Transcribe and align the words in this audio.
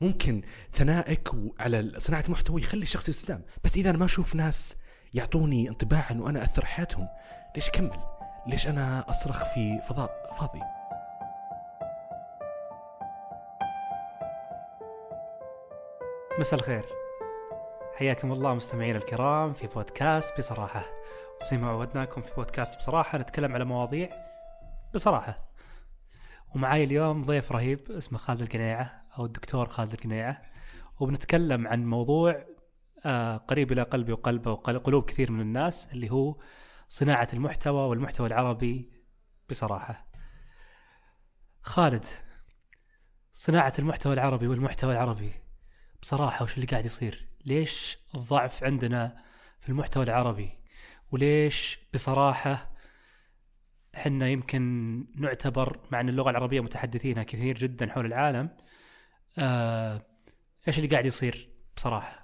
ممكن 0.00 0.42
ثنائك 0.72 1.28
على 1.60 1.92
صناعة 1.96 2.24
المحتوى 2.26 2.60
يخلي 2.60 2.82
الشخص 2.82 3.08
يستدام 3.08 3.42
بس 3.64 3.76
إذا 3.76 3.90
أنا 3.90 3.98
ما 3.98 4.04
أشوف 4.04 4.34
ناس 4.34 4.76
يعطوني 5.14 5.68
انطباع 5.68 6.10
إنه 6.10 6.28
أنا 6.28 6.44
أثر 6.44 6.64
حياتهم 6.64 7.08
ليش 7.54 7.68
أكمل؟ 7.68 8.00
ليش 8.46 8.68
أنا 8.68 9.10
أصرخ 9.10 9.44
في 9.54 9.80
فضاء 9.88 10.34
فاضي؟ 10.38 10.60
مساء 16.38 16.60
الخير. 16.60 16.84
حياكم 17.94 18.32
الله 18.32 18.54
مستمعينا 18.54 18.98
الكرام 18.98 19.52
في 19.52 19.66
بودكاست 19.66 20.38
بصراحة. 20.38 20.84
وزي 21.40 21.56
ما 21.56 21.68
عودناكم 21.68 22.22
في 22.22 22.34
بودكاست 22.34 22.78
بصراحة 22.78 23.18
نتكلم 23.18 23.54
على 23.54 23.64
مواضيع 23.64 24.08
بصراحة. 24.94 25.50
ومعاي 26.54 26.84
اليوم 26.84 27.24
ضيف 27.24 27.52
رهيب 27.52 27.90
اسمه 27.90 28.18
خالد 28.18 28.40
القنيعة. 28.40 28.99
أو 29.18 29.24
الدكتور 29.26 29.68
خالد 29.68 29.92
القنيعة 29.92 30.42
وبنتكلم 31.00 31.68
عن 31.68 31.86
موضوع 31.86 32.46
آه 33.04 33.36
قريب 33.36 33.72
إلى 33.72 33.82
قلبي 33.82 34.12
وقلبه 34.12 34.50
وقلوب 34.50 35.04
كثير 35.04 35.32
من 35.32 35.40
الناس 35.40 35.92
اللي 35.92 36.10
هو 36.10 36.36
صناعة 36.88 37.28
المحتوى 37.32 37.88
والمحتوى 37.88 38.26
العربي 38.26 38.92
بصراحة. 39.50 40.06
خالد 41.62 42.06
صناعة 43.32 43.72
المحتوى 43.78 44.12
العربي 44.12 44.46
والمحتوى 44.46 44.92
العربي 44.92 45.32
بصراحة 46.02 46.44
وش 46.44 46.54
اللي 46.54 46.66
قاعد 46.66 46.84
يصير؟ 46.84 47.28
ليش 47.44 47.98
الضعف 48.14 48.64
عندنا 48.64 49.24
في 49.60 49.68
المحتوى 49.68 50.02
العربي؟ 50.04 50.50
وليش 51.12 51.78
بصراحة 51.94 52.70
إحنا 53.94 54.28
يمكن 54.28 55.04
نعتبر 55.16 55.80
مع 55.92 56.00
إن 56.00 56.08
اللغة 56.08 56.30
العربية 56.30 56.60
متحدثينها 56.60 57.22
كثير 57.22 57.58
جدا 57.58 57.92
حول 57.92 58.06
العالم 58.06 58.50
آه 59.38 60.02
إيش 60.68 60.78
اللي 60.78 60.88
قاعد 60.88 61.06
يصير 61.06 61.48
بصراحة؟ 61.76 62.20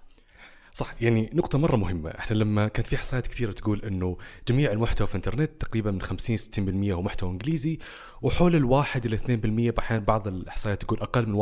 صح 0.72 0.94
يعني 1.00 1.30
نقطة 1.34 1.58
مرة 1.58 1.76
مهمة، 1.76 2.10
إحنا 2.10 2.36
لما 2.36 2.68
كانت 2.68 2.86
في 2.86 2.96
احصائيات 2.96 3.26
كثيرة 3.26 3.52
تقول 3.52 3.82
إنه 3.82 4.16
جميع 4.48 4.72
المحتوى 4.72 5.06
في 5.06 5.14
الإنترنت 5.14 5.50
تقريبا 5.60 5.90
من 5.90 6.02
50 6.02 6.38
60% 6.38 6.92
هو 6.92 7.02
محتوى 7.02 7.30
إنجليزي 7.30 7.78
وحول 8.22 8.56
الواحد 8.56 9.06
إلى 9.06 9.18
2% 9.72 9.78
أحيانا 9.78 10.04
بعض 10.04 10.28
الاحصائيات 10.28 10.82
تقول 10.82 11.00
أقل 11.00 11.26
من 11.28 11.34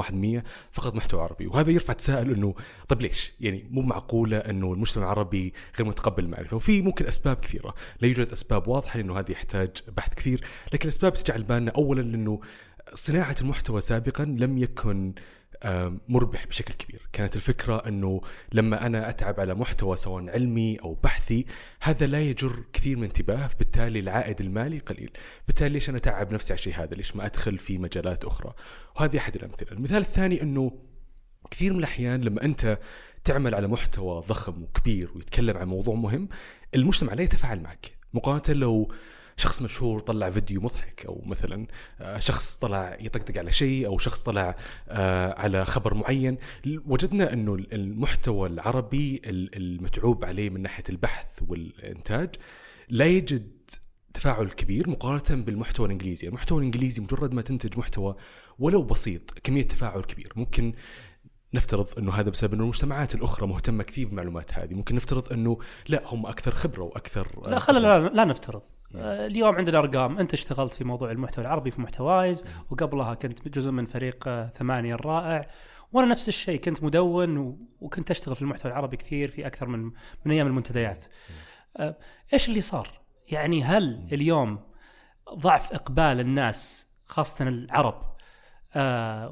1% 0.43 0.45
فقط 0.73 0.95
محتوى 0.95 1.23
عربي، 1.23 1.47
وهذا 1.47 1.71
يرفع 1.71 1.93
تساؤل 1.93 2.31
إنه 2.31 2.55
طب 2.89 3.01
ليش؟ 3.01 3.35
يعني 3.41 3.69
مو 3.71 3.83
معقولة 3.83 4.39
إنه 4.39 4.73
المجتمع 4.73 5.05
العربي 5.05 5.53
غير 5.79 5.89
متقبل 5.89 6.25
المعرفة، 6.25 6.57
وفي 6.57 6.83
ممكن 6.83 7.07
أسباب 7.07 7.37
كثيرة، 7.37 7.75
لا 8.01 8.09
يوجد 8.09 8.33
أسباب 8.33 8.69
واضحة 8.69 8.99
لإنه 8.99 9.19
هذه 9.19 9.33
يحتاج 9.33 9.71
بحث 9.97 10.15
كثير، 10.15 10.45
لكن 10.73 10.85
الأسباب 10.85 11.15
تجعل 11.15 11.43
بالنا 11.43 11.71
اولا 11.71 12.03
لإنه 12.03 12.41
صناعة 12.95 13.37
المحتوى 13.41 13.81
سابقا 13.81 14.25
لم 14.25 14.59
يكن 14.59 15.15
مربح 16.09 16.47
بشكل 16.47 16.75
كبير. 16.75 17.09
كانت 17.13 17.37
الفكرة 17.37 17.77
أنه 17.77 18.21
لما 18.53 18.87
أنا 18.87 19.09
أتعب 19.09 19.41
على 19.41 19.55
محتوى 19.55 19.97
سواء 19.97 20.29
علمي 20.29 20.77
أو 20.77 20.95
بحثي 20.95 21.47
هذا 21.83 22.07
لا 22.07 22.21
يجر 22.21 22.65
كثير 22.73 22.97
من 22.97 23.05
انتباه 23.05 23.51
بالتالي 23.59 23.99
العائد 23.99 24.41
المالي 24.41 24.79
قليل. 24.79 25.11
بالتالي 25.47 25.71
ليش 25.71 25.89
أنا 25.89 25.99
أتعب 25.99 26.33
نفسي 26.33 26.53
على 26.53 26.59
الشيء 26.59 26.75
هذا؟ 26.75 26.95
ليش 26.95 27.17
ما 27.17 27.27
أدخل 27.27 27.59
في 27.59 27.79
مجالات 27.79 28.25
أخرى؟ 28.25 28.55
وهذه 28.97 29.19
أحد 29.19 29.35
الأمثلة. 29.35 29.73
المثال 29.73 29.99
الثاني 29.99 30.43
أنه 30.43 30.73
كثير 31.51 31.73
من 31.73 31.79
الأحيان 31.79 32.21
لما 32.21 32.45
أنت 32.45 32.79
تعمل 33.25 33.55
على 33.55 33.69
محتوى 33.69 34.23
ضخم 34.29 34.63
وكبير 34.63 35.11
ويتكلم 35.15 35.57
عن 35.57 35.69
موضوع 35.69 35.95
مهم 35.95 36.29
المجتمع 36.75 37.15
لا 37.15 37.23
يتفاعل 37.23 37.61
معك. 37.61 37.97
مقارنة 38.15 38.61
لو 38.61 38.93
شخص 39.37 39.63
مشهور 39.63 40.01
طلع 40.01 40.31
فيديو 40.31 40.61
مضحك 40.61 41.07
أو 41.07 41.23
مثلا 41.27 41.67
آه، 42.01 42.19
شخص 42.19 42.57
طلع 42.57 42.97
يطقطق 43.01 43.39
على 43.39 43.53
شيء 43.53 43.87
أو 43.87 43.99
شخص 43.99 44.23
طلع 44.23 44.57
آه، 44.89 45.41
على 45.41 45.65
خبر 45.65 45.95
معين. 45.95 46.39
وجدنا 46.67 47.33
إنه 47.33 47.55
المحتوى 47.55 48.49
العربي 48.49 49.21
المتعوب 49.25 50.25
عليه 50.25 50.51
من 50.51 50.63
ناحية 50.63 50.85
البحث 50.89 51.43
والإنتاج 51.49 52.35
لا 52.89 53.07
يجد 53.07 53.55
تفاعل 54.15 54.49
كبير 54.49 54.91
مقارنة 54.91 55.43
بالمحتوى 55.45 55.87
الإنجليزي، 55.87 56.29
المحتوى 56.29 56.59
الإنجليزي 56.59 57.03
مجرد 57.03 57.35
ما 57.35 57.43
تنتج 57.43 57.79
محتوى 57.79 58.17
ولو 58.59 58.83
بسيط 58.83 59.31
كمية 59.31 59.63
تفاعل 59.63 60.03
كبير، 60.03 60.33
ممكن 60.37 60.73
نفترض 61.55 61.99
إنه 61.99 62.13
هذا 62.13 62.31
بسبب 62.31 62.55
إنه 62.55 62.63
المجتمعات 62.63 63.15
الأخرى 63.15 63.47
مهتمة 63.47 63.85
كثير 63.85 64.07
بالمعلومات 64.07 64.55
هذه، 64.55 64.75
ممكن 64.75 64.95
نفترض 64.95 65.33
إنه 65.33 65.59
لا 65.89 66.03
هم 66.07 66.27
أكثر 66.27 66.51
خبرة 66.51 66.83
وأكثر 66.83 67.49
لا 67.51 67.59
خلينا 67.59 67.81
لا, 67.81 68.09
لا 68.09 68.25
نفترض. 68.25 68.63
آه، 68.63 68.74
اليوم 68.97 69.55
عندنا 69.55 69.79
أرقام. 69.79 70.19
أنت 70.19 70.35
اشتغلت 70.35 70.73
في 70.73 70.85
موضوع 70.85 71.11
المحتوى 71.11 71.45
العربي 71.45 71.71
في 71.71 71.81
محتوايز 71.81 72.45
وقبلها 72.71 73.15
كنت 73.15 73.49
جزء 73.49 73.71
من 73.71 73.87
فريق 73.87 74.29
آه، 74.29 74.47
ثمانية 74.49 74.95
الرائع. 74.95 75.49
وأنا 75.93 76.09
نفس 76.09 76.29
الشيء 76.29 76.61
كنت 76.61 76.83
مدون 76.83 77.59
وكنت 77.81 78.11
أشتغل 78.11 78.35
في 78.35 78.43
المحتوى 78.43 78.73
العربي 78.73 78.97
كثير 78.97 79.29
في 79.29 79.47
أكثر 79.47 79.67
من 79.67 79.85
من 80.25 80.33
أيام 80.33 80.47
المنتديات. 80.47 81.05
آه، 81.77 81.97
إيش 82.33 82.49
اللي 82.49 82.61
صار؟ 82.61 83.01
يعني 83.29 83.65
هل 83.65 84.09
اليوم 84.13 84.59
ضعف 85.35 85.73
إقبال 85.73 86.21
الناس 86.21 86.87
خاصة 87.07 87.49
العرب 87.49 88.15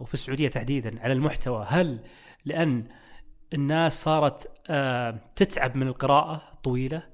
وفي 0.00 0.14
السعودية 0.14 0.48
تحديدا 0.48 1.02
على 1.02 1.12
المحتوى؟ 1.12 1.66
هل 1.68 2.00
لأن 2.44 2.88
الناس 3.52 4.02
صارت 4.02 4.50
تتعب 5.36 5.76
من 5.76 5.86
القراءة 5.86 6.42
الطويلة؟ 6.52 7.11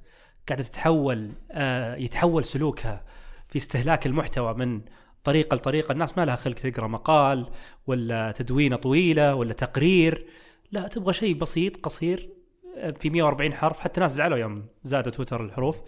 قاعدة 0.49 0.65
تتحول 0.65 1.31
آه 1.51 1.97
يتحول 1.97 2.45
سلوكها 2.45 3.05
في 3.49 3.59
استهلاك 3.59 4.07
المحتوى 4.07 4.55
من 4.55 4.81
طريقة 5.25 5.55
لطريقة. 5.55 5.93
الناس 5.93 6.19
ما 6.19 6.25
لها 6.25 6.37
خلق 6.37 6.55
تقرأ 6.55 6.87
مقال 6.87 7.47
ولا 7.87 8.33
تدوينة 8.33 8.77
طويلة 8.77 9.35
ولا 9.35 9.53
تقرير. 9.53 10.27
لا 10.73 10.89
تبغى 10.89 11.15
شيء 11.15 11.35
بسيط 11.35 11.77
قصير 11.77 12.31
آه، 12.77 12.91
في 12.91 13.11
140 13.11 13.55
حرف. 13.55 13.81
حتى 13.81 14.01
ناس 14.01 14.13
زعلوا 14.13 14.39
يوم 14.39 14.67
زادوا 14.83 15.13
تويتر 15.13 15.45
الحروف. 15.45 15.81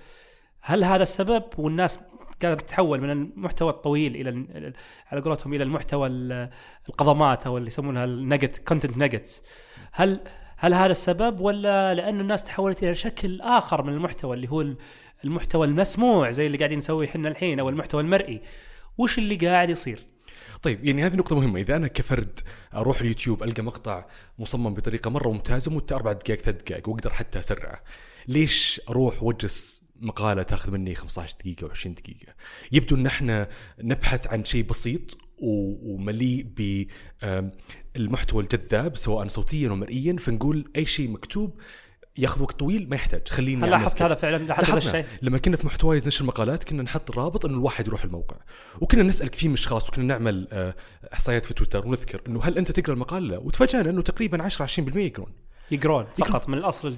هل 0.60 0.84
هذا 0.84 1.02
السبب؟ 1.02 1.44
والناس 1.58 2.00
قاعدة 2.42 2.60
تتحول 2.60 3.00
من 3.00 3.10
المحتوى 3.10 3.70
الطويل 3.70 4.16
إلى 4.16 4.72
على 5.06 5.20
قولتهم 5.20 5.54
إلى 5.54 5.64
المحتوى 5.64 6.08
القضمات 6.88 7.46
أو 7.46 7.58
اللي 7.58 7.66
يسمونها 7.66 8.04
ال 8.04 8.12
nugget 8.12 8.58
content 8.58 8.98
nuggets 8.98 9.42
هل 9.92 10.20
هل 10.62 10.74
هذا 10.74 10.92
السبب 10.92 11.40
ولا 11.40 11.94
لأنه 11.94 12.20
الناس 12.20 12.44
تحولت 12.44 12.82
إلى 12.82 12.94
شكل 12.94 13.40
آخر 13.40 13.82
من 13.82 13.92
المحتوى 13.92 14.36
اللي 14.36 14.48
هو 14.48 14.74
المحتوى 15.24 15.66
المسموع 15.66 16.30
زي 16.30 16.46
اللي 16.46 16.58
قاعدين 16.58 16.78
نسويه 16.78 17.08
إحنا 17.08 17.28
الحين 17.28 17.60
أو 17.60 17.68
المحتوى 17.68 18.02
المرئي 18.02 18.40
وش 18.98 19.18
اللي 19.18 19.36
قاعد 19.36 19.70
يصير 19.70 20.06
طيب 20.62 20.84
يعني 20.84 21.06
هذه 21.06 21.16
نقطة 21.16 21.36
مهمة، 21.36 21.60
إذا 21.60 21.76
أنا 21.76 21.86
كفرد 21.86 22.40
أروح 22.74 23.00
اليوتيوب 23.00 23.42
ألقى 23.42 23.62
مقطع 23.62 24.06
مصمم 24.38 24.74
بطريقة 24.74 25.10
مرة 25.10 25.28
ممتازة 25.28 25.70
مدته 25.70 25.96
أربع 25.96 26.12
دقائق 26.12 26.40
ثلاث 26.40 26.62
دقائق 26.62 26.88
وأقدر 26.88 27.10
حتى 27.10 27.38
أسرعه. 27.38 27.82
ليش 28.28 28.80
أروح 28.88 29.22
وأجلس 29.22 29.82
مقالة 30.00 30.42
تاخذ 30.42 30.70
مني 30.70 30.94
15 30.94 31.36
دقيقة 31.40 31.66
و 31.66 31.70
20 31.70 31.94
دقيقة؟ 31.94 32.34
يبدو 32.72 32.96
أن 32.96 33.06
إحنا 33.06 33.48
نبحث 33.78 34.26
عن 34.26 34.44
شيء 34.44 34.62
بسيط 34.62 35.18
ومليء 35.40 36.46
بالمحتوى 37.94 38.42
الجذاب 38.42 38.96
سواء 38.96 39.28
صوتيا 39.28 39.70
ومرئيا 39.70 40.16
فنقول 40.16 40.70
أي 40.76 40.84
شيء 40.84 41.08
مكتوب 41.08 41.60
ياخذ 42.18 42.42
وقت 42.42 42.60
طويل 42.60 42.88
ما 42.88 42.96
يحتاج. 42.96 43.28
خليني 43.28 43.64
هل 43.64 43.70
لاحظت 43.70 44.02
هذا 44.02 44.14
فعلا؟ 44.14 44.36
لاحظت 44.36 44.70
هذا 44.70 44.78
الشيء؟ 44.78 45.04
لما 45.22 45.38
كنا 45.38 45.56
في 45.56 45.66
محتوايز 45.66 46.06
نشر 46.06 46.24
مقالات 46.24 46.64
كنا 46.64 46.82
نحط 46.82 47.10
رابط 47.10 47.44
إنه 47.44 47.54
الواحد 47.54 47.86
يروح 47.86 48.04
الموقع. 48.04 48.36
وكنا 48.80 49.02
نسال 49.02 49.28
كثير 49.28 49.48
من 49.48 49.54
الأشخاص 49.54 49.88
وكنا 49.88 50.04
نعمل 50.04 50.48
آه، 50.52 50.74
إحصائيات 51.12 51.46
في 51.46 51.54
تويتر 51.54 51.86
ونذكر 51.86 52.22
إنه 52.28 52.40
هل 52.42 52.58
أنت 52.58 52.70
تقرأ 52.70 52.94
المقال؟ 52.94 53.28
لا. 53.28 53.38
وتفاجئنا 53.38 53.90
إنه 53.90 54.02
تقريبا 54.02 54.42
10 54.42 54.66
20% 54.66 54.96
يقرون. 54.96 55.32
يقرون 55.70 56.06
فقط 56.16 56.48
من 56.48 56.58
الأصل 56.58 56.96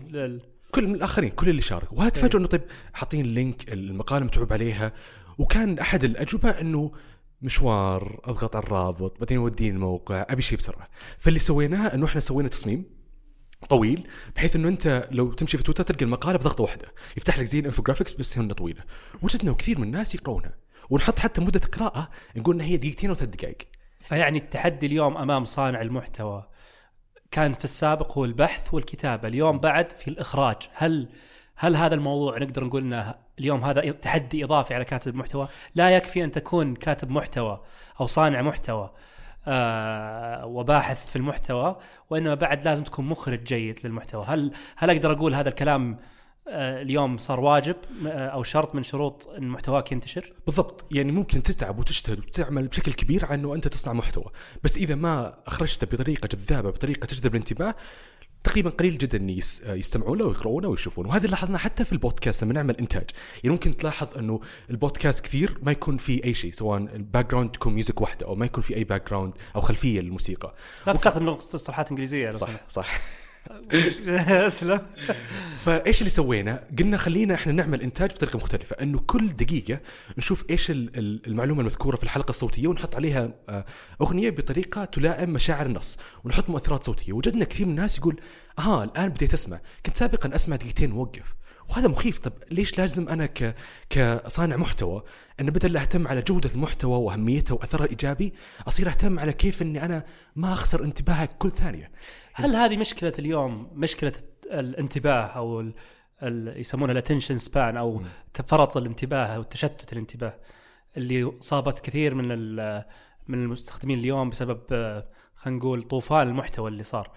كل 0.71 0.87
من 0.87 0.95
الآخرين 0.95 1.31
كل 1.31 1.49
اللي 1.49 1.63
شاركوا. 1.63 1.99
وهذا 1.99 2.11
تفاجئوا 2.11 2.41
إنه 2.41 2.49
طيب 2.49 2.63
حاطين 2.93 3.25
ال 3.25 3.34
link 3.34 3.73
المقالة 3.73 4.25
متعوب 4.25 4.53
عليها. 4.53 4.93
وكان 5.39 5.79
أحد 5.79 6.05
الأجوبة 6.05 6.51
إنه 6.51 6.93
مشوار 7.43 8.21
اضغط 8.25 8.57
على 8.57 8.65
الرابط 8.65 9.19
بعدين 9.21 9.37
يوديني 9.39 9.77
الموقع 9.77 10.27
ابي 10.29 10.43
شيء 10.43 10.59
بسرعة. 10.59 10.89
فاللي 11.19 11.39
سويناه 11.39 11.95
انه 11.95 12.07
إحنا 12.07 12.21
سوينا 12.21 12.49
تصميم 12.49 12.85
طويل 13.69 14.09
بحيث 14.37 14.57
انه 14.57 14.69
انت 14.69 15.09
لو 15.11 15.33
تمشي 15.33 15.57
في 15.57 15.63
تويتر 15.63 15.85
تلقى 15.85 16.05
المقالة 16.05 16.39
بضغطة 16.39 16.63
واحدة. 16.63 16.89
يفتح 17.17 17.39
لك 17.39 17.45
زي 17.45 17.59
ال 17.59 17.63
infographics 17.63 18.13
بس 18.13 18.39
هنا 18.39 18.55
طويلة. 18.55 18.83
وجدنا 19.23 19.53
كثير 19.53 19.79
من 19.79 19.85
الناس 19.85 20.15
يقرونها 20.15 20.55
ونحط 20.91 21.19
حتى 21.19 21.41
مدة 21.41 21.61
قراءة 21.61 22.11
نقول 22.37 22.55
إنها 22.55 22.67
هي 22.67 22.77
دقيقتين 22.77 23.11
أو 23.11 23.15
ثلاث 23.15 23.31
دقائق. 23.31 23.59
فيعني 24.01 24.39
التحدي 24.39 24.87
اليوم 24.87 25.17
أمام 25.17 25.45
صانع 25.45 25.83
المحتوى 25.83 26.49
كان 27.31 27.53
في 27.53 27.65
السابق 27.65 28.19
هو 28.19 28.25
البحث 28.25 28.75
والكتابة. 28.75 29.29
اليوم 29.29 29.59
بعد 29.59 29.93
في 29.93 30.09
الإخراج. 30.09 30.57
هل 30.75 31.09
هل 31.57 31.77
هذا 31.77 31.95
الموضوع 31.95 32.39
نقدر 32.39 32.65
نقول 32.65 32.83
إنه 32.83 33.15
اليوم 33.39 33.65
هذا 33.65 33.91
تحدي 33.91 34.45
إضافي 34.45 34.75
على 34.75 34.85
كاتب 34.85 35.13
المحتوى 35.13 35.49
لا 35.75 35.91
يكفي 35.91 36.25
أن 36.25 36.31
تكون 36.31 36.75
كاتب 36.75 37.11
محتوى 37.11 37.63
أو 38.01 38.07
صانع 38.07 38.43
محتوى 38.43 38.91
آه 39.47 40.47
وباحث 40.47 41.11
في 41.11 41.17
المحتوى 41.17 41.77
وإنما 42.11 42.35
بعد 42.35 42.65
لازم 42.65 42.85
تكون 42.85 43.05
مخرج 43.05 43.43
جيد 43.43 43.79
للمحتوى. 43.85 44.25
هل 44.29 44.53
هل 44.77 44.91
أقدر 44.91 45.13
أقول 45.13 45.35
هذا 45.35 45.49
الكلام 45.49 45.99
آه، 46.49 46.83
اليوم 46.83 47.19
صار 47.19 47.41
واجب 47.41 47.77
آه، 48.07 48.29
أو 48.29 48.43
شرط 48.43 48.75
من 48.75 48.83
شروط 48.83 49.29
إن 49.29 49.49
محتواك 49.49 49.93
ينتشر؟ 49.93 50.33
بالضبط. 50.47 50.85
يعني 50.91 51.13
ممكن 51.13 51.43
تتعب 51.43 51.79
وتجتهد 51.79 52.19
وتعمل 52.19 52.69
بشكل 52.69 52.93
كبير 52.93 53.25
على 53.25 53.35
أنه 53.35 53.55
أنت 53.55 53.69
تصنع 53.69 53.93
محتوى. 53.93 54.25
بس 54.65 54.77
إذا 54.77 54.95
ما 54.95 55.35
اخرجته 55.47 55.87
بطريقة 55.87 56.27
جذابة 56.27 56.71
بطريقة 56.71 57.07
تجذب 57.07 57.35
الانتباه 57.35 57.75
تقريبا 58.45 58.71
قليل 58.71 58.99
جدا 58.99 59.19
إن 59.19 59.29
يس- 59.31 59.63
يستمعون 59.67 60.19
له 60.19 60.27
ويقرؤونه 60.27 60.69
ويشوفونه. 60.69 61.09
وهذا 61.09 61.19
اللي 61.25 61.31
لاحظناه 61.31 61.59
حتى 61.59 61.85
في 61.85 61.93
البودكاست 61.93 62.45
لما 62.45 62.53
نعمل 62.55 62.77
إنتاج. 62.77 63.11
يعني 63.45 63.53
ممكن 63.55 63.77
تلاحظ 63.77 64.19
إنه 64.19 64.41
البودكاست 64.71 65.25
كثير 65.25 65.59
ما 65.63 65.73
يكون 65.73 65.97
في 65.97 66.25
أي 66.25 66.35
شيء 66.35 66.53
سواء 66.53 66.79
ال 66.79 67.31
background 67.31 67.51
تكون 67.51 67.73
music 67.75 68.01
واحدة 68.01 68.27
أو 68.27 68.35
ما 68.35 68.47
يكون 68.47 68.63
في 68.63 68.77
أي 68.77 68.85
background 68.85 69.35
أو 69.57 69.61
خلفية 69.61 70.01
للموسيقى. 70.01 70.55
لا 70.87 70.93
تستخدم 70.93 71.27
مصطلحات 71.29 71.91
إنجليزية 71.91 72.31
لو 72.31 72.39
صح 72.39 72.51
صح. 72.69 73.01
اسلم. 74.47 74.81
فإيش 75.59 75.99
اللي 76.01 76.11
سوينا؟ 76.11 76.65
قلنا 76.79 76.97
خلينا 76.97 77.35
إحنا 77.35 77.53
نعمل 77.53 77.83
إنتاج 77.83 78.11
بطريقة 78.11 78.37
مختلفة، 78.37 78.77
إنه 78.81 78.99
كل 78.99 79.29
دقيقة 79.29 79.81
نشوف 80.19 80.45
إيش 80.51 80.71
ال- 80.71 80.99
ال- 80.99 81.27
المعلومة 81.27 81.61
المذكورة 81.61 81.97
في 81.97 82.03
الحلقة 82.03 82.31
الصوتية 82.31 82.69
ونحط 82.69 82.97
عليها 82.97 83.31
آه، 83.49 83.65
أغنية 84.03 84.31
بطريقة 84.31 84.85
تلائم 84.85 85.31
مشاعر 85.31 85.67
النص، 85.67 85.99
ونحط 86.25 86.51
مؤثرات 86.51 86.85
صوتية، 86.85 87.13
وجدنا 87.13 87.45
كثير 87.45 87.67
من 87.67 87.73
الناس 87.73 87.99
يقول 87.99 88.21
آه 88.59 88.85
الآن 88.85 89.09
بديت 89.09 89.33
أسمع، 89.35 89.61
كنت 89.87 89.97
سابقا 89.97 90.35
أسمع 90.35 90.57
دقيقتين 90.57 90.93
ووقف. 90.93 91.35
وهذا 91.71 91.89
مخيف. 91.89 92.19
طب 92.19 92.33
ليش 92.51 92.79
لازم 92.79 93.09
أنا 93.09 93.27
ك 93.27 93.55
كصانع 93.91 94.57
محتوى 94.57 95.03
إن 95.41 95.51
بدل 95.51 95.77
أهتم 95.77 96.09
على 96.09 96.23
جودة 96.23 96.51
المحتوى 96.55 96.99
وأهميته 96.99 97.55
واثرها 97.55 97.85
الإيجابي 97.85 98.33
أصير 98.69 98.89
أهتم 98.89 99.19
على 99.19 99.33
كيف 99.33 99.63
إني 99.63 99.85
أنا 99.85 100.05
ما 100.37 100.53
أخسر 100.53 100.85
انتباهك 100.85 101.31
كل 101.39 101.51
ثانية؟ 101.51 101.91
هل 102.35 102.57
هذه 102.57 102.77
مشكلة 102.77 103.13
اليوم؟ 103.19 103.71
مشكلة 103.73 104.13
الانتباه 104.47 105.27
أو 105.27 105.61
ال 105.61 105.75
ال 106.23 106.61
يسمونها 106.61 106.93
الاتنشن 106.93 107.39
سبان 107.39 107.77
أو 107.77 108.03
فرط 108.45 108.77
الانتباه 108.77 109.27
أو 109.27 109.43
تشتت 109.43 109.93
الانتباه 109.93 110.39
اللي 110.97 111.33
صابت 111.41 111.81
كثير 111.81 112.15
من 112.15 112.29
من 113.29 113.43
المستخدمين 113.43 113.99
اليوم 113.99 114.31
بسبب 114.31 114.61
خلينا 115.35 115.59
نقول 115.59 115.83
طوفان 115.83 116.29
المحتوى 116.29 116.71
اللي 116.71 116.83
صار. 116.83 117.11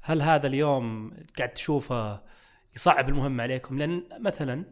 هل 0.00 0.22
هذا 0.22 0.46
اليوم 0.46 1.12
قاعد 1.38 1.48
تشوفه 1.48 2.22
يصعب 2.76 3.08
المهمة 3.08 3.42
عليكم؟ 3.42 3.78
لأن 3.78 4.02
مثلا 4.20 4.64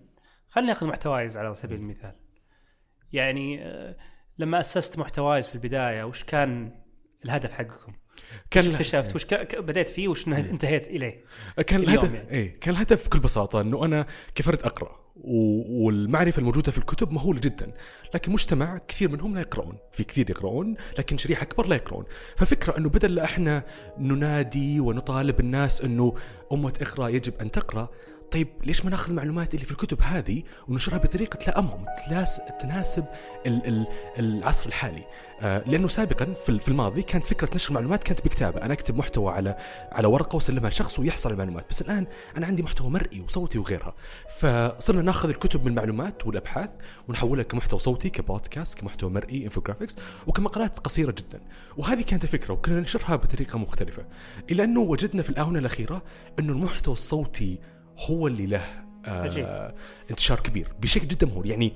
خلينا 0.48 0.72
نأخذ 0.72 0.86
محتوايز 0.86 1.36
على 1.36 1.54
سبيل 1.54 1.78
المثال. 1.78 2.14
يعني 3.12 3.64
آه، 3.64 3.96
لما 4.38 4.60
أسست 4.60 4.98
محتوايز 4.98 5.46
في 5.46 5.54
البداية 5.54 6.04
وش 6.04 6.24
كان 6.24 6.82
الهدف 7.24 7.52
حقكم؟ 7.52 7.92
كان 8.50 8.68
وش 8.68 8.74
اكتشفت 8.74 9.14
وش 9.14 9.26
بديت 9.58 9.88
فيه 9.88 10.08
وش 10.08 10.28
نه- 10.28 10.38
انتهيت 10.38 10.88
إليه؟ 10.88 11.24
كان 11.66 11.80
الهدف 11.82 12.12
يعني. 12.14 12.30
إيه 12.30 12.60
كان 12.60 12.74
الهدف 12.74 13.06
بكل 13.06 13.18
بساطة 13.20 13.60
إنه 13.60 13.84
أنا 13.84 14.06
كفرد 14.34 14.62
أقرأ 14.62 15.02
والمعرفة 15.24 16.38
الموجودة 16.40 16.72
في 16.72 16.78
الكتب 16.78 17.12
مهولة 17.12 17.40
جدا 17.40 17.72
لكن 18.14 18.32
مجتمع 18.32 18.78
كثير 18.88 19.08
منهم 19.10 19.34
لا 19.34 19.40
يقرؤون 19.40 19.76
في 19.92 20.04
كثير 20.04 20.30
يقرؤون 20.30 20.74
لكن 20.98 21.18
شريحة 21.18 21.42
أكبر 21.42 21.66
لا 21.66 21.76
يقرؤون 21.76 22.04
فالفكرة 22.36 22.78
إنه 22.78 22.88
بدل 22.88 23.18
إحنا 23.18 23.64
ننادي 23.98 24.80
ونطالب 24.80 25.40
الناس 25.40 25.80
إنه 25.80 26.14
أمة 26.52 26.72
اقرأ 26.80 27.08
يجب 27.08 27.32
أن 27.40 27.50
تقرأ 27.50 27.88
طيب 28.32 28.48
ليش 28.64 28.84
ما 28.84 28.90
ناخذ 28.90 29.10
المعلومات 29.10 29.54
اللي 29.54 29.64
في 29.64 29.70
الكتب 29.70 30.02
هذه 30.02 30.42
وننشرها 30.68 30.98
بطريقة 30.98 31.36
تلائمهم 31.36 31.84
تناسب 32.60 33.04
ال 33.46 33.66
ال 33.66 33.86
العصر 34.18 34.66
الحالي؟ 34.68 35.04
آه 35.40 35.62
لأنه 35.66 35.88
سابقا 35.88 36.34
في 36.46 36.68
الماضي 36.68 37.02
كانت 37.02 37.26
فكرة 37.26 37.54
نشر 37.54 37.68
المعلومات 37.68 38.04
كانت 38.04 38.24
بكتابة. 38.24 38.62
أنا 38.62 38.72
أكتب 38.72 38.96
محتوى 38.96 39.32
على 39.32 39.56
على 39.92 40.06
ورقة 40.06 40.36
وأسلمها 40.36 40.70
لشخص 40.70 40.98
ويحصل 40.98 41.32
المعلومات 41.32 41.66
بس 41.70 41.82
الآن 41.82 42.06
أنا 42.36 42.46
عندي 42.46 42.62
محتوى 42.62 42.90
مرئي 42.90 43.20
وصوتي 43.20 43.58
وغيرها. 43.58 43.94
فصرنا 44.40 45.02
ناخذ 45.02 45.28
الكتب 45.28 45.60
من 45.60 45.68
المعلومات 45.68 46.26
والأبحاث 46.26 46.70
ونحولها 47.08 47.44
كمحتوى 47.44 47.78
صوتي 47.78 48.10
كبودكاست 48.10 48.78
كمحتوى 48.78 49.10
مرئي 49.10 49.44
إنفوجرافيكس 49.44 49.96
وكمقالات 50.26 50.78
قصيرة 50.78 51.10
جدا. 51.10 51.40
وهذه 51.76 52.02
كانت 52.02 52.24
الفكرة 52.24 52.54
وكنا 52.54 52.78
ننشرها 52.78 53.16
بطريقة 53.16 53.58
مختلفة 53.58 54.04
إلى 54.50 54.64
أنه 54.64 54.80
وجدنا 54.80 55.22
في 55.22 55.30
الآونة 55.30 55.58
الأخيرة 55.58 56.02
أنه 56.38 56.52
المحتوى 56.52 56.94
الصوتي 56.94 57.58
هو 58.06 58.26
اللي 58.26 58.46
له. 58.46 58.62
آه 59.06 59.74
انتشار 60.10 60.40
كبير 60.40 60.68
بشكل 60.80 61.08
جدا 61.08 61.26
مهول. 61.26 61.50
يعني 61.50 61.72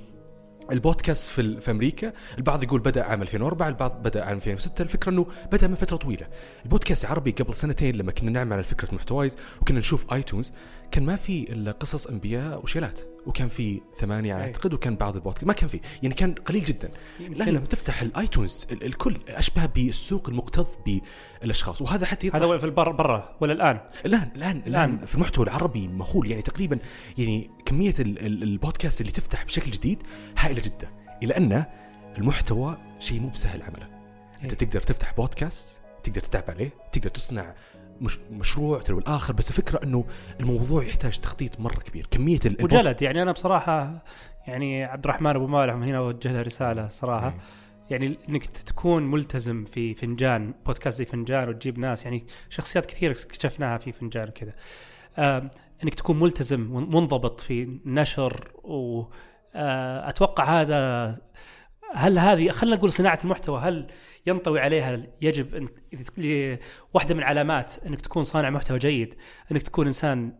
البودكاست 0.71 1.29
في, 1.29 1.61
في 1.61 1.71
أمريكا 1.71 2.13
البعض 2.37 2.63
يقول 2.63 2.79
بدأ 2.81 3.03
عام 3.03 3.21
2004 3.21 3.67
البعض 3.67 4.03
بدأ 4.03 4.25
عام 4.25 4.35
2006 4.35 4.81
الفكرة 4.81 5.11
إنه 5.11 5.25
بدأ 5.51 5.67
من 5.67 5.75
فترة 5.75 5.97
طويلة. 5.97 6.27
البودكاست 6.63 7.03
العربي 7.05 7.31
قبل 7.31 7.55
سنتين 7.55 7.95
لما 7.95 8.11
كنا 8.11 8.31
نعمل 8.31 8.53
على 8.53 8.63
فكرة 8.63 8.95
محتوايز 8.95 9.37
وكنا 9.61 9.79
نشوف 9.79 10.13
آيتونز 10.13 10.53
كان 10.91 11.03
ما 11.05 11.15
في 11.15 11.53
إلا 11.53 11.71
قصص 11.71 12.07
أنبياء 12.07 12.63
وشيلات. 12.63 12.99
وكان 13.27 13.47
في 13.47 13.81
ثمانية 13.97 14.33
على 14.33 14.43
أي. 14.43 14.47
أعتقد 14.47 14.73
وكان 14.73 14.95
بعض 14.95 15.15
البودكاست 15.15 15.45
ما 15.45 15.53
كان 15.53 15.67
في 15.69 15.79
يعني 16.03 16.15
كان 16.15 16.33
قليل 16.33 16.65
جدا 16.65 16.89
الان 17.19 17.49
لما 17.49 17.65
تفتح 17.65 18.01
الايتونز 18.01 18.67
ال- 18.71 18.83
الكل 18.85 19.17
أشبه 19.27 19.65
بالسوق 19.65 20.29
المكتظ 20.29 20.67
بالأشخاص 20.85 21.81
وهذا 21.81 22.05
حتى 22.05 22.27
يطلع 22.27 22.45
هذا 22.47 22.57
في 22.57 22.65
البر 22.65 22.91
برا 22.91 23.35
ولا 23.41 23.53
الآن؟ 23.53 23.79
الآن 24.05 24.29
الآن 24.35 24.57
الآن. 24.67 24.67
الآن 24.67 25.05
في 25.05 25.15
المحتوى 25.15 25.45
العربي 25.45 25.87
مهول 25.87 26.29
يعني 26.31 26.41
تقريبا 26.41 26.79
يعني 27.17 27.49
ال- 28.25 28.43
البودكاست 28.43 29.01
اللي 29.01 29.11
تفتح 29.11 29.45
بشكل 29.45 29.71
جديد 29.71 30.03
هائلة 30.37 30.61
جدا 30.61 30.87
إلى 31.23 31.37
أن 31.37 31.65
المحتوى 32.17 32.77
شيء 32.99 33.19
مو 33.19 33.29
بسهل 33.29 33.61
عمله 33.61 33.87
أنت 34.43 34.51
إيه. 34.63 34.69
تقدر 34.69 34.81
تفتح 34.81 35.13
بودكاست 35.13 35.77
تقدر 36.03 36.21
تتعب 36.21 36.43
عليه 36.47 36.69
تقدر 36.91 37.09
تصنع 37.09 37.53
مش 38.01 38.19
مشروع 38.31 38.79
تلو 38.81 38.99
الآخر 38.99 39.33
بس 39.33 39.49
الفكرة 39.49 39.83
إنه 39.83 40.05
الموضوع 40.39 40.83
يحتاج 40.83 41.19
تخطيط 41.19 41.59
مرة 41.59 41.75
كبير. 41.79 42.07
كمية 42.11 42.39
ال- 42.45 42.63
وجلد 42.63 43.01
يعني 43.01 43.21
أنا 43.21 43.31
بصراحة 43.31 44.03
يعني 44.47 44.83
عبد 44.83 45.03
الرحمن 45.03 45.35
أبو 45.35 45.47
مالح 45.47 45.73
هنا 45.73 45.97
اوجه 45.97 46.31
له 46.31 46.41
رسالة 46.41 46.87
صراحة. 46.87 47.27
إيه. 47.27 47.37
يعني 47.89 48.17
إنك 48.29 48.45
تكون 48.45 49.03
ملتزم 49.11 49.65
في 49.65 49.93
فنجان 49.93 50.53
بودكاست 50.65 50.97
زي 50.97 51.05
فنجان 51.05 51.49
وتجيب 51.49 51.79
ناس 51.79 52.05
يعني 52.05 52.25
شخصيات 52.49 52.85
كثير 52.85 53.11
اكتشفناها 53.11 53.77
في 53.77 53.91
فنجان 53.91 54.27
وكذا. 54.29 54.53
إنك 55.83 55.95
تكون 55.95 56.19
ملتزم 56.19 56.59
منضبط 56.95 57.39
في 57.41 57.79
نشر 57.85 58.51
واتوقع 58.63 60.61
هذا 60.61 61.17
هل 61.93 62.19
هذه 62.19 62.49
خلينا 62.49 62.75
نقول 62.75 62.91
صناعة 62.91 63.19
المحتوى 63.23 63.59
هل 63.59 63.87
ينطوي 64.25 64.59
عليها 64.59 65.03
يجب 65.21 65.55
ان 65.55 65.67
واحدة 66.93 67.15
من 67.15 67.23
علامات 67.23 67.85
إنك 67.85 68.01
تكون 68.01 68.23
صانع 68.23 68.49
محتوى 68.49 68.79
جيد 68.79 69.15
إنك 69.51 69.63
تكون 69.63 69.87
إنسان 69.87 70.33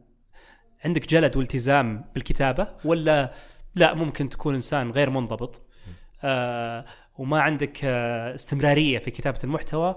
عندك 0.85 1.07
جلد 1.07 1.37
والتزام 1.37 2.05
بالكتابة 2.13 2.67
ولا 2.85 3.33
لا 3.75 3.93
ممكن 3.93 4.29
تكون 4.29 4.55
إنسان 4.55 4.91
غير 4.91 5.09
منضبط؟ 5.09 5.61
آه 6.23 6.85
وما 7.17 7.41
عندك 7.41 7.79
آه 7.83 8.35
استمرارية 8.35 8.99
في 8.99 9.11
كتابة 9.11 9.39
المحتوى 9.43 9.95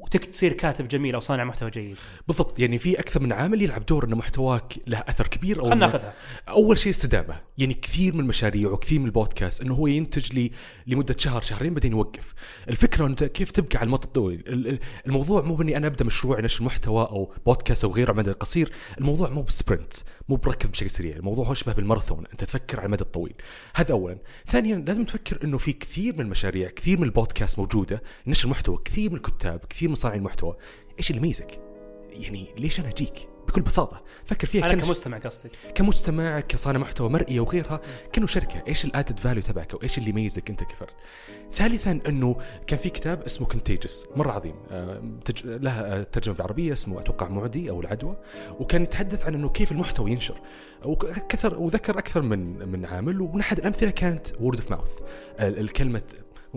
وتصير 0.00 0.52
كاتب 0.52 0.88
جميل 0.88 1.14
أو 1.14 1.20
صانع 1.20 1.44
محتوى 1.44 1.70
جيد. 1.70 1.96
بالضبط 2.28 2.58
يعني 2.58 2.78
في 2.78 3.00
أكثر 3.00 3.20
من 3.20 3.32
عامل 3.32 3.62
يلعب 3.62 3.86
دور 3.86 4.04
ان 4.04 4.14
محتواك 4.14 4.74
له 4.86 4.98
أثر 4.98 5.26
كبير 5.26 5.58
أو 5.60 5.64
خلينا 5.64 5.74
ناخذها. 5.86 6.14
أول 6.48 6.78
شيء 6.78 6.92
استدامة 6.92 7.40
يعني 7.58 7.74
كثير 7.74 8.14
من 8.14 8.20
المشاريع 8.20 8.70
وكثير 8.70 8.98
من 8.98 9.06
البودكاست 9.06 9.62
إنه 9.62 9.74
هو 9.74 9.86
ينتج 9.86 10.32
لي 10.32 10.50
لمدة 10.86 11.16
شهر 11.18 11.42
شهرين 11.42 11.74
بعدين 11.74 11.92
يوقف. 11.92 12.34
الفكرة 12.68 13.06
انت 13.06 13.24
كيف 13.24 13.50
تبقى 13.50 13.78
على 13.78 13.86
المدى 13.86 14.04
الطويل 14.04 14.44
ال- 14.46 14.68
ال- 14.68 14.78
الموضوع 15.06 15.42
مو 15.42 15.54
بإني 15.54 15.76
أنا 15.76 15.86
أبدأ 15.86 16.04
مشروع 16.04 16.40
نشر 16.40 16.64
محتوى 16.64 17.02
أو 17.02 17.32
بودكاست 17.46 17.84
أو 17.84 17.92
غيره 17.92 18.06
على 18.10 18.14
المدى 18.14 18.30
القصير 18.30 18.72
الموضوع 18.98 19.30
مو 19.30 19.42
بسبرنت. 19.42 19.92
مو 20.28 20.36
بركض 20.36 20.70
بشكل 20.70 20.90
سريع 20.90 21.16
الموضوع 21.16 21.46
هو 21.46 21.54
شبه 21.54 21.72
بالماراثون 21.72 22.26
أنت 22.26 22.44
تفكر 22.44 22.78
على 22.78 22.86
المدى 22.86 23.02
الطويل. 23.02 23.34
هذا 23.76 23.92
اولا. 23.92 24.18
ثانيا 24.46 24.76
لازم 24.76 25.04
تفكر 25.04 25.44
إنه 25.44 25.58
في 25.58 25.72
كثير 25.72 26.14
من 26.14 26.20
المشاريع 26.20 26.70
كثير 26.70 26.98
من 26.98 27.04
البودكاست 27.04 27.58
موجودة 27.58 28.02
نشر 28.26 28.48
محتوى 28.48 28.78
كثير 28.84 29.10
من 29.10 29.16
الكتاب 29.16 29.60
كثير 29.70 29.88
من 29.88 29.94
صانعي 29.94 30.18
المحتوى. 30.18 30.56
إيش 30.98 31.10
اللي 31.10 31.22
يميزك؟ 31.22 31.60
يعني 32.10 32.54
ليش 32.58 32.80
أنا 32.80 32.88
أجيك؟ 32.88 33.28
بكل 33.48 33.62
بساطة 33.62 34.02
فكر 34.24 34.46
فيها 34.46 34.64
أنا 34.64 34.74
كمستمع 34.74 35.18
قصدي. 35.18 35.48
كمستمع 35.74 36.40
كصانع 36.40 36.78
محتوى 36.78 37.08
مرئي 37.08 37.40
وغيرها 37.40 37.80
كأنه 38.12 38.26
شركة. 38.26 38.62
إيش 38.68 38.84
ال 38.84 38.90
added 38.90 39.18
value 39.18 39.42
تبعك 39.42 39.72
أو 39.74 39.82
إيش 39.82 39.98
اللي 39.98 40.10
يميزك 40.10 40.50
أنت 40.50 40.62
كفرد؟ 40.62 40.90
ثالثا 41.52 42.00
إنه 42.08 42.36
كان 42.66 42.78
في 42.78 42.90
كتاب 42.90 43.22
اسمه 43.22 43.46
Contagious 43.46 44.06
مرة 44.16 44.32
عظيم. 44.32 44.54
آه، 44.70 45.02
تج... 45.24 45.46
لها 45.46 46.00
آه، 46.00 46.02
ترجمة 46.02 46.34
بالعربية 46.34 46.72
اسمه 46.72 47.00
أتوقع 47.00 47.28
معدي 47.28 47.70
أو 47.70 47.80
العدوى. 47.80 48.16
وكان 48.60 48.82
يتحدث 48.82 49.26
عن 49.26 49.34
إنه 49.34 49.48
كيف 49.48 49.72
المحتوى 49.72 50.10
ينشر. 50.10 50.40
وكثر 50.84 51.58
وذكر 51.58 51.98
أكثر 51.98 52.22
من 52.22 52.68
من 52.68 52.84
عامل. 52.84 53.20
ومن 53.20 53.40
أحد 53.40 53.58
الأمثلة 53.58 53.90
كانت 53.90 54.26
word 54.40 54.60
of 54.60 54.70
mouth 54.70 54.92
الكلمة 55.40 56.02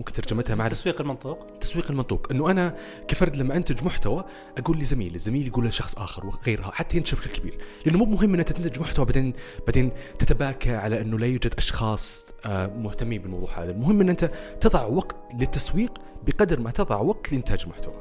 ممكن 0.00 0.12
ترجمتها 0.12 0.54
مع 0.56 0.68
تسويق 0.68 1.00
المنطوق. 1.00 1.46
تسويق 1.60 1.90
المنطوق. 1.90 2.26
إنه 2.30 2.50
أنا 2.50 2.76
كفرد 3.08 3.36
لما 3.36 3.56
أنتج 3.56 3.84
محتوى 3.84 4.24
أقول 4.58 4.78
لزميل 4.78 5.14
الزميل 5.14 5.46
يقول 5.46 5.66
لشخص 5.66 5.98
آخر 5.98 6.26
وغيرها 6.26 6.70
حتى 6.70 6.96
ينتشر 6.96 7.16
بشكل 7.16 7.38
كبير 7.38 7.58
لأنه 7.86 7.98
مو 7.98 8.04
مهم 8.04 8.34
ان 8.34 8.38
انت 8.38 8.52
تنتج 8.52 8.80
محتوى 8.80 9.04
بعدين 9.04 9.32
بعدين 9.66 9.90
تتباكى 10.18 10.74
على 10.74 11.00
إنه 11.00 11.18
لا 11.18 11.26
يوجد 11.26 11.54
أشخاص 11.58 12.26
آه، 12.46 12.66
مهتمين 12.66 13.22
بالموضوع 13.22 13.48
هذا. 13.58 13.70
المهم 13.70 14.00
إن 14.00 14.08
أنت 14.08 14.30
تضع 14.60 14.84
وقت 14.84 15.16
للتسويق 15.40 15.98
بقدر 16.26 16.60
ما 16.60 16.70
تضع 16.70 16.96
وقت 16.96 17.32
لإنتاج 17.32 17.62
المحتوى 17.62 17.94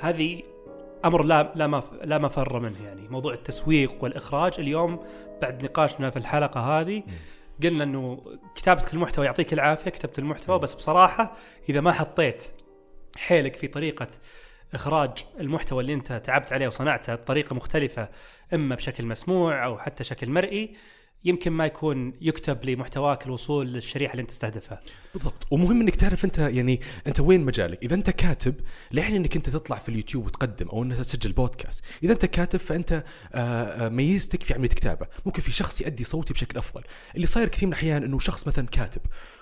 هذه 0.00 0.42
أمر 1.04 1.22
لا 1.22 1.52
لا 1.54 1.66
ما 1.66 1.82
لا 2.04 2.18
مفر 2.18 2.60
منه 2.60 2.84
يعني. 2.84 3.08
موضوع 3.08 3.34
التسويق 3.34 4.04
والإخراج 4.04 4.52
اليوم 4.58 4.98
بعد 5.42 5.64
نقاشنا 5.64 6.10
في 6.10 6.16
الحلقة 6.16 6.60
هذه 6.60 7.02
قلنا 7.62 7.84
إنه 7.84 8.20
كتابه 8.54 8.86
المحتوى 8.94 9.26
يعطيك 9.26 9.52
العافية 9.52 9.90
كتبت 9.90 10.18
المحتوى 10.18 10.58
بس 10.58 10.74
بصراحة 10.74 11.36
إذا 11.68 11.80
ما 11.80 11.92
حطيت 11.92 12.44
حيلك 13.16 13.56
في 13.56 13.66
طريقة 13.66 14.08
إخراج 14.74 15.24
المحتوى 15.40 15.80
اللي 15.80 15.94
أنت 15.94 16.12
تعبت 16.12 16.52
عليه 16.52 16.66
وصنعته 16.66 17.14
بطريقة 17.14 17.54
مختلفة 17.54 18.08
إما 18.54 18.74
بشكل 18.74 19.06
مسموع 19.06 19.64
أو 19.64 19.78
حتى 19.78 20.04
شكل 20.04 20.30
مرئي 20.30 20.76
يمكن 21.24 21.52
ما 21.52 21.66
يكون 21.66 22.12
يكتب 22.20 22.64
لمحتواك 22.64 23.26
الوصول 23.26 23.66
للشريحة 23.66 24.12
اللي 24.12 24.20
انت 24.20 24.30
تستهدفها. 24.30 24.80
بالضبط. 25.14 25.46
ومهم 25.50 25.80
إنك 25.80 25.96
تعرف 25.96 26.24
أنت 26.24 26.38
يعني 26.38 26.80
أنت 27.06 27.20
وين 27.20 27.40
مجالك. 27.40 27.82
إذا 27.82 27.94
أنت 27.94 28.10
كاتب 28.10 28.54
لحين 28.92 29.16
إنك 29.16 29.36
أنت 29.36 29.50
تطلع 29.50 29.76
في 29.76 29.88
اليوتيوب 29.88 30.26
وتقدم 30.26 30.68
أو 30.68 30.82
إنك 30.82 30.96
تسجل 30.96 31.32
بودكاست 31.32 31.84
إذا 32.02 32.12
أنت 32.12 32.26
كاتب 32.26 32.58
فأنت 32.58 32.92
آه، 32.92 33.86
آه، 33.86 33.88
ميزتك 33.88 34.42
في 34.42 34.54
عملية 34.54 34.68
كتابة. 34.68 35.06
ممكن 35.26 35.42
في 35.42 35.52
شخص 35.52 35.80
يؤدي 35.80 36.04
صوتي 36.04 36.32
بشكل 36.32 36.58
أفضل. 36.58 36.82
اللي 37.16 37.26
صاير 37.26 37.48
كثير 37.48 37.66
من 37.66 37.72
الأحيان 37.72 38.04
إنه 38.04 38.18
شخص 38.18 38.46
مثلا 38.46 38.66
كاتب 38.66 39.00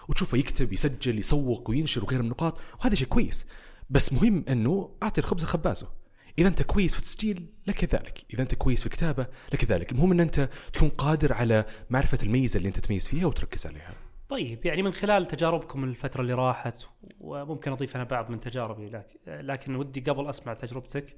وتشوفه 0.09 0.39
يكتب 0.39 0.73
يسجل 0.73 1.19
يسوق 1.19 1.71
وينشر 1.71 2.05
وغيره 2.05 2.19
من 2.19 2.25
النقاط 2.25 2.59
وهذا 2.81 2.95
شيء 2.95 3.09
كويس. 3.09 3.47
بس 3.91 4.13
مهم 4.13 4.45
إنه 4.49 4.91
أعطي 5.03 5.21
الخبز 5.21 5.45
خبازه. 5.45 6.06
إذا 6.39 6.49
أنت 6.49 6.63
كويس 6.63 6.93
في 6.95 6.99
التسجيل 6.99 7.47
لك 7.67 7.95
ذلك. 7.95 8.25
إذا 8.35 8.43
أنت 8.43 8.55
كويس 8.55 8.81
في 8.81 8.87
الكتابه 8.87 9.27
لك 9.53 9.65
ذلك. 9.65 9.93
المهم 9.93 10.13
إن 10.13 10.21
أنت 10.21 10.49
تكون 10.73 10.89
قادر 10.89 11.33
على 11.33 11.65
معرفة 11.91 12.19
الميزة 12.23 12.59
اللي 12.59 12.69
أنت 12.69 12.81
تميز 12.81 13.09
فيها 13.09 13.27
وتركز 13.27 13.67
عليها. 13.67 13.95
طيب 14.29 14.67
يعني 14.67 14.83
من 14.83 14.93
خلال 14.93 15.27
تجاربكم 15.27 15.85
الفترة 15.85 16.21
اللي 16.21 16.33
راحت 16.33 16.87
وممكن 17.21 17.73
أضيف 17.73 17.97
أنا 17.97 18.05
بعض 18.05 18.31
من 18.31 18.41
تجاربي 18.41 18.89
لكن, 18.89 19.19
لكن 19.27 19.77
ودي 19.77 20.01
قبل 20.01 20.29
أسمع 20.29 20.55
تجربتك. 20.55 21.17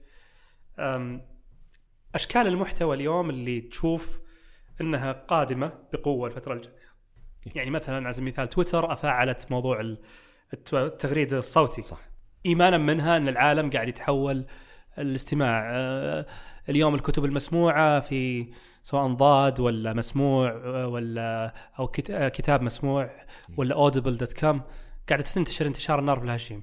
أم، 0.78 1.26
أشكال 2.14 2.46
المحتوى 2.46 2.96
اليوم 2.96 3.30
اللي 3.30 3.60
تشوف 3.60 4.20
أنها 4.80 5.12
قادمة 5.12 5.72
بقوة 5.92 6.28
الفترة 6.28 6.54
الجاية 6.54 6.78
يعني 7.56 7.70
مثلا 7.70 7.96
على 7.96 8.12
سبيل 8.12 8.28
المثال 8.28 8.48
تويتر 8.48 8.92
أفعلت 8.92 9.50
موضوع 9.50 9.80
ال- 9.80 10.02
الت- 10.52 10.74
التغريد 10.74 11.32
الصوتي. 11.32 11.82
صح. 11.82 12.00
ايمانا 12.46 12.78
منها 12.78 13.16
إن 13.16 13.28
العالم 13.28 13.70
قاعد 13.70 13.88
يتحول 13.88 14.46
الاستماع. 15.00 15.70
آه، 15.72 16.26
اليوم 16.68 16.94
الكتب 16.94 17.24
المسموعة 17.24 18.00
في 18.00 18.48
سواء 18.82 19.06
ضاد 19.12 19.60
ولا 19.60 19.92
مسموع 19.92 20.50
آه، 20.50 20.86
ولا 20.86 21.54
أو 21.78 21.90
آه، 22.10 22.28
كتاب 22.28 22.62
مسموع 22.62 23.10
ولا 23.56 23.74
Audible 23.74 24.16
dot 24.16 24.32
com 24.32 24.62
قاعدة 25.08 25.24
تنتشر 25.24 25.66
انتشار 25.66 25.98
النار 25.98 26.18
في 26.18 26.24
الهشيم 26.24 26.62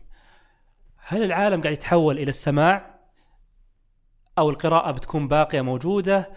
هل 0.97 1.23
العالم 1.23 1.61
قاعد 1.61 1.73
يتحول 1.73 2.19
إلى 2.19 2.29
السماع؟ 2.29 2.95
أو 4.37 4.49
القراءة 4.49 4.91
بتكون 4.91 5.27
باقية 5.27 5.61
موجودة؟ 5.61 6.31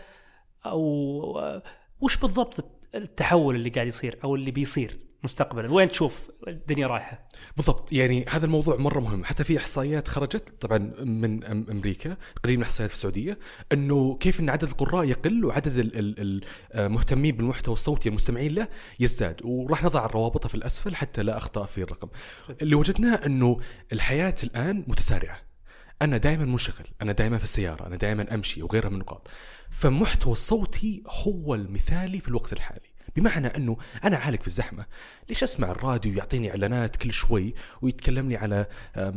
أو 0.67 1.61
وش 2.01 2.17
بالضبط 2.17 2.65
التحول 2.95 3.57
اللي 3.57 3.71
قاعد 3.71 3.87
يصير 3.87 4.19
أو 4.25 4.35
اللي 4.35 4.51
بيصير؟ 4.51 5.08
مستقبلا. 5.25 5.73
وين 5.73 5.89
تشوف 5.89 6.31
الدنيا 6.49 6.87
رايحة؟ 6.87 7.29
بالضبط. 7.57 7.93
يعني 7.93 8.25
هذا 8.29 8.47
الموضوع 8.47 8.77
مرة 8.77 9.01
مهم. 9.01 9.25
حتى 9.25 9.45
في 9.45 9.59
إحصائيات 9.59 10.09
خرجت 10.09 10.55
طبعا 10.61 10.79
من 11.05 11.45
أمريكا 11.45 12.17
قليل 12.45 12.57
من 12.57 12.63
الاحصائيات 12.63 12.91
في 12.91 12.97
السعودية 12.97 13.39
إنه 13.73 14.17
كيف 14.17 14.41
إن 14.41 14.51
عدد 14.51 14.63
القراء 14.63 15.05
يقل 15.05 15.45
وعدد 15.45 15.79
ال- 15.79 15.99
ال- 15.99 16.45
المهتمين 16.75 17.37
بالمحتوى 17.37 17.75
الصوتي 17.75 18.09
المستمعين 18.09 18.55
له 18.55 18.69
يزداد. 19.01 19.41
وراح 19.45 19.85
نضع 19.85 20.07
الروابط 20.07 20.47
في 20.47 20.55
الأسفل 20.55 20.97
حتى 20.97 21.23
لا 21.23 21.37
أخطأ 21.37 21.67
في 21.67 21.83
الرقم. 21.83 22.09
اللي 22.63 22.75
وجدناه 22.75 23.27
إنه 23.27 23.61
الحياة 23.93 24.35
الآن 24.45 24.85
متسارعة. 24.87 25.39
أنا 26.03 26.17
دائما 26.17 26.45
منشغل. 26.45 26.87
أنا 27.03 27.13
دائما 27.13 27.39
في 27.39 27.45
السيارة. 27.45 27.87
أنا 27.87 27.97
دائما 27.97 28.35
أمشي 28.35 28.63
وغيرها 28.63 28.89
من 28.89 28.95
النقاط. 28.95 29.29
فالمحتوى 29.71 30.33
الصوتي 30.33 31.03
هو 31.09 31.55
المثالي 31.55 32.21
في 32.21 32.29
الوقت 32.29 32.53
الحالي. 32.53 32.98
بمعنى 33.17 33.47
أنه 33.47 33.77
أنا 34.05 34.17
عالق 34.17 34.41
في 34.41 34.47
الزحمة. 34.47 34.87
ليش 35.29 35.43
أسمع 35.43 35.71
الراديو 35.71 36.13
يعطيني 36.13 36.51
إعلانات 36.51 36.97
كل 36.97 37.13
شوي 37.13 37.55
ويتكلمني 37.83 38.37
على 38.37 38.67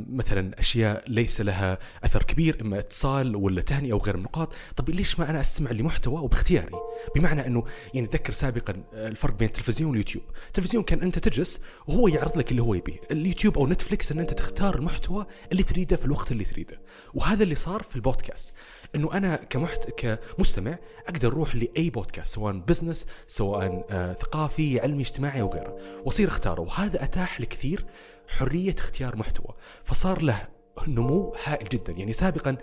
مثلا 0.10 0.60
أشياء 0.60 1.04
ليس 1.08 1.42
لها 1.42 1.80
أثر 2.04 2.24
كبير 2.24 2.58
إما 2.62 2.80
اتصال 2.80 3.36
ولا 3.36 3.62
تهنئة 3.62 3.92
أو 3.92 3.98
غير 3.98 4.16
النقاط. 4.16 4.54
طب 4.76 4.90
ليش 4.90 5.20
ما 5.20 5.30
أنا 5.30 5.42
استمع 5.42 5.72
لمحتوى 5.72 6.22
وباختياري؟ 6.22 6.72
بمعنى 7.16 7.48
أنه 7.48 7.64
يعني 7.94 8.08
اتذكر 8.08 8.34
سابقا 8.34 8.84
آه، 8.94 9.08
الفرق 9.08 9.34
بين 9.34 9.48
التلفزيون 9.48 9.90
واليوتيوب. 9.90 10.24
التلفزيون 10.48 10.84
كان 10.84 11.02
أنت 11.02 11.20
تجلس 11.20 11.62
وهو 11.88 12.08
يعرض 12.08 12.38
لك 12.38 12.52
اللي 12.52 12.62
هو 12.62 12.74
يبيه. 12.74 12.98
اليوتيوب 13.12 13.58
أو 13.58 13.68
نتفليكس 13.68 14.12
إن 14.12 14.20
أنت 14.20 14.34
تختار 14.34 14.76
المحتوى 14.76 15.26
اللي 15.52 15.64
تريده 15.64 15.96
في 15.96 16.06
الوقت 16.06 16.32
اللي 16.32 16.44
تريده. 16.44 16.82
وهذا 17.14 17.44
اللي 17.44 17.56
صار 17.56 17.84
في 17.84 17.96
البودكاست. 17.96 18.54
إنه 18.96 19.14
أنا 19.14 19.36
كمحت 19.36 19.90
كمستمع 19.90 20.78
أقدر 21.08 21.32
أروح 21.32 21.56
لأي 21.56 21.90
بودكاست 21.90 22.36
سواء 22.36 22.54
business 22.54 23.06
سواء 23.28 23.86
آه 23.90 24.14
ثقافي 24.14 24.80
علمي 24.80 25.02
اجتماعي 25.02 25.42
أو 25.42 25.50
غيره 25.50 25.78
وأصير 26.06 26.28
أختاره 26.28 26.62
وهذا 26.62 27.04
أتاح 27.04 27.42
لكثير 27.42 27.86
حرية 28.28 28.76
اختيار 28.78 29.16
محتوى 29.16 29.56
فصار 29.84 30.22
له 30.22 30.48
نمو 30.88 31.36
هائل 31.44 31.70
جدا. 31.70 31.94
يعني 31.94 32.14
سابقا 32.14 32.58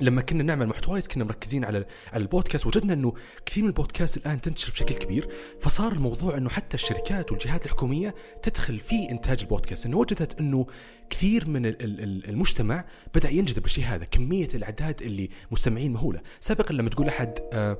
لما 0.00 0.22
كنا 0.22 0.42
نعمل 0.42 0.66
محتوايز 0.66 1.08
كنا 1.08 1.24
مركزين 1.24 1.64
على 1.64 1.86
على 2.12 2.22
البودكاست 2.22 2.66
وجدنا 2.66 2.92
إنه 2.92 3.14
كثير 3.46 3.62
من 3.62 3.68
البودكاست 3.68 4.16
الآن 4.16 4.40
تنتشر 4.40 4.72
بشكل 4.72 4.94
كبير. 4.94 5.28
فصار 5.60 5.92
الموضوع 5.92 6.36
إنه 6.36 6.48
حتى 6.50 6.74
الشركات 6.74 7.32
والجهات 7.32 7.66
الحكومية 7.66 8.14
تدخل 8.42 8.78
في 8.78 9.10
إنتاج 9.10 9.40
البودكاست. 9.40 9.86
إنه 9.86 9.96
وجدت 9.98 10.40
إنه 10.40 10.66
كثير 11.10 11.48
من 11.48 11.66
ال- 11.66 11.82
ال- 11.82 12.00
ال- 12.00 12.28
المجتمع 12.28 12.84
بدأ 13.14 13.28
ينجذب 13.30 13.62
بالشيء 13.62 13.84
هذا 13.84 14.04
كمية 14.04 14.48
الأعداد 14.54 15.02
اللي 15.02 15.30
مستمعين 15.50 15.92
مهولة. 15.92 16.20
سابقا 16.40 16.74
لما 16.74 16.90
تقول 16.90 17.08
أحد 17.08 17.38
آه 17.52 17.78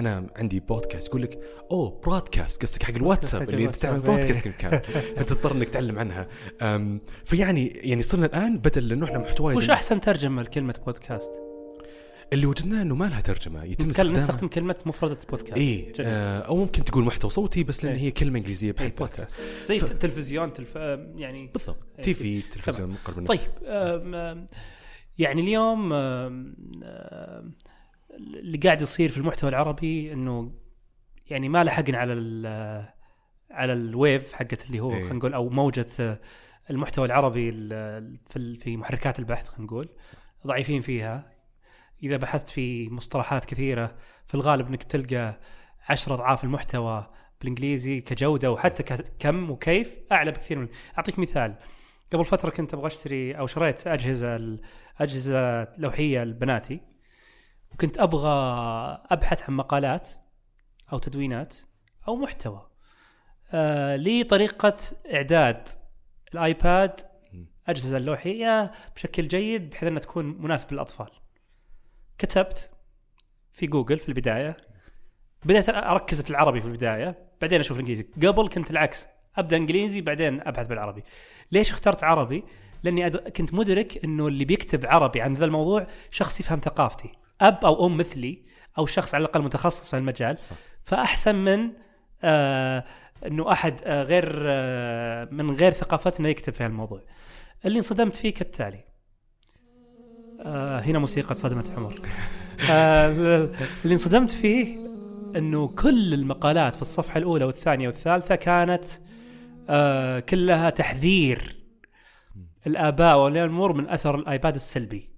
أنا 0.00 0.26
عندي 0.36 0.60
بودكاست 0.60 1.08
يقول 1.08 1.22
لك 1.22 1.40
أوه 1.70 2.00
برودكاست 2.04 2.62
قصدك 2.62 2.82
حق 2.82 2.94
الواتساب 2.94 3.50
اللي 3.50 3.64
أنت 3.64 3.76
تعمل 3.76 3.94
الواتساب، 4.04 4.18
إيه. 4.18 4.26
بودكاست 4.26 4.48
كم 4.48 4.68
كان 4.70 4.80
فتضطر 5.16 5.52
إنك 5.52 5.68
تعلم 5.68 5.98
عنها 5.98 6.28
فيعني 7.24 7.66
يعني 7.66 8.02
صرنا 8.02 8.26
الآن 8.26 8.58
بدل 8.58 8.92
انه 8.92 9.06
إحنا 9.06 9.18
محتوايز 9.18 9.58
وش 9.58 9.70
أحسن 9.70 10.00
ترجمة 10.00 10.42
لكلمة 10.42 10.74
بودكاست؟ 10.86 11.32
اللي 12.32 12.46
وجدناه 12.46 12.82
إنه 12.82 12.94
ما 12.94 13.04
لها 13.04 13.20
ترجمة 13.20 13.64
يتم 13.64 13.90
استخدامها 13.90 14.18
نستخدم 14.20 14.48
كلمة 14.48 14.76
مفردة 14.86 15.18
بودكاست 15.30 15.56
اي. 15.56 15.92
آه 16.00 16.38
أو 16.40 16.56
ممكن 16.56 16.84
تقول 16.84 17.04
محتوى 17.04 17.30
صوتي 17.30 17.64
بس 17.64 17.84
لأن 17.84 17.94
إيه. 17.94 18.00
هي 18.00 18.10
كلمة 18.10 18.38
إنجليزية 18.38 18.66
إيه، 18.66 18.72
بحب 18.72 18.92
بودكاست 18.96 19.36
زي 19.66 19.78
ف- 19.78 19.90
التلفزيون 19.92 20.52
تلف... 20.52 20.72
آه، 20.76 21.12
يعني 21.16 21.50
بالضبط 21.54 21.82
إيه. 21.98 22.04
TV 22.04 22.42
تلفزيون 22.42 22.90
مقرب 22.90 23.26
طيب 23.26 23.40
آم، 23.66 24.46
يعني 25.18 25.40
اليوم 25.40 25.92
آم، 25.92 26.56
اللي 28.16 28.58
قاعد 28.58 28.82
يصير 28.82 29.08
في 29.08 29.16
المحتوى 29.18 29.50
العربي 29.50 30.12
إنه 30.12 30.52
يعني 31.30 31.48
ما 31.48 31.64
لحقنا 31.64 31.98
على 31.98 32.12
ال 32.12 32.46
على 33.50 33.72
ال 33.72 33.84
wave 33.84 34.32
حقت 34.32 34.66
اللي 34.66 34.80
هو 34.80 34.92
إيه. 34.92 35.00
خلينا 35.00 35.14
نقول 35.14 35.34
أو 35.34 35.48
موجة 35.48 36.18
المحتوى 36.70 37.06
العربي 37.06 37.48
ال- 37.48 38.18
في 38.30 38.56
في 38.58 38.76
محركات 38.76 39.18
البحث 39.18 39.48
خلينا 39.48 39.64
نقول 39.64 39.88
ضعيفين 40.46 40.80
فيها. 40.80 41.32
إذا 42.02 42.16
بحثت 42.16 42.48
في 42.48 42.90
مصطلحات 42.90 43.44
كثيرة 43.44 43.94
في 44.26 44.34
الغالب 44.34 44.68
إنك 44.68 44.82
تلقى 44.82 45.40
عشرة 45.88 46.14
أضعاف 46.14 46.44
المحتوى 46.44 47.10
بالإنجليزي 47.40 48.00
كجودة 48.00 48.50
وحتى 48.50 48.82
كم 49.18 49.50
وكيف 49.50 49.96
أعلى 50.12 50.30
بكثير 50.30 50.58
من. 50.58 50.68
أعطيك 50.98 51.18
مثال 51.18 51.54
قبل 52.12 52.24
فترة 52.24 52.50
كنت 52.50 52.74
أبغى 52.74 52.86
أشتري 52.86 53.38
أو 53.38 53.46
شريت 53.46 53.86
أجهزة 53.86 54.58
أجهزة 54.98 55.68
لوحية 55.78 56.24
لبناتي. 56.24 56.80
وكنت 57.72 57.98
أبغى 57.98 58.28
أبحث 59.10 59.42
عن 59.42 59.56
مقالات 59.56 60.08
أو 60.92 60.98
تدوينات 60.98 61.54
أو 62.08 62.16
محتوى. 62.16 62.66
آه 63.52 63.96
لطريقة 63.96 64.76
إعداد 65.14 65.68
الآيباد 66.34 67.00
أجهزة 67.66 67.96
اللوحية 67.96 68.72
بشكل 68.96 69.28
جيد 69.28 69.70
بحيث 69.70 69.84
أنها 69.84 70.00
تكون 70.00 70.24
مناسبة 70.42 70.72
للأطفال. 70.72 71.10
كتبت 72.18 72.70
في 73.52 73.66
جوجل 73.66 73.98
في 73.98 74.08
البداية. 74.08 74.56
بديت 75.44 75.68
أركز 75.68 76.22
في 76.22 76.30
العربي 76.30 76.60
في 76.60 76.66
البداية. 76.66 77.28
بعدين 77.40 77.60
أشوف 77.60 77.76
الإنجليزي. 77.76 78.08
قبل 78.26 78.48
كنت 78.48 78.70
العكس. 78.70 79.06
أبدأ 79.36 79.56
إنجليزي 79.56 80.00
بعدين 80.00 80.40
أبحث 80.40 80.66
بالعربي. 80.66 81.02
ليش 81.52 81.70
اخترت 81.70 82.04
عربي؟ 82.04 82.44
لأني 82.82 83.06
أد... 83.06 83.16
كنت 83.16 83.54
مدرك 83.54 84.04
إنه 84.04 84.26
اللي 84.26 84.44
بيكتب 84.44 84.86
عربي 84.86 85.20
عن 85.20 85.34
ذا 85.34 85.44
الموضوع 85.44 85.86
شخص 86.10 86.40
يفهم 86.40 86.60
ثقافتي. 86.60 87.12
أب 87.40 87.64
أو 87.64 87.86
أم 87.86 87.96
مثلي 87.96 88.42
أو 88.78 88.86
شخص 88.86 89.14
على 89.14 89.24
الأقل 89.24 89.42
متخصص 89.42 89.90
في 89.90 89.96
المجال 89.96 90.38
صح. 90.38 90.56
فأحسن 90.82 91.34
من 91.34 91.70
آه 92.22 92.84
إنه 93.26 93.52
أحد 93.52 93.80
آه 93.84 94.02
غير 94.02 94.42
آه 94.46 95.28
من 95.30 95.50
غير 95.50 95.72
ثقافتنا 95.72 96.28
يكتب 96.28 96.52
في 96.52 96.66
الموضوع 96.66 97.00
اللي 97.64 97.78
انصدمت 97.78 98.16
فيه 98.16 98.34
كالتالي. 98.34 98.84
آه 100.40 100.80
هنا 100.80 100.98
موسيقى 100.98 101.34
صدمة 101.34 101.70
عمر 101.76 101.94
آه 102.70 103.10
اللي 103.84 103.92
انصدمت 103.92 104.32
فيه 104.32 104.86
إنه 105.36 105.68
كل 105.68 106.14
المقالات 106.14 106.74
في 106.74 106.82
الصفحة 106.82 107.18
الأولى 107.18 107.44
والثانية 107.44 107.86
والثالثة 107.88 108.34
كانت 108.34 108.84
آه 109.68 110.20
كلها 110.20 110.70
تحذير 110.70 111.56
الآباء 112.66 113.16
وأولياء 113.16 113.44
الأمور 113.44 113.72
من 113.72 113.88
أثر 113.88 114.14
الآيباد 114.14 114.54
السلبي. 114.54 115.15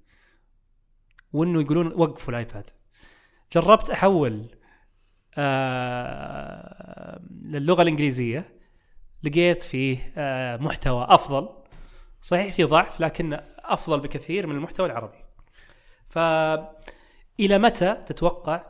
وإنه 1.32 1.61
يقولون 1.61 1.92
وقفوا 1.97 2.30
الآيباد. 2.30 2.70
جربت 3.52 3.90
أحول 3.90 4.47
آه 5.38 7.20
للغة 7.44 7.82
الإنجليزية 7.82 8.58
لقيت 9.23 9.62
فيه 9.62 10.12
آه 10.16 10.56
محتوى 10.56 11.06
أفضل. 11.08 11.49
صحيح 12.23 12.54
في 12.54 12.64
ضعف 12.64 13.00
لكن 13.00 13.40
أفضل 13.58 14.00
بكثير 14.00 14.47
من 14.47 14.54
المحتوى 14.54 14.87
العربي. 14.87 15.18
ف 16.08 16.18
إلى 17.40 17.58
متى 17.58 17.94
تتوقع 18.06 18.66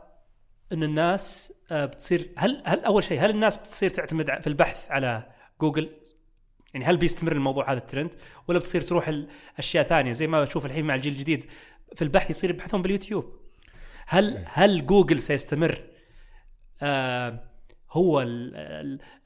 إن 0.73 0.83
الناس 0.83 1.53
آه 1.71 1.85
بتصير 1.85 2.29
هل 2.37 2.63
هل 2.65 2.85
أول 2.85 3.03
شيء 3.03 3.19
هل 3.19 3.29
الناس 3.29 3.57
بتصير 3.57 3.89
تعتمد 3.89 4.41
في 4.41 4.47
البحث 4.47 4.91
على 4.91 5.31
جوجل؟ 5.61 5.89
يعني 6.73 6.85
هل 6.85 6.97
بيستمر 6.97 7.31
الموضوع 7.31 7.71
هذا 7.71 7.77
الترند 7.77 8.09
ولا 8.47 8.59
بتصير 8.59 8.81
تروح 8.81 9.07
الاشياء 9.07 9.83
ثانية؟ 9.83 10.11
زي 10.11 10.27
ما 10.27 10.41
بشوف 10.41 10.65
الحين 10.65 10.85
مع 10.85 10.95
الجيل 10.95 11.13
الجديد 11.13 11.45
في 11.95 12.01
البحث 12.01 12.29
يصير 12.29 12.49
يبحثون 12.49 12.81
باليوتيوب 12.81 13.33
هل 14.07 14.45
هل 14.45 14.85
جوجل 14.85 15.21
سيستمر 15.21 15.81
آه 16.81 17.43
هو 17.91 18.21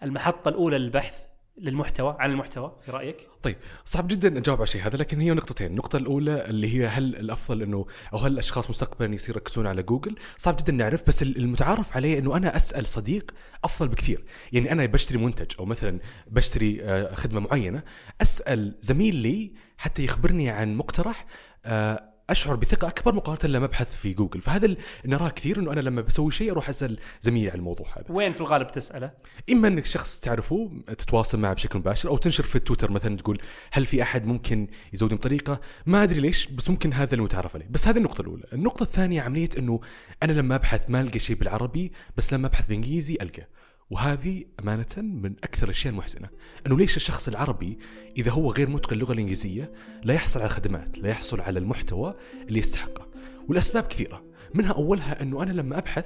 المحطة 0.03 0.49
الأولى 0.49 0.77
للبحث 0.77 1.13
للمحتوى 1.57 2.15
عن 2.19 2.31
المحتوى 2.31 2.77
في 2.85 2.91
رأيك؟ 2.91 3.27
طيب 3.43 3.55
صعب 3.85 4.07
جدا 4.07 4.37
أجاوب 4.37 4.57
على 4.57 4.63
الشيء 4.63 4.81
هذا 4.81 4.97
لكن 4.97 5.21
هي 5.21 5.31
نقطتين، 5.31 5.67
النقطة 5.67 5.97
الأولى 5.97 6.45
اللي 6.45 6.75
هي 6.75 6.87
هل 6.87 7.15
الأفضل 7.15 7.61
إنه 7.61 7.85
أو 8.13 8.17
هل 8.17 8.31
الأشخاص 8.31 8.69
مستقبلا 8.69 9.13
يصير 9.13 9.35
يركزون 9.35 9.67
على 9.67 9.83
جوجل؟ 9.83 10.15
صعب 10.37 10.55
جدا 10.55 10.71
نعرف 10.71 11.07
بس 11.07 11.23
المتعارف 11.23 11.95
عليه 11.95 12.19
إنه 12.19 12.37
أنا 12.37 12.55
أسأل 12.55 12.87
صديق 12.87 13.31
أفضل 13.63 13.87
بكثير، 13.87 14.23
يعني 14.51 14.71
أنا 14.71 14.85
بشتري 14.85 15.17
منتج 15.17 15.55
أو 15.59 15.65
مثلا 15.65 15.99
بشتري 16.27 16.83
آه، 16.83 17.13
خدمة 17.15 17.39
معينة، 17.39 17.83
أسأل 18.21 18.75
زميل 18.81 19.15
لي 19.15 19.53
حتى 19.77 20.03
يخبرني 20.03 20.49
عن 20.49 20.75
مقترح 20.75 21.25
آه، 21.65 22.12
أشعر 22.29 22.55
بثقة 22.55 22.87
أكبر 22.87 23.15
مقارنة 23.15 23.53
لما 23.53 23.65
ابحث 23.65 23.95
في 23.95 24.13
جوجل. 24.13 24.41
فهذا 24.41 24.75
نراه 25.05 25.29
كثير 25.29 25.59
إنه 25.59 25.71
أنا 25.73 25.79
لما 25.79 26.01
بسوي 26.01 26.31
شيء 26.31 26.51
أروح 26.51 26.69
أسأل 26.69 26.99
زميلي 27.21 27.49
عن 27.49 27.57
الموضوع 27.57 27.87
هذا. 27.97 28.05
وين 28.09 28.33
في 28.33 28.41
الغالب 28.41 28.71
تسأله؟ 28.71 29.11
إما 29.51 29.67
إنك 29.67 29.85
شخص 29.85 30.19
تعرفه 30.19 30.71
تتواصل 30.87 31.39
معه 31.39 31.53
بشكل 31.53 31.79
مباشر 31.79 32.09
أو 32.09 32.17
تنشر 32.17 32.43
في 32.43 32.55
التويتر 32.55 32.91
مثلا 32.91 33.17
تقول 33.17 33.41
هل 33.71 33.85
في 33.85 34.01
أحد 34.01 34.25
ممكن 34.25 34.67
يزودني 34.93 35.17
بطريقة؟ 35.17 35.61
ما 35.85 36.03
أدري 36.03 36.19
ليش 36.19 36.47
بس 36.47 36.69
ممكن 36.69 36.93
هذا 36.93 37.15
المتعارف 37.15 37.55
عليه. 37.55 37.67
بس 37.69 37.87
هذه 37.87 37.97
النقطة 37.97 38.21
الأولى. 38.21 38.43
النقطة 38.53 38.83
الثانية 38.83 39.21
عملية 39.21 39.49
إنه 39.57 39.79
أنا 40.23 40.31
لما 40.31 40.55
أبحث 40.55 40.89
ما 40.89 41.01
ألقى 41.01 41.19
شيء 41.19 41.35
بالعربي 41.35 41.91
بس 42.17 42.33
لما 42.33 42.47
أبحث 42.47 42.65
بالانجليزي 42.65 43.17
القى 43.21 43.47
وهذه 43.89 44.43
أمانة 44.59 44.97
من 44.97 45.33
أكثر 45.43 45.63
الأشياء 45.63 45.93
المحزنة 45.93 46.29
أنه 46.67 46.77
ليش 46.77 46.97
الشخص 46.97 47.27
العربي 47.27 47.77
إذا 48.17 48.31
هو 48.31 48.51
غير 48.51 48.69
متقن 48.69 48.95
اللغة 48.95 49.13
الإنجليزية 49.13 49.71
لا 50.03 50.13
يحصل 50.13 50.39
على 50.39 50.47
الخدمات 50.47 50.97
لا 50.99 51.09
يحصل 51.09 51.41
على 51.41 51.59
المحتوى 51.59 52.15
اللي 52.47 52.59
يستحقه؟ 52.59 53.07
والأسباب 53.49 53.83
كثيرة 53.83 54.23
منها 54.53 54.71
أولها 54.71 55.21
أنه 55.21 55.43
أنا 55.43 55.51
لما 55.51 55.77
أبحث 55.77 56.05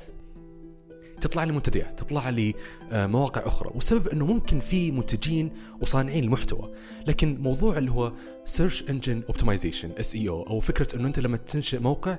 تطلع 1.21 1.43
لي 1.43 1.51
منتديات 1.51 1.99
تطلع 1.99 2.29
لي 2.29 2.55
آه، 2.91 3.07
مواقع 3.07 3.47
أخرى 3.47 3.71
والسبب 3.75 4.07
أنه 4.07 4.25
ممكن 4.25 4.59
في 4.59 4.91
منتجين 4.91 5.51
وصانعين 5.81 6.23
المحتوى 6.23 6.73
لكن 7.07 7.37
موضوع 7.41 7.77
اللي 7.77 7.91
هو 7.91 8.13
Search 8.45 8.83
Engine 8.83 9.33
Optimization 9.33 10.01
SEO 10.01 10.29
أو 10.29 10.59
فكرة 10.59 10.95
أنه 10.95 11.07
أنت 11.07 11.19
لما 11.19 11.37
تنشئ 11.37 11.79
موقع 11.79 12.17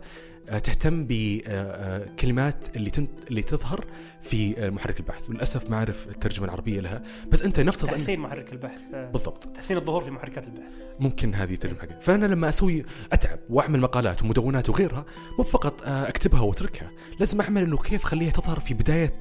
تهتم 0.49 1.07
بكلمات 1.09 2.77
اللي 2.77 2.91
تنت 2.91 3.11
اللي 3.29 3.43
تظهر 3.43 3.85
في 4.23 4.67
آه، 4.67 4.71
محرك 4.71 5.01
البحث. 5.01 5.31
وللأسف 5.31 5.71
ما 5.71 5.77
أعرف 5.77 6.09
الترجمة 6.09 6.45
العربية 6.45 6.81
لها. 6.81 7.03
بس 7.31 7.43
أنت 7.43 7.61
نفترض 7.61 7.91
تحسين 7.91 8.21
محرك 8.21 8.53
البحث 8.53 8.81
بالضبط. 9.13 9.45
تحسين 9.45 9.77
الظهور 9.77 10.03
في 10.03 10.11
محركات 10.11 10.45
البحث. 10.47 10.73
ممكن 11.01 11.35
هذه 11.35 11.55
ترجمة 11.55 11.79
حقيقة. 11.79 12.01
فأنا 12.01 12.27
لما 12.27 12.49
أسوي 12.49 12.85
أتعب 13.13 13.39
وأعمل 13.51 13.81
مقالات 13.81 14.23
ومدونات 14.23 14.69
وغيرها 14.69 15.05
مو 15.39 15.45
فقط 15.45 15.83
آه، 15.83 16.09
أكتبها 16.09 16.41
وأتركها. 16.41 16.91
لازم 17.21 17.41
أعمل 17.41 17.63
إنه 17.63 17.77
كيف 17.77 18.05
أخليها 18.05 18.31
تظهر 18.31 18.61
في 18.61 18.75
بداية 18.75 19.19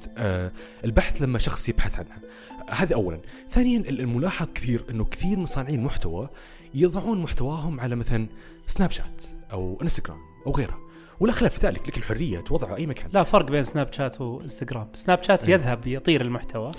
البحث 0.85 1.21
لما 1.21 1.39
شخص 1.39 1.69
يبحث 1.69 1.99
عنها. 1.99 2.21
هذا 2.69 2.95
اولا. 2.95 3.21
ثانيا 3.49 3.79
الملاحظ 3.79 4.51
كثير 4.51 4.85
إنه 4.89 5.05
كثير 5.05 5.37
من 5.37 5.45
صانعين 5.45 5.79
المحتوى 5.79 6.29
يضعون 6.73 7.21
محتواهم 7.21 7.79
على 7.79 7.95
مثلا 7.95 8.27
سناب 8.67 8.91
شات 8.91 9.21
أو 9.51 9.79
إنستغرام 9.81 10.19
أو 10.47 10.51
غيرها. 10.51 10.86
ولا 11.19 11.31
خلاف 11.31 11.59
في 11.59 11.67
ذلك 11.67 11.89
لك 11.89 11.97
الحرية 11.97 12.39
توضعه 12.39 12.75
أي 12.75 12.85
مكان 12.87 13.09
لا 13.13 13.23
فرق 13.23 13.45
بين 13.45 13.63
سناب 13.63 13.93
شات 13.93 14.21
وانستغرام 14.21 14.87
سناب 14.93 15.23
شات 15.23 15.43
أيه. 15.43 15.53
يذهب 15.53 15.87
يطير 15.87 16.21
المحتوى 16.21 16.71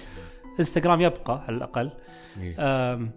انستغرام 0.61 1.01
يبقى 1.01 1.45
على 1.47 1.57
الأقل 1.57 1.91
أيه. 2.41 2.55
أه 2.59 3.09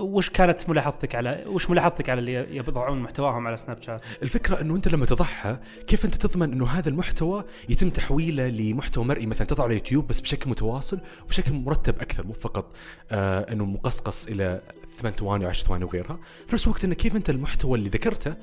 وش 0.00 0.30
كانت 0.30 0.68
ملاحظتك 0.68 1.14
على 1.14 1.44
وش 1.46 1.70
ملاحظتك 1.70 2.08
على 2.08 2.18
اللي 2.20 2.56
يضعون 2.56 2.98
محتواهم 2.98 3.46
على 3.46 3.56
سناب 3.56 3.82
شات؟ 3.82 4.02
الفكرة 4.22 4.60
أنه 4.60 4.76
أنت 4.76 4.88
لما 4.88 5.06
تضعها 5.06 5.60
كيف 5.86 6.04
أنت 6.04 6.14
تضمن 6.14 6.52
أنه 6.52 6.66
هذا 6.66 6.88
المحتوى 6.88 7.44
يتم 7.68 7.90
تحويله 7.90 8.48
لمحتوى 8.48 9.04
مرئي 9.04 9.26
مثلا 9.26 9.46
تضعه 9.46 9.64
على 9.64 9.70
اليوتيوب 9.72 10.06
بس 10.06 10.20
بشكل 10.20 10.50
متواصل 10.50 11.00
وبشكل 11.24 11.52
مرتب 11.52 12.00
أكثر 12.00 12.26
مو 12.26 12.32
فقط 12.32 12.76
آه 13.10 13.52
أنه 13.52 13.64
مقصقص 13.64 14.26
إلى 14.26 14.60
ثمان 14.98 15.12
ثواني 15.12 15.52
و10 15.52 15.56
ثواني 15.56 15.84
وغيرها، 15.84 16.18
في 16.46 16.54
نفس 16.54 16.66
الوقت 16.66 16.84
أنه 16.84 16.94
كيف 16.94 17.16
أنت 17.16 17.30
المحتوى 17.30 17.78
اللي 17.78 17.88
ذكرته 17.88 18.34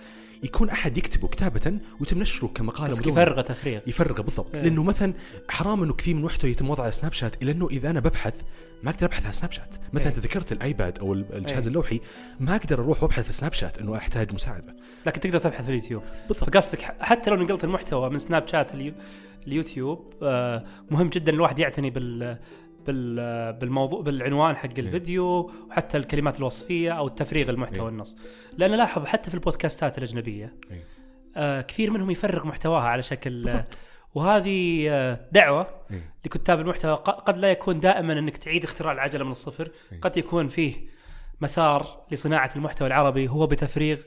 يكون 0.43 0.69
أحد 0.69 0.97
يكتبه 0.97 1.27
كتابة 1.27 1.79
ويتم 1.99 2.19
نشره 2.19 2.47
كمقاله 2.47 2.91
بس 2.91 2.99
يفرغه 2.99 3.41
تفريغ. 3.41 3.79
يفرغه 3.88 4.21
بالضبط. 4.21 4.56
إيه. 4.56 4.63
لأنه 4.63 4.84
مثلا 4.84 5.13
حرام 5.49 5.84
إنه 5.84 5.93
كثير 5.93 6.15
من 6.15 6.21
محتوى 6.21 6.51
يتم 6.51 6.69
وضعه 6.69 6.84
على 6.84 6.91
سناب 6.91 7.13
شات 7.13 7.41
إلا 7.41 7.51
إنه 7.51 7.67
إذا 7.67 7.89
أنا 7.89 7.99
ببحث 7.99 8.41
ما 8.84 8.89
أقدر 8.89 9.08
أبحث 9.08 9.25
على 9.25 9.34
سناب 9.34 9.51
شات. 9.51 9.75
مثلا 9.93 10.08
إيه. 10.12 10.17
انت 10.17 10.25
ذكرت 10.25 10.51
الآيباد 10.51 10.99
أو 10.99 11.13
الجهاز 11.13 11.62
إيه. 11.63 11.67
اللوحي 11.67 12.01
ما 12.39 12.56
أقدر 12.56 12.79
أروح 12.79 13.03
وأبحث 13.03 13.25
في 13.25 13.34
سناب 13.34 13.53
شات 13.53 13.77
إنه 13.77 13.97
أحتاج 13.97 14.34
مساعدة. 14.34 14.75
لكن 15.06 15.19
تقدر 15.19 15.39
تبحث 15.39 15.63
في 15.63 15.69
اليوتيوب. 15.69 16.03
بالضبط. 16.27 16.49
فقصدك 16.49 16.82
حتى 16.99 17.29
لو 17.29 17.36
نقلت 17.36 17.63
المحتوى 17.63 18.10
من 18.10 18.19
سناب 18.19 18.47
شات 18.47 18.71
اليوتيوب 19.47 20.13
آه، 20.23 20.63
مهم 20.91 21.10
جدا 21.10 21.32
الواحد 21.32 21.60
يعتني 21.60 21.89
بال 21.89 22.38
بالموضوع 22.86 24.02
بالعنوان 24.02 24.56
حق 24.56 24.69
إيه. 24.69 24.80
الفيديو 24.80 25.52
وحتى 25.69 25.98
الكلمات 25.98 26.39
الوصفية 26.39 26.91
أو 26.91 27.08
تفريغ 27.08 27.50
المحتوى 27.50 27.89
النص 27.89 28.17
لأن 28.58 28.72
لاحظ 28.72 29.06
حتى 29.06 29.30
في 29.30 29.36
البودكاستات 29.36 29.98
الأجنبية 29.98 30.56
آه 31.36 31.62
كثير 31.62 31.91
منهم 31.91 32.12
يفرغ 32.12 32.48
محتواها 32.48 32.84
على 32.84 33.02
شكل 33.02 33.43
بالضبط. 33.43 33.78
وهذه 34.15 34.88
آه 34.89 35.19
دعوة 35.32 35.67
إيه. 35.91 36.13
لكتاب 36.26 36.60
المحتوى 36.60 36.93
قد 36.96 37.38
لا 37.38 37.52
يكون 37.52 37.80
دائما 37.80 38.13
إنك 38.13 38.38
تعيد 38.38 38.63
اختراع 38.63 38.91
العجلة 38.91 39.26
من 39.26 39.32
الصفر 39.32 39.72
إيه. 39.91 40.02
قد 40.02 40.17
يكون 40.17 40.48
فيه 40.48 40.93
مسار 41.41 42.06
لصناعة 42.12 42.50
المحتوى 42.56 42.88
العربي 42.88 43.28
هو 43.28 43.48
بتفريغ 43.48 43.98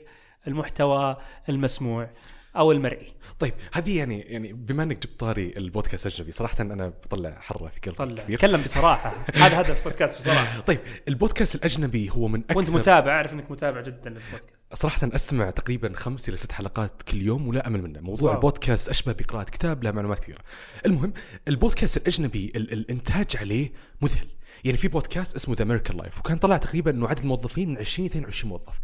المحتوى 0.47 1.17
المسموع 1.49 2.09
أو 2.57 2.71
المرئي. 2.71 3.13
طيب 3.39 3.53
هذه 3.73 3.97
يعني 3.97 4.19
يعني 4.19 4.53
بما 4.53 4.83
إنك 4.83 5.07
جبت 5.07 5.19
طاري 5.19 5.53
البودكاست 5.57 6.07
الاجنبي 6.07 6.31
صراحة 6.31 6.61
أنا 6.61 6.87
بطلع 6.87 7.39
حرة 7.39 7.67
في 7.67 7.79
قلبي 7.79 7.97
طلع. 7.97 8.35
تكلم 8.35 8.61
بصراحة. 8.61 9.25
هذا 9.43 9.61
هدف 9.61 9.77
البودكاست 9.87 10.19
بصراحة. 10.19 10.59
طيب 10.59 10.79
البودكاست 11.07 11.55
الأجنبي 11.55 12.09
هو 12.09 12.27
من 12.27 12.39
أكثر 12.39 12.57
وأنت 12.57 12.69
متابع 12.69 13.11
أعرف 13.11 13.33
إنك 13.33 13.51
متابع 13.51 13.81
جدا 13.81 14.09
للبودكاست. 14.09 14.49
صراحة 14.73 15.09
أسمع 15.15 15.49
تقريبا 15.49 15.93
خمس 15.95 16.29
إلى 16.29 16.37
ست 16.37 16.51
حلقات 16.51 17.03
كل 17.03 17.21
يوم 17.21 17.47
ولا 17.47 17.67
أمل 17.67 17.81
منه. 17.81 17.99
موضوع 17.99 18.29
واو. 18.29 18.35
البودكاست 18.35 18.89
أشبه 18.89 19.11
بقراءة 19.11 19.43
كتاب 19.43 19.83
له 19.83 19.91
معلومات 19.91 20.19
كثيرة. 20.19 20.39
المهم 20.85 21.13
البودكاست 21.47 21.97
الأجنبي 21.97 22.51
ال 22.55 22.73
الإنتاج 22.73 23.37
عليه 23.37 23.71
مذهل. 24.01 24.27
يعني 24.63 24.77
في 24.77 24.87
بودكاست 24.87 25.35
اسمه 25.35 25.55
This 25.55 25.63
American 25.63 25.97
Life 25.97 26.19
وكان 26.19 26.37
طلع 26.37 26.57
تقريبا 26.57 26.91
إنه 26.91 27.07
عدد 27.07 27.19
الموظفين 27.19 27.69
من 27.69 27.77
20 27.77 28.05
22 28.09 28.49
موظف. 28.49 28.79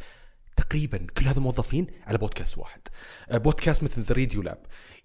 تقريبا 0.73 1.07
كل 1.17 1.27
هذا 1.27 1.37
الموظفين 1.37 1.87
على 2.07 2.17
بودكاست 2.17 2.57
واحد. 2.57 2.81
آه، 3.29 3.37
بودكاست 3.37 3.83
مثل 3.83 4.01
The 4.01 4.15
Radiolab 4.15 4.57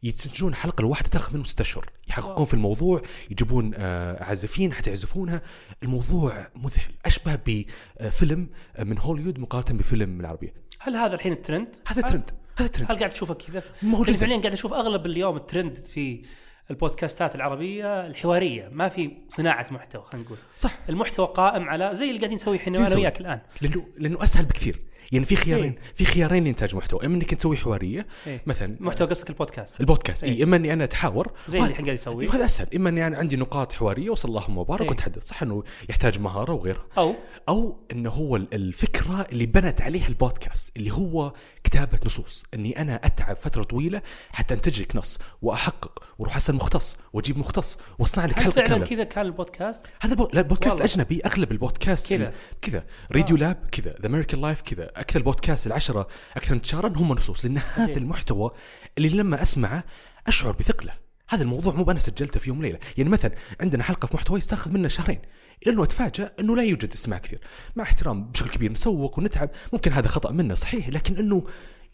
ينتجون 0.03 0.55
حلقة 0.55 0.81
الواحدة 0.81 1.09
تاخذ 1.09 1.33
منهم 1.33 1.45
ستة 1.45 1.63
أشهر. 1.63 1.91
يحققون 2.09 2.47
في 2.47 2.55
الموضوع 2.55 3.03
يجيبون 3.31 3.73
آه، 3.75 4.25
عازفين 4.25 4.73
حتى 4.73 4.91
يعزفونها 4.91 5.43
الموضوع 5.83 6.49
مذهل 6.57 6.93
أشبه 7.07 7.39
بفيلم 7.47 8.49
من 8.79 8.99
هوليوود 8.99 9.39
مقارنة 9.39 9.79
بفيلم 9.79 10.21
العربية. 10.21 10.55
هل 10.79 10.97
هذا 10.97 11.15
الحين 11.15 11.33
الترند؟ 11.33 11.77
هذا 11.87 12.03
ترند. 12.03 12.31
هذا 12.59 12.69
ترند. 12.69 12.91
هل 12.91 12.99
قاعد 12.99 13.11
تشوفه 13.11 13.35
كذا؟ 13.35 13.63
موجود. 13.83 14.17
فعليا 14.17 14.37
قاعد 14.37 14.53
أشوف 14.53 14.73
أغلب 14.73 15.07
اليوم 15.07 15.37
الترند 15.37 15.77
في 15.77 16.23
البودكاستات 16.71 17.35
العربية 17.35 18.07
الحوارية. 18.07 18.69
ما 18.73 18.89
في 18.89 19.11
صناعة 19.29 19.67
محتوى 19.71 20.05
خلينا 20.13 20.27
نقول. 20.27 20.39
صح. 20.57 20.79
المحتوى 20.89 21.27
قائم 21.27 21.69
على 21.69 21.91
زي 21.93 22.09
اللي 22.09 22.19
قاعدين 22.19 22.35
نسويه 22.35 22.59
إحنا 22.59 22.79
أنا 22.79 22.97
وياك 22.97 23.21
الآن. 23.21 23.41
لأنه 23.61 23.87
لأنه 23.99 24.23
أسهل 24.23 24.45
بكثير. 24.45 24.88
يعني 25.13 25.25
في 25.25 25.37
خيارين 25.37 25.73
إيه؟ 25.73 25.79
في 25.95 26.05
خيارين 26.05 26.45
لإنتاج 26.45 26.77
محتوى 26.77 27.07
إما 27.07 27.15
إنك 27.17 27.35
تسوي 27.35 27.57
حوارية 27.57 28.07
إيه؟ 28.27 28.43
مثلا 28.47 28.77
محتوى 28.81 29.07
قصدك 29.07 29.31
البودكاست. 29.31 29.81
البودكاست 29.81 30.25
اي 30.25 30.33
إيه؟ 30.33 30.45
إما 30.45 30.57
إني 30.57 30.73
أنا 30.73 30.85
أتحاور 30.85 31.33
زي 31.49 31.59
اللي 31.59 31.73
إحنا 31.73 31.85
قاعد 31.85 31.97
نسويه 31.99 32.31
هذا 32.31 32.45
أسهل 32.45 32.67
إما 32.77 32.89
إني 32.89 33.07
أنا 33.07 33.17
عندي 33.17 33.37
نقاط 33.37 33.73
حوارية 33.73 34.11
وصل 34.11 34.29
اللهم 34.29 34.59
مبارك 34.59 34.83
إيه؟ 34.83 34.91
وتحدث 34.91 35.25
صح 35.25 35.43
إنه 35.43 35.63
يحتاج 35.89 36.21
مهارة 36.21 36.53
وغيرها. 36.53 36.87
أو. 36.99 37.15
أو 37.49 37.77
إنه 37.93 38.11
هو 38.11 38.37
الفكرة 38.37 39.27
اللي 39.33 39.47
بنت 39.47 39.81
عليها 39.81 40.09
البودكاست 40.09 40.77
اللي 40.77 40.93
هو 40.93 41.33
كتابة 41.65 41.99
نصوص 42.07 42.45
إني 42.55 42.83
أنا 42.83 42.95
أتعب 43.07 43.37
فترة 43.37 43.63
طويلة 43.63 44.03
حتى 44.33 44.55
انتج 44.55 44.81
لك 44.81 44.97
نص 44.97 45.19
وأحقق 45.43 46.03
وأروح 46.19 46.37
أسأل 46.37 46.55
مختص 46.55 46.97
وأجيب 47.13 47.39
مختص 47.39 47.79
وأصنع 47.99 48.25
لك 48.25 48.33
حلقة 48.41 48.51
فعلا 48.51 48.85
كذا 48.85 49.05
كان 49.05 49.27
البودكاست؟ 49.27 49.85
هذا 50.01 50.29
البودكاست 50.35 50.81
أجنبي 50.81 51.21
أغلب 51.27 51.53
البودكاست 51.53 52.09
كذا. 52.09 52.33
كذا. 52.63 52.85
Radiolab 53.13 53.57
كذا. 53.73 53.95
This 54.01 54.07
American 54.07 54.41
Life 54.41 54.61
كذا. 54.61 54.91
أكثر 55.01 55.19
البودكاست 55.19 55.67
العشرة 55.67 56.09
أكثر 56.37 56.55
انتشارا 56.55 56.93
هم 56.97 57.13
نصوص 57.13 57.45
لأن 57.45 57.59
هذا. 57.59 57.97
المحتوى 57.97 58.51
اللي 58.99 59.09
لما 59.09 59.43
أسمعه 59.43 59.85
أشعر 60.27 60.53
بثقله. 60.53 60.93
هذا 61.29 61.43
الموضوع 61.43 61.75
مو 61.75 61.91
أنا 61.91 61.99
سجلته 61.99 62.41
في 62.41 62.49
يوم 62.49 62.59
وليله 62.59 62.79
يعني 62.97 63.11
مثلا 63.11 63.35
عندنا 63.61 63.83
حلقة 63.83 64.07
في 64.07 64.17
محتوى 64.17 64.39
تستاخذ 64.39 64.71
منا 64.71 64.89
شهرين 64.89 65.19
إلى 65.63 65.73
أنه 65.73 65.83
أتفاجأ 65.83 66.33
أنه 66.41 66.57
لا 66.57 66.63
يوجد 66.63 66.93
استماع 66.93 67.19
كثير. 67.19 67.41
مع 67.77 67.85
احترام 67.85 68.25
بشكل 68.25 68.51
كبير 68.51 68.73
نسوق 68.73 69.19
ونتعب. 69.19 69.51
ممكن 69.73 69.93
هذا 69.93 70.09
خطأ 70.09 70.33
منا 70.33 70.55
صحيح 70.55 70.89
لكن 70.89 71.17
أنه 71.17 71.47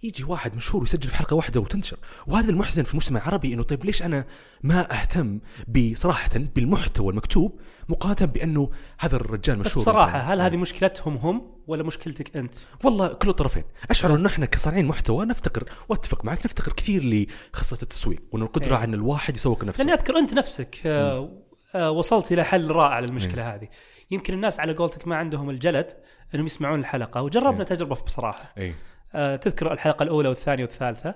يجي 0.03 0.25
واحد 0.25 0.55
مشهور 0.55 0.83
ويسجل 0.83 1.09
في 1.09 1.17
حلقة 1.17 1.35
واحدة 1.35 1.61
وتنتشر. 1.61 1.99
وهذا 2.27 2.51
المحزن 2.51 2.83
في 2.83 2.91
المجتمع 2.91 3.21
العربي 3.21 3.55
أنه 3.55 3.63
طيب 3.63 3.85
ليش 3.85 4.03
أنا 4.03 4.27
ما 4.63 5.01
أهتم 5.01 5.41
بصراحة 5.69 6.31
بالمحتوى 6.35 7.11
المكتوب 7.11 7.61
مقارنه 7.89 8.33
بأنه 8.33 8.71
هذا 8.99 9.17
الرجال 9.17 9.57
بس 9.57 9.67
مشهور 9.67 9.83
بصراحة 9.83 10.19
مثلاً. 10.19 10.35
هل 10.35 10.41
هذه 10.41 10.57
مشكلتهم 10.57 11.17
هم 11.17 11.55
ولا 11.67 11.83
مشكلتك 11.83 12.37
أنت؟ 12.37 12.55
والله 12.85 13.09
كل 13.09 13.29
الطرفين. 13.29 13.65
أشعر 13.91 14.15
انه 14.15 14.29
إحنا 14.29 14.47
كصانعين 14.47 14.87
محتوى 14.87 15.27
نفتقر 15.27 15.65
وأتفق 15.89 16.25
معك 16.25 16.47
نفتقر 16.47 16.73
كثير 16.73 17.27
لخاصة 17.53 17.79
التسويق 17.83 18.23
وأن 18.33 18.43
القدرة 18.43 18.73
إيه. 18.73 18.77
على 18.77 18.85
إن 18.85 18.95
الواحد 18.95 19.37
يسوق 19.37 19.65
نفسه. 19.65 19.85
لأني 19.85 19.95
أذكر 19.99 20.19
أنت 20.19 20.35
نفسك 20.35 20.87
آه 20.87 21.31
آه 21.75 21.91
وصلت 21.91 22.33
إلى 22.33 22.45
حل 22.45 22.71
رائع 22.71 22.99
للمشكلة 22.99 23.55
هذه. 23.55 23.69
يمكن 24.11 24.35
الناس 24.35 24.61
على 24.61 24.73
قولتك 24.73 25.09
ما 25.09 25.17
عندهم 25.17 25.51
الجلد 25.51 25.93
إنهم 26.35 26.47
يسمعون 26.47 26.81
الحلقة 26.81 27.23
وجربنا 27.23 27.59
إيه. 27.59 27.67
تجربة 27.67 27.95
بصراحة. 27.95 28.53
اي 28.59 28.75
آه 29.15 29.37
تذكر 29.37 29.73
الحلقة 29.73 30.03
الأولى 30.03 30.29
والثانية 30.29 30.65
والثالثة. 30.65 31.15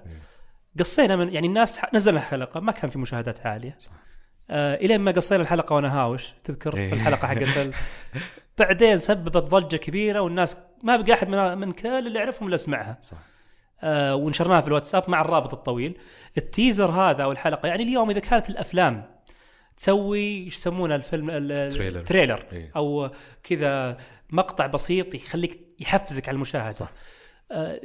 قصينا 0.78 1.16
من 1.16 1.32
يعني 1.32 1.46
الناس 1.46 1.80
نزلنا 1.94 2.18
الحلقة 2.18 2.60
ما 2.60 2.72
كان 2.72 2.90
في 2.90 2.98
مشاهدات 2.98 3.46
عالية. 3.46 3.76
صح. 3.80 3.92
آه 4.50 4.74
إلين 4.74 5.00
ما 5.00 5.10
قصينا 5.10 5.42
الحلقة 5.42 5.74
وأنا 5.76 5.94
هاوش 6.00 6.32
تذكر 6.44 6.76
إيه. 6.76 6.92
الحلقة 6.92 7.28
حقت. 7.28 7.70
بعدين 8.58 8.98
سببت 8.98 9.36
ضجة 9.36 9.76
كبيرة 9.76 10.20
والناس 10.20 10.56
ما 10.82 10.96
بقى 10.96 11.12
أحد 11.12 11.28
من, 11.28 11.58
من 11.58 11.72
كل 11.72 11.88
اللي 11.88 12.18
يعرفهم 12.18 12.48
إلا 12.48 12.54
اسمعها 12.54 12.98
صح 13.02 13.16
آه 13.80 14.14
ونشرناها 14.14 14.60
في 14.60 14.68
الواتساب 14.68 15.10
مع 15.10 15.20
الرابط 15.20 15.54
الطويل 15.54 15.98
ال 16.38 16.46
teaser 16.46 16.90
هذا 16.90 17.24
أو 17.24 17.32
الحلقة 17.32 17.66
يعني 17.66 17.82
اليوم 17.82 18.10
إذا 18.10 18.20
كانت 18.20 18.50
الأفلام 18.50 19.04
تسوي 19.76 20.44
إيش 20.44 20.56
يسمونه 20.56 20.94
الفيلم 20.94 21.30
ال- 21.30 21.72
trailer. 21.72 21.98
ال 21.98 22.04
trailer 22.04 22.46
إيه. 22.52 22.72
أو 22.76 23.10
كذا 23.42 23.96
مقطع 24.30 24.66
بسيط 24.66 25.14
يخليك 25.14 25.60
يحفزك 25.80 26.28
على 26.28 26.34
المشاهدة 26.34 26.70
صح. 26.70 26.88
آه، 27.52 27.80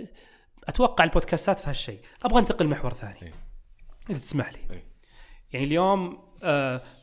أتوقع 0.67 1.03
البودكاستات 1.03 1.59
في 1.59 1.69
هالشيء 1.69 1.99
أبغى 2.25 2.39
أنتقل 2.39 2.67
محور 2.67 2.93
ثاني 2.93 3.21
إيه. 3.21 3.33
إذا 4.09 4.19
تسمح 4.19 4.53
لي 4.53 4.59
إيه. 4.71 4.83
يعني 5.53 5.65
اليوم 5.65 6.22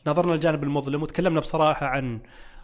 نظرنا 0.07 0.31
للجانب 0.33 0.63
المظلم 0.63 1.03
وتكلمنا 1.03 1.39
بصراحة 1.39 1.85
عن 1.85 2.19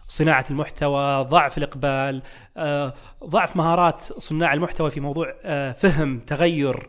صناعة 0.08 0.44
المحتوى، 0.50 1.24
ضعف 1.24 1.58
الإقبال، 1.58 2.22
آه، 2.56 2.94
ضعف 3.24 3.56
مهارات 3.56 4.00
صناع 4.00 4.52
المحتوى 4.54 4.90
في 4.90 5.00
موضوع 5.00 5.34
آه، 5.44 5.72
فهم 5.72 6.20
تغير 6.20 6.88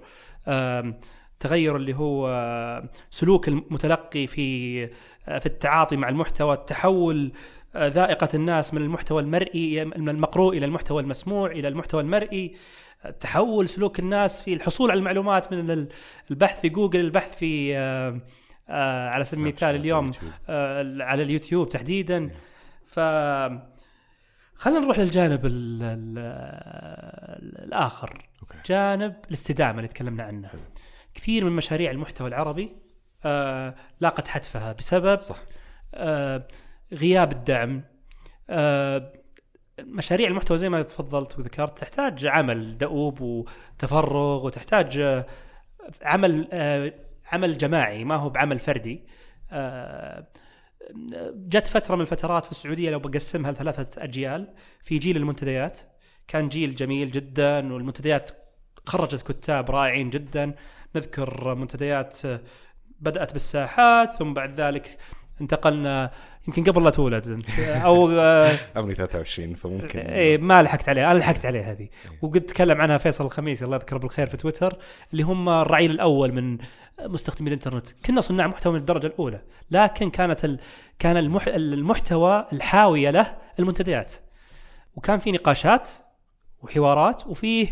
تغير 1.39 1.75
اللي 1.75 1.93
هو 1.95 2.27
آه، 2.29 2.89
سلوك 3.11 3.47
المتلقي 3.47 4.27
في 4.27 4.83
آه، 5.27 5.39
في 5.39 5.45
التعاطي 5.45 5.95
مع 5.97 6.09
المحتوى، 6.09 6.53
التحول 6.53 7.31
آه، 7.75 7.87
ذائقة 7.87 8.29
الناس 8.33 8.73
من 8.73 8.81
المحتوى 8.81 9.21
المرئي 9.21 9.85
من 9.85 10.09
المقروء 10.09 10.57
إلى 10.57 10.65
المحتوى 10.65 11.01
المسموع 11.01 11.51
إلى 11.51 11.67
المحتوى 11.67 12.01
المرئي، 12.01 12.55
آه، 13.05 13.09
تحول 13.09 13.69
سلوك 13.69 13.99
الناس 13.99 14.41
في 14.41 14.53
الحصول 14.53 14.91
على 14.91 14.97
المعلومات 14.99 15.53
من 15.53 15.71
ال- 15.71 15.89
البحث 16.31 16.61
في 16.61 16.69
جوجل، 16.69 16.99
البحث 16.99 17.35
في 17.37 17.75
آه، 18.69 19.09
على 19.09 19.23
سبيل 19.23 19.47
المثال 19.47 19.75
اليوم. 19.75 20.11
آه، 20.49 21.03
على 21.03 21.23
اليوتيوب 21.23 21.69
تحديدا. 21.69 22.31
ف 22.85 22.99
خلينا 24.55 24.79
نروح 24.79 24.99
للجانب 24.99 25.45
ال 25.45 25.83
ال 25.83 26.17
الآخر. 27.65 28.29
Okay. 28.41 28.57
جانب 28.65 29.15
الاستدامة 29.27 29.77
اللي 29.77 29.87
تكلمنا 29.87 30.23
عنها 30.23 30.49
حلو. 30.49 30.61
كثير 31.13 31.45
من 31.45 31.51
مشاريع 31.51 31.91
المحتوى 31.91 32.27
العربي 32.27 32.75
آه 33.25 33.75
لاقت 33.99 34.27
حتفها 34.27 34.73
بسبب 34.73 35.19
صح. 35.19 35.37
آه 35.93 36.47
غياب 36.93 37.31
الدعم. 37.31 37.83
آه 38.49 39.13
مشاريع 39.79 40.27
المحتوى 40.27 40.57
زي 40.57 40.69
ما 40.69 40.81
تفضلت 40.81 41.39
وذكرت 41.39 41.79
تحتاج 41.79 42.25
عمل 42.25 42.77
دؤوب 42.77 43.21
وتفرغ 43.21 44.45
وتحتاج 44.45 44.99
آه 44.99 45.25
عمل 46.01 46.47
آه 46.51 46.93
عمل 47.31 47.57
جماعي 47.57 48.03
ما 48.03 48.15
هو 48.15 48.29
بعمل 48.29 48.59
فردي. 48.59 49.07
آه 49.51 50.27
جت 51.33 51.67
فترة 51.67 51.95
من 51.95 52.01
الفترات 52.01 52.45
في 52.45 52.51
السعودية 52.51 52.91
لو 52.91 52.99
بقسمها 52.99 53.51
لثلاثة 53.51 54.03
أجيال 54.03 54.53
في 54.83 54.97
جيل 54.97 55.17
المنتديات. 55.17 55.79
كان 56.27 56.49
جيل 56.49 56.75
جميل 56.75 57.11
جدا 57.11 57.73
والمنتديات 57.73 58.31
خرجت 58.85 59.31
كتاب 59.31 59.71
رائعين 59.71 60.09
جدا. 60.09 60.55
نذكر 60.95 61.55
منتديات 61.55 62.17
بدأت 62.99 63.33
بالساحات 63.33 64.13
ثم 64.13 64.33
بعد 64.33 64.61
ذلك 64.61 64.97
انتقلنا 65.41 66.11
يمكن 66.49 66.63
قبل 66.63 66.83
لا 66.83 66.89
تولد 66.89 67.27
أنت. 67.27 67.59
أو 67.59 68.09
آه، 68.11 68.57
عمري 68.75 68.95
23 68.95 69.53
فممكن. 69.53 69.99
إيه 69.99 70.37
ما 70.37 70.63
لحقت 70.63 70.89
عليها 70.89 71.11
أنا 71.11 71.19
لحقت 71.19 71.45
عليها 71.45 71.71
هذه. 71.71 71.87
وقد 72.21 72.41
تكلم 72.41 72.81
عنها 72.81 72.97
فيصل 72.97 73.25
الخميسي 73.25 73.65
الله 73.65 73.75
يذكره 73.77 73.97
بالخير 73.97 74.27
في 74.27 74.37
تويتر 74.37 74.77
اللي 75.11 75.23
هم 75.23 75.49
الرعيل 75.49 75.91
الأول 75.91 76.33
من 76.33 76.57
مستخدمي 76.99 77.47
الإنترنت. 77.47 78.05
كنا 78.05 78.21
صناع 78.21 78.47
محتوى 78.47 78.73
من 78.73 78.79
الدرجة 78.79 79.07
الأولى 79.07 79.41
لكن 79.71 80.09
كانت 80.09 80.45
ال... 80.45 80.59
كان 80.99 81.17
المح... 81.17 81.47
المحتوى 81.47 82.45
الحاوية 82.53 83.11
له 83.11 83.35
المنتديات. 83.59 84.11
وكان 84.95 85.19
في 85.19 85.31
نقاشات 85.31 85.89
وحوارات 86.61 87.27
وفيه 87.27 87.67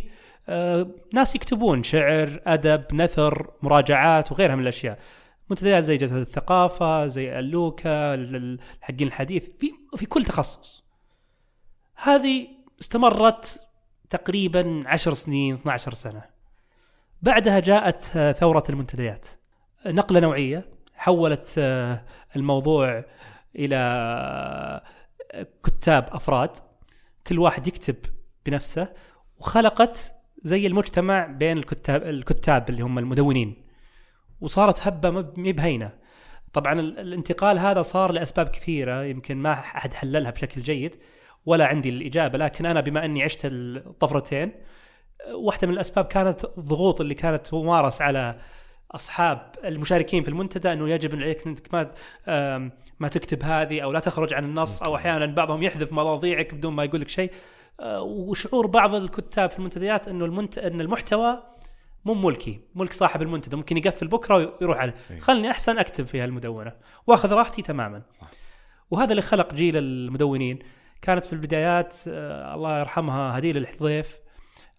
آه 0.50 0.88
ناس 1.14 1.36
يكتبون 1.36 1.84
شعر 1.84 2.40
أدب 2.46 2.84
نثر 2.94 3.50
مراجعات 3.62 4.32
وغيرها 4.32 4.56
من 4.56 4.62
الأشياء. 4.62 5.00
منتديات 5.50 5.84
زي 5.84 5.98
جلسة 5.98 6.22
الثقافة 6.22 7.08
زي 7.08 7.40
اللوكا 7.40 8.14
ال- 8.14 8.36
ال- 8.36 8.60
حقين 8.82 9.08
الحديث 9.08 9.50
في 9.60 9.72
في 9.98 10.06
كل 10.06 10.24
تخصص. 10.24 10.84
هذه 11.96 12.48
استمرت 12.82 13.68
تقريبا 14.10 14.84
عشر 14.86 15.14
سنين 15.14 15.56
12 15.56 15.94
سنة. 15.94 16.22
بعدها 17.22 17.60
جاءت 17.60 18.18
آه، 18.18 18.32
ثورة 18.32 18.64
المنتديات. 18.70 19.26
نقلة 19.86 20.20
نوعية. 20.20 20.70
حولت 20.96 21.56
آه، 21.58 22.04
الموضوع 22.36 23.04
إلى 23.56 23.76
آه، 25.34 25.48
كتاب 25.64 26.06
أفراد. 26.12 26.58
كل 27.28 27.40
واحد 27.40 27.68
يكتب 27.68 27.96
بنفسه. 28.46 28.88
وخلقت 29.40 30.14
زي 30.38 30.68
المجتمع 30.68 31.26
بين 31.28 31.58
الكتاب 31.58 32.04
الكتاب 32.04 32.70
اللي 32.70 32.82
هم 32.82 33.00
المدونين. 33.00 33.67
وصارت 34.42 34.88
هبة 34.88 35.10
مب- 35.10 35.40
مي 35.40 35.54
بهينة. 35.54 35.92
طبعا 36.54 36.80
ال- 36.80 37.00
الانتقال 37.00 37.60
هذا 37.60 37.82
صار 37.82 38.12
لأسباب 38.12 38.48
كثيرة 38.48 39.04
يمكن 39.04 39.38
ما 39.38 39.54
أحد 39.54 39.94
حللها 39.94 40.32
بشكل 40.32 40.62
جيد 40.62 40.96
ولا 41.46 41.66
عندي 41.66 41.90
الإجابة 41.90 42.38
لكن 42.38 42.66
أنا 42.66 42.82
بما 42.82 43.06
أني 43.06 43.24
عشت 43.24 43.42
الطفرتين 43.46 44.52
واحدة 45.34 45.68
من 45.68 45.74
الأسباب 45.74 46.06
كانت 46.06 46.46
الضغوط 46.58 47.02
اللي 47.02 47.14
كانت 47.14 47.48
تمارس 47.48 48.02
على 48.02 48.36
أصحاب 48.92 49.52
المشاركين 49.66 50.24
في 50.24 50.30
المنتدى 50.30 50.74
أنه 50.74 50.90
يجب 50.90 51.16
عليك 51.16 51.48
أنك 51.48 51.74
ما 51.74 51.92
ما 53.00 53.08
تكتب 53.08 53.44
هذه 53.44 53.82
أو 53.82 53.92
لا 53.92 54.00
تخرج 54.00 54.34
عن 54.34 54.46
النص 54.46 54.84
أو 54.84 54.96
أحيانا 54.96 55.26
بعضهم 55.26 55.64
يحذف 55.64 55.92
مواضيعك 55.94 56.54
بدون 56.54 56.74
ما 56.74 56.84
يقول 56.84 57.02
لك 57.02 57.08
شيء. 57.10 57.32
آه، 57.80 58.02
وشعور 58.02 58.68
بعض 58.68 58.96
الكتاب 58.96 59.50
في 59.50 59.60
المنتديات 59.60 60.08
أنه 60.08 60.26
المنت... 60.26 60.58
أن 60.58 60.82
المحتوى 60.82 61.44
مو 62.08 62.14
ملكي 62.14 62.60
ملك 62.76 62.94
صاحب 62.94 63.22
المنتدى 63.22 63.56
ممكن 63.56 63.78
يقفل 63.78 64.08
بكرة 64.08 64.36
ويروح 64.36 64.78
عليه. 64.78 64.96
إيه. 65.12 65.20
خلني 65.20 65.52
أحسن 65.52 65.78
أكتب 65.78 66.08
في 66.08 66.22
هالمدونه 66.22 66.72
وأخذ 67.08 67.34
راحتي 67.34 67.62
تماما. 67.62 68.02
صح. 68.12 68.28
وهذا 68.92 69.12
اللي 69.12 69.22
خلق 69.22 69.54
جيل 69.54 69.78
المدونين. 69.78 70.60
كانت 71.02 71.26
في 71.26 71.34
البدايات 71.34 71.96
آه، 72.08 72.56
الله 72.56 72.80
يرحمها 72.80 73.38
هديل 73.38 73.58
الحضيف 73.58 74.20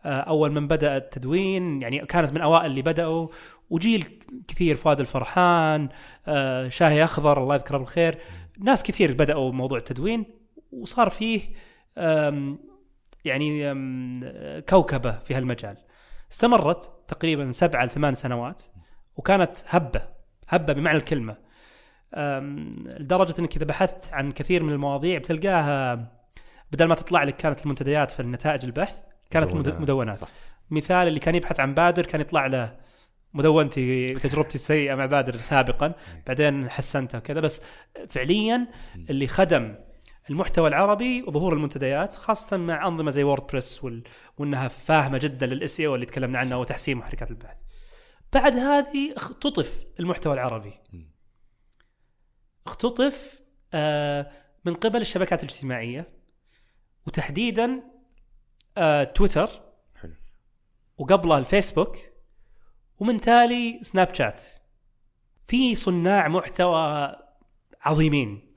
آه، 0.05 0.21
أول 0.21 0.53
من 0.53 0.69
بدأ 0.69 0.97
التدوين 0.97 1.83
يعني 1.83 1.99
كانت 1.99 2.33
من 2.33 2.41
أوائل 2.41 2.67
اللي 2.67 2.83
بدأوا. 2.83 3.29
وجيل 3.71 4.21
كثير 4.49 4.77
فؤاد 4.77 5.01
الفرحان 5.01 5.89
آه، 6.29 6.69
شاهي 6.69 7.05
أخضر 7.05 7.43
الله 7.43 7.55
يذكره 7.55 7.79
بالخير. 7.79 8.19
ناس 8.59 8.83
كثير 8.83 9.13
بدأوا 9.13 9.53
موضوع 9.53 9.79
التدوين 9.79 10.25
وصار 10.73 11.11
فيه 11.11 11.41
يعني 13.25 13.75
كوكبة 14.61 15.11
في 15.11 15.35
هالمجال. 15.35 15.77
استمرت 16.33 16.91
تقريبا 17.09 17.53
سبعة 17.53 17.85
لثمان 17.85 18.15
سنوات 18.15 18.63
وكانت 19.17 19.51
هبة 19.69 20.03
هبة 20.49 20.73
بمعنى 20.73 20.99
الكلمة. 20.99 21.37
لدرجة 23.01 23.35
إنك 23.39 23.57
إذا 23.57 23.65
بحثت 23.65 24.13
عن 24.13 24.33
كثير 24.33 24.63
من 24.63 24.73
المواضيع 24.73 25.19
بتلقاها 25.19 26.09
بدل 26.73 26.85
ما 26.85 26.95
تطلع 26.95 27.23
لك 27.23 27.37
كانت 27.37 27.63
المنتديات 27.63 28.11
في 28.11 28.23
نتائج 28.23 28.65
البحث 28.65 28.97
كانت 29.31 29.55
مد- 29.55 29.81
مدونات 29.81 30.17
صح. 30.17 30.29
مثال 30.71 31.09
اللي 31.09 31.21
كان 31.21 31.35
يبحث 31.35 31.61
عن 31.61 31.75
بادر 31.75 32.07
كان 32.07 32.21
يطلع 32.21 32.47
له 32.47 32.77
مدونتي 33.35 34.07
تجربتي 34.07 34.55
السيئة 34.55 34.95
مع 34.95 35.07
بادر 35.07 35.37
سابقا 35.37 35.93
بعدين 36.27 36.71
حسنتها 36.71 37.19
وكذا. 37.19 37.41
بس 37.41 37.63
فعليا 38.09 38.69
اللي 39.11 39.27
خدم 39.27 39.75
المحتوى 40.31 40.69
العربي 40.69 41.23
وظهور 41.23 41.53
المنتديات 41.53 42.15
خاصة 42.15 42.57
مع 42.57 42.89
أنظمة 42.89 43.11
زي 43.11 43.23
WordPress 43.23 43.85
وال... 43.85 44.03
وإنها 44.39 44.69
فاهمة 44.69 45.19
جدا 45.19 45.47
لل 45.47 45.60
SEO 45.60 45.81
اللي 45.81 46.07
تكلمنا 46.07 46.39
عنه 46.39 46.59
وتحسين 46.59 46.97
محركات 46.97 47.31
البحث. 47.31 47.57
بعد 48.33 48.57
هذه 48.57 49.17
اختطف 49.17 49.85
المحتوى 50.01 50.35
العربي. 50.35 50.73
اختطف 52.67 53.41
آه 53.75 54.31
من 54.65 54.75
قبل 54.75 55.01
الشبكات 55.01 55.43
الاجتماعية 55.43 56.09
وتحديدا 57.07 57.83
آه 58.79 59.05
تويتر 59.05 59.51
حلو 60.01 60.15
وقبلها 60.99 61.39
الفيسبوك 61.39 61.97
ومن 62.99 63.21
تالي 63.21 63.79
سناب 63.83 64.15
شات 64.15 64.43
في 65.47 65.75
صناع 65.75 66.29
محتوى 66.29 67.17
عظيمين 67.81 68.48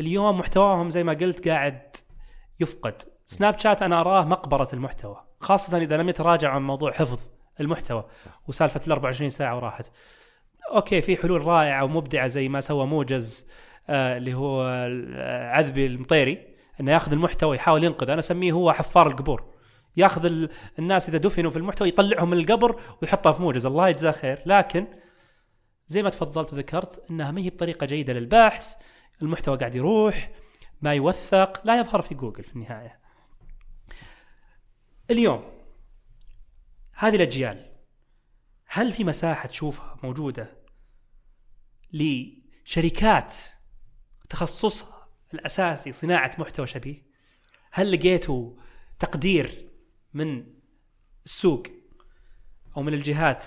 اليوم 0.00 0.38
محتواهم 0.38 0.90
زي 0.90 1.04
ما 1.04 1.12
قلت 1.12 1.48
قاعد 1.48 1.96
يفقد. 2.60 3.02
سناب 3.26 3.58
شات 3.58 3.82
أنا 3.82 4.00
أراه 4.00 4.24
مقبرة 4.24 4.68
المحتوى 4.72 5.24
خاصة 5.40 5.78
إذا 5.78 5.96
لم 5.96 6.08
يتراجع 6.08 6.50
عن 6.50 6.62
موضوع 6.62 6.92
حفظ 6.92 7.18
المحتوى 7.60 8.04
صح. 8.16 8.40
وسالفة 8.48 8.80
ال 8.86 8.92
24 8.92 9.30
ساعة 9.30 9.56
وراحت. 9.56 9.90
Okay 10.74 11.02
في 11.02 11.16
حلول 11.16 11.46
رائعة 11.46 11.84
ومبدعة 11.84 12.26
زي 12.28 12.48
ما 12.48 12.60
سوى 12.60 12.86
موجز 12.86 13.46
آه 13.88 14.16
اللي 14.16 14.34
هو 14.34 14.62
عذبي 15.52 15.86
المطيري 15.86 16.46
إنه 16.80 16.92
ياخذ 16.92 17.12
المحتوى 17.12 17.56
يحاول 17.56 17.84
ينقذ 17.84 18.10
أنا 18.10 18.18
أسميه 18.18 18.52
هو 18.52 18.72
حفار 18.72 19.06
القبور. 19.06 19.44
ياخذ 19.96 20.24
ال- 20.24 20.50
الناس 20.78 21.08
إذا 21.08 21.18
دفنوا 21.18 21.50
في 21.50 21.56
المحتوى 21.56 21.88
يطلعهم 21.88 22.30
من 22.30 22.38
القبر 22.38 22.80
ويحطها 23.02 23.32
في 23.32 23.42
موجز. 23.42 23.66
الله 23.66 23.88
يجزاه 23.88 24.10
خير. 24.10 24.42
لكن 24.46 24.86
زي 25.88 26.02
ما 26.02 26.10
تفضلت 26.10 26.52
وذكرت 26.52 27.10
إنها 27.10 27.30
ما 27.30 27.40
هي 27.40 27.50
بطريقة 27.50 27.86
جيدة 27.86 28.12
للبحث 28.12 28.74
المحتوى 29.22 29.56
قاعد 29.56 29.74
يروح 29.74 30.30
ما 30.82 30.94
يوثق 30.94 31.66
لا 31.66 31.80
يظهر 31.80 32.02
في 32.02 32.14
جوجل 32.14 32.44
في 32.44 32.52
النهاية. 32.52 33.00
اليوم 35.10 35.54
هذه 36.92 37.16
الأجيال 37.16 37.72
هل 38.66 38.92
في 38.92 39.04
مساحة 39.04 39.48
تشوفها 39.48 39.96
موجودة 40.02 40.56
لشركات 41.92 43.36
تخصصها 44.28 45.08
الأساسي 45.34 45.92
صناعة 45.92 46.34
محتوى 46.38 46.66
شبيه؟ 46.66 47.02
هل 47.72 47.92
لقيتوا 47.92 48.52
تقدير 48.98 49.68
من 50.14 50.46
السوق 51.24 51.62
أو 52.76 52.82
من 52.82 52.94
الجهات 52.94 53.46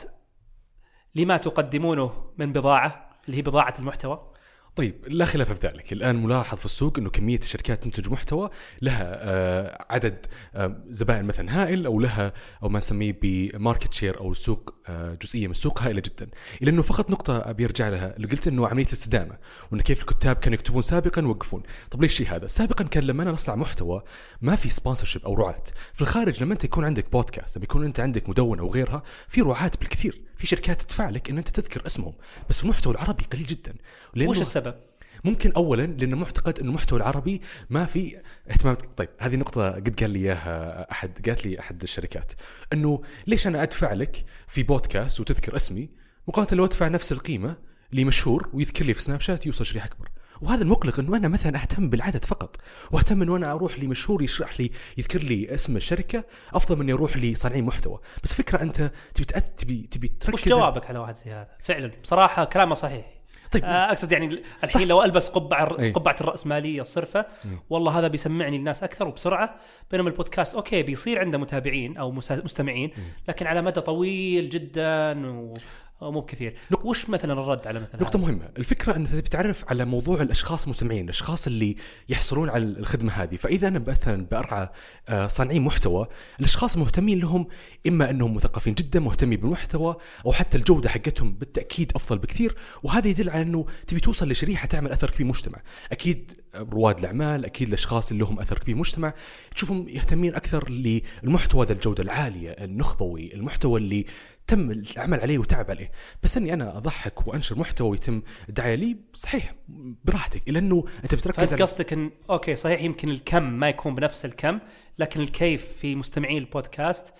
لما 1.16 1.38
تقدمونه 1.38 2.34
من 2.38 2.54
بضاعة 2.54 3.20
اللي 3.26 3.38
هي 3.38 3.42
بضاعة 3.42 3.74
المحتوى؟ 3.80 4.34
طيب 4.78 4.96
لا 5.08 5.26
خلاف 5.26 5.52
في 5.52 5.68
ذلك. 5.68 5.94
الآن 5.94 6.24
ملاحظ 6.24 6.58
في 6.58 6.66
السوق 6.66 6.98
إنه 6.98 7.10
كمية 7.10 7.38
الشركات 7.38 7.84
تنتج 7.84 8.10
محتوى 8.10 8.50
لها 8.82 9.18
آه، 9.20 9.86
عدد 9.90 10.26
آه، 10.56 10.84
زبائن 10.90 11.26
مثلا 11.26 11.62
هائل 11.62 11.86
أو 11.86 12.00
لها 12.00 12.34
أو 12.64 12.70
ما 12.70 12.80
نسميه 12.80 13.20
ب 13.22 13.32
market 13.32 13.94
share 13.94 14.20
أو 14.20 14.32
السوق 14.32 14.76
آه، 14.88 15.18
جزئية 15.22 15.48
من 15.48 15.52
السوق 15.52 15.82
هائلة 15.82 16.02
جدا. 16.02 16.28
الا 16.62 16.70
أنه 16.70 16.82
فقط 16.82 17.12
نقطة 17.12 17.38
أبي 17.38 17.66
أرجع 17.66 17.90
لها 17.90 18.16
اللي 18.16 18.28
قلت 18.28 18.48
إنه 18.48 18.68
عملية 18.68 18.86
الاستدامة 18.86 19.38
وانه 19.72 19.84
كيف 19.84 20.02
الكتاب 20.02 20.36
كانوا 20.36 20.58
يكتبون 20.58 20.82
سابقا 20.82 21.22
ويوقفون. 21.22 21.64
طب 21.92 22.02
ليش 22.02 22.12
الشيء 22.12 22.36
هذا؟ 22.36 22.48
سابقا 22.48 22.84
كان 22.84 23.04
لما 23.04 23.24
أنا 23.24 23.32
نصنع 23.32 23.56
محتوى 23.56 24.02
ما 24.42 24.56
في 24.56 24.70
sponsorship 24.70 25.26
أو 25.26 25.34
رعاة. 25.34 25.64
في 25.94 26.02
الخارج 26.02 26.44
لما 26.44 26.54
أنت 26.54 26.64
يكون 26.64 26.86
عندك 26.86 27.12
بودكاست 27.12 27.58
لما 27.58 27.64
يكون 27.64 27.86
أنت 27.86 28.00
عندك 28.00 28.30
مدونة 28.30 28.64
وغيرها 28.64 29.04
في 29.28 29.42
رعاة 29.42 29.72
بالكثير. 29.80 30.27
في 30.38 30.48
شركات 30.48 30.82
تدفع 30.82 31.10
لك 31.10 31.30
إن 31.30 31.38
أنت 31.38 31.50
تذكر 31.50 31.86
اسمهم 31.86 32.14
بس 32.50 32.64
المحتوى 32.64 32.94
العربي 32.94 33.24
قليل 33.24 33.46
جدا 33.46 33.76
وش 34.18 34.40
السبب؟ 34.40 34.76
ممكن 35.24 35.52
اولا 35.52 35.86
لأنه 35.86 36.18
معتقد 36.18 36.60
انه 36.60 36.70
المحتوى 36.70 37.00
العربي 37.00 37.42
ما 37.70 37.86
في 37.86 38.18
اهتمام 38.50 38.76
طيب 38.76 39.10
هذه 39.20 39.36
نقطة 39.36 39.72
قد 39.72 40.00
قال 40.00 40.10
لي 40.10 40.20
إياها 40.20 40.92
أحد 40.92 41.30
قالت 41.30 41.46
لي 41.46 41.60
أحد 41.60 41.84
الشركات 41.84 42.32
إنه 42.74 43.02
ليش 43.28 43.48
أنا 43.48 43.64
أدفع 43.64 43.94
لك 43.94 44.26
في 44.48 44.64
بودكاست 44.64 45.20
وتذكر 45.20 45.56
اسمي 45.56 45.90
مقابل 46.28 46.58
لو 46.58 46.66
أدفع 46.66 46.88
نفس 46.88 47.12
القيمة 47.12 47.58
لمشهور 47.92 48.50
ويذكر 48.54 48.86
لي 48.86 48.94
في 48.94 49.02
سناب 49.02 49.22
شات 49.22 49.46
يوصل 49.46 49.66
شريحة 49.66 49.86
أكبر 49.88 50.10
وهذا 50.42 50.64
المقلق 50.64 51.00
إنه 51.00 51.18
أنا 51.18 51.28
مثلا 51.28 51.62
أهتم 51.62 51.90
بالعدد 51.90 52.26
فقط 52.26 52.56
وأهتم 52.92 53.22
إنه 53.22 53.36
أنا 53.36 53.52
أروح 53.52 53.80
لمشهور 53.80 54.22
يشرح 54.24 54.60
لي 54.60 54.72
يذكر 54.98 55.20
لي 55.20 55.54
اسم 55.54 55.76
الشركة 55.76 56.24
أفضل 56.54 56.76
من 56.76 56.82
اني 56.82 56.94
أروح 56.94 57.18
لصانعين 57.18 57.64
محتوى. 57.64 58.00
بس 58.24 58.34
فكرة 58.34 58.62
أنت 58.62 58.92
تبي 59.16 59.26
تبي 59.58 59.88
تبي 59.92 60.08
تركز 60.08 60.34
وش 60.34 60.50
جوابك 60.50 60.86
على 60.86 61.00
واحد 61.00 61.16
زي 61.16 61.32
هذا؟ 61.32 61.48
فعلا 61.64 61.92
بصراحة 62.04 62.46
كلامه 62.46 62.76
صحيح. 62.76 63.18
طيب. 63.52 63.64
آه، 63.64 63.92
أقصد 63.92 64.12
يعني 64.12 64.44
الحين 64.64 64.88
لو 64.88 65.04
ألبس 65.04 65.30
قبعة 65.30 65.80
أي. 65.80 65.92
قبعة 65.92 66.16
الرأسمالية 66.22 66.82
الصرفة 66.82 67.26
والله 67.70 68.00
هذا 68.00 68.08
بيسمعني 68.08 68.58
الناس 68.58 68.84
أكثر 68.84 69.08
وبسرعة. 69.08 69.56
بينما 69.92 70.10
البودكاست 70.10 70.56
أوكي 70.56 70.84
بيصير 70.84 71.20
عنده 71.20 71.38
متابعين 71.38 71.98
أو 71.98 72.12
مستمعين 72.12 72.92
لكن 73.28 73.48
على 73.48 73.62
مدى 73.62 73.82
طويل 73.82 74.50
جدا 74.50 75.28
و... 75.30 75.54
ومو 76.02 76.22
بكثير. 76.22 76.56
وش 76.84 77.10
مثلا 77.10 77.34
الرد 77.34 77.68
على 77.68 77.80
مثلا؟ 77.80 78.02
نقطة؟ 78.02 78.20
مهمة، 78.20 78.50
الفكرة 78.58 78.96
أن 78.96 79.08
تبي 79.08 79.22
تعرف 79.22 79.66
على 79.68 79.86
موضوع 79.86 80.22
الأشخاص 80.22 80.64
المستمعين، 80.64 81.04
الأشخاص 81.04 81.48
اللي 81.48 81.76
يحصلون 82.10 82.50
على 82.50 82.64
الخدمة 82.64 83.12
هذه، 83.12 83.36
فإذا 83.36 83.68
أنا 83.68 83.80
مثلا 83.88 84.26
بأرعى 84.26 84.70
آه، 85.10 85.28
صانعين 85.28 85.62
محتوى، 85.62 86.08
الأشخاص 86.40 86.74
المهتمين 86.74 87.20
لهم 87.20 87.48
إما 87.88 88.10
أنهم 88.10 88.36
مثقفين 88.36 88.74
جدا 88.74 89.00
مهتمين 89.00 89.40
بالمحتوى 89.40 89.96
أو 90.26 90.32
حتى 90.32 90.58
الجودة 90.58 90.90
حقتهم 90.90 91.32
بالتأكيد 91.32 91.92
أفضل 91.96 92.18
بكثير، 92.18 92.56
وهذا 92.84 93.08
يدل 93.08 93.30
على 93.30 93.42
أنه 93.42 93.66
تبي 93.88 94.00
توصل 94.00 94.30
لشريحة 94.30 94.68
تعمل 94.68 94.92
أثر 94.92 95.08
كبير 95.08 95.18
بالمجتمع، 95.18 95.62
أكيد 95.92 96.32
رواد 96.58 97.00
الأعمال، 97.00 97.46
أكيد 97.46 97.68
الأشخاص 97.68 98.12
اللي 98.12 98.24
لهم 98.24 98.40
أثر 98.40 98.60
كبير. 98.60 98.76
بالمجتمع، 98.76 99.14
تشوفهم 99.56 99.90
يهتمين 99.90 100.36
أكثر 100.36 100.70
للمحتوى 100.70 101.66
ذا 101.66 101.74
الجودة 101.74 102.04
العالية، 102.04 102.52
النخبوي، 102.52 103.34
المحتوى 103.34 103.80
اللي 103.80 104.06
تم 104.48 104.72
العمل 104.72 105.20
عليه 105.20 105.38
وتعب 105.38 105.72
عليه. 105.72 105.92
بس 106.24 106.38
إني 106.38 106.54
أنا 106.54 106.78
أضحك 106.78 107.28
وأنشر 107.28 107.60
محتوى 107.60 107.90
ويتم 107.90 108.22
الدعايه 108.50 108.76
لي 108.76 108.98
صحيح 109.14 109.56
براحتك. 110.04 110.50
إلا 110.50 110.60
إنه 110.60 110.86
أنت 111.04 111.16
بتركز 111.16 111.54
على 111.54 111.64
قصدك 111.64 111.94
ان 111.94 112.12
أوكي 112.30 112.56
صحيح 112.56 112.82
يمكن 112.82 113.10
الكم 113.10 113.44
ما 113.44 113.70
يكون 113.70 113.96
بنفس 113.96 114.26
الكم 114.26 114.60
لكن 115.00 115.22
الكيف 115.22 115.66
في 115.66 115.96
مستمعين 115.96 116.38
البودكاست 116.38 117.14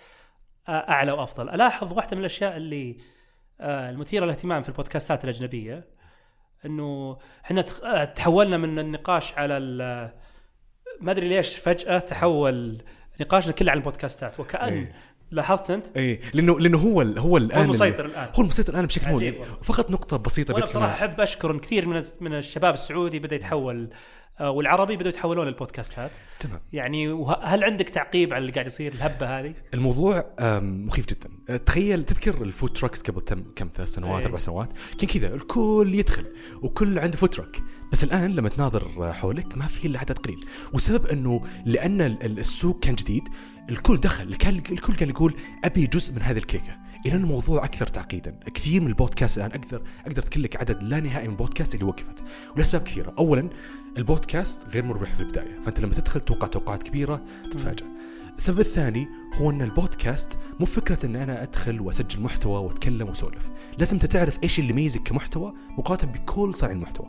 أعلى 0.68 1.12
وأفضل. 1.12 1.48
ألاحظ 1.48 1.92
واحدة 1.92 2.16
من 2.16 2.20
الأشياء 2.20 2.56
اللي 2.56 2.96
آه، 3.60 3.90
المثيرة 3.90 4.24
للاهتمام 4.24 4.62
في 4.62 4.68
البودكاستات 4.68 5.24
الأجنبية. 5.24 5.97
إنه 6.66 7.16
إحنا 7.44 7.64
آه، 7.84 8.04
تحولنا 8.04 8.56
من 8.56 8.78
النقاش 8.78 9.34
على 9.34 9.58
ما 11.00 11.10
أدري 11.10 11.28
ليش 11.28 11.56
فجأة 11.56 11.98
تحول 11.98 12.82
نقاشنا 13.20 13.52
كله 13.52 13.70
عن 13.72 13.78
البودكاستات 13.78 14.40
وكان 14.40 14.68
إيه. 14.72 14.92
لاحظت 15.30 15.70
أنت 15.70 15.86
اي 15.96 16.20
لأنه 16.34 16.60
لأنه 16.60 16.78
هو 16.78 17.02
ال- 17.02 17.18
هو 17.18 17.36
الآن 17.36 17.58
هو 17.58 17.64
المسيطر 17.64 18.06
الآن 18.06 18.28
هو 18.36 18.42
المسيطر 18.42 18.72
الآن 18.72 18.86
بشكل 18.86 19.10
مو. 19.10 19.44
فقط 19.62 19.90
نقطة 19.90 20.16
بسيطة 20.16 20.54
وأنا 20.54 20.66
كمان. 20.66 20.88
أحب 20.88 21.20
أشكر 21.20 21.58
كثير 21.58 21.86
من 21.86 22.04
من 22.20 22.34
الشباب 22.34 22.74
السعودي 22.74 23.18
بدأ 23.18 23.36
يتحول 23.36 23.88
والعربي 24.40 24.96
بدوا 24.96 25.08
يتحولون 25.08 25.46
للبودكاستات 25.46 26.10
تمام. 26.40 26.60
يعني 26.72 27.26
هل 27.42 27.64
عندك 27.64 27.88
تعقيب 27.88 28.34
على 28.34 28.40
اللي 28.40 28.52
قاعد 28.52 28.66
يصير 28.66 28.92
الهبة 28.92 29.38
هذه؟ 29.40 29.54
الموضوع 29.74 30.24
مخيف 30.60 31.06
جدا. 31.06 31.28
أه، 31.50 31.56
تخيل 31.56 32.04
تذكر 32.04 32.42
ال 32.42 32.48
food 32.48 32.72
trucks 32.72 33.02
قبل 33.02 33.20
تم 33.20 33.44
كم 33.56 33.68
ثلاث 33.76 33.88
سنوات 33.88 34.20
إيه. 34.20 34.26
أربع 34.26 34.38
سنوات؟ 34.38 34.72
كان 34.98 35.08
كذا 35.08 35.34
الكل 35.34 35.90
يدخل 35.94 36.24
وكل 36.62 36.98
عنده 36.98 37.16
food 37.16 37.28
truck 37.28 37.56
بس 37.92 38.04
الآن 38.04 38.34
لما 38.34 38.48
تناظر 38.48 39.12
حولك 39.12 39.56
ما 39.58 39.66
في 39.66 39.86
إلا 39.86 39.98
عدد 40.00 40.18
قليل. 40.18 40.46
والسبب 40.72 41.06
إنه 41.06 41.40
لأن 41.66 42.00
ال- 42.02 42.22
ال- 42.22 42.38
السوق 42.38 42.80
كان 42.80 42.94
جديد 42.94 43.22
الكل 43.70 43.96
دخل 43.96 44.24
الكل 44.24 44.48
الكل 44.72 44.94
كان 44.94 45.08
يقول 45.08 45.34
أبي 45.64 45.86
جزء 45.86 46.14
من 46.14 46.22
هذه 46.22 46.38
الكيكة. 46.38 46.76
إلى 47.06 47.16
الموضوع 47.16 47.64
أكثر 47.64 47.86
تعقيدا. 47.86 48.34
كثير 48.54 48.80
من 48.80 48.88
البودكاست 48.88 49.38
الآن 49.38 49.50
أقدر 49.50 49.82
أقدر 50.06 50.22
اذكر 50.22 50.58
عدد 50.60 50.82
لا 50.82 51.00
نهائي 51.00 51.28
من 51.28 51.32
البودكاست 51.32 51.74
اللي 51.74 51.86
وقفت. 51.86 52.22
ولأسباب 52.56 52.82
كثيرة. 52.82 53.14
اولا 53.18 53.48
البودكاست 53.98 54.66
غير 54.74 54.84
مربح 54.84 55.14
في 55.14 55.20
البداية. 55.20 55.60
فأنت 55.60 55.80
لما 55.80 55.94
تدخل 55.94 56.20
توقع 56.20 56.46
توقعات 56.46 56.82
كبيرة 56.82 57.22
تتفاجأ. 57.50 57.86
السبب 58.38 58.60
الثاني 58.60 59.08
هو 59.34 59.50
إن 59.50 59.62
البودكاست 59.62 60.38
مو 60.60 60.66
فكرة 60.66 61.06
إن 61.06 61.16
أنا 61.16 61.42
أدخل 61.42 61.80
وأسجل 61.80 62.22
محتوى 62.22 62.60
وأتكلم 62.60 63.08
وأسولف، 63.08 63.50
لازم 63.78 63.96
أنت 63.96 64.06
تعرف 64.06 64.42
إيش 64.42 64.58
اللي 64.58 64.70
يميزك 64.70 65.02
كمحتوى 65.02 65.54
مقارنة 65.78 66.12
بكل 66.12 66.54
صانع 66.54 66.72
المحتوى. 66.72 67.06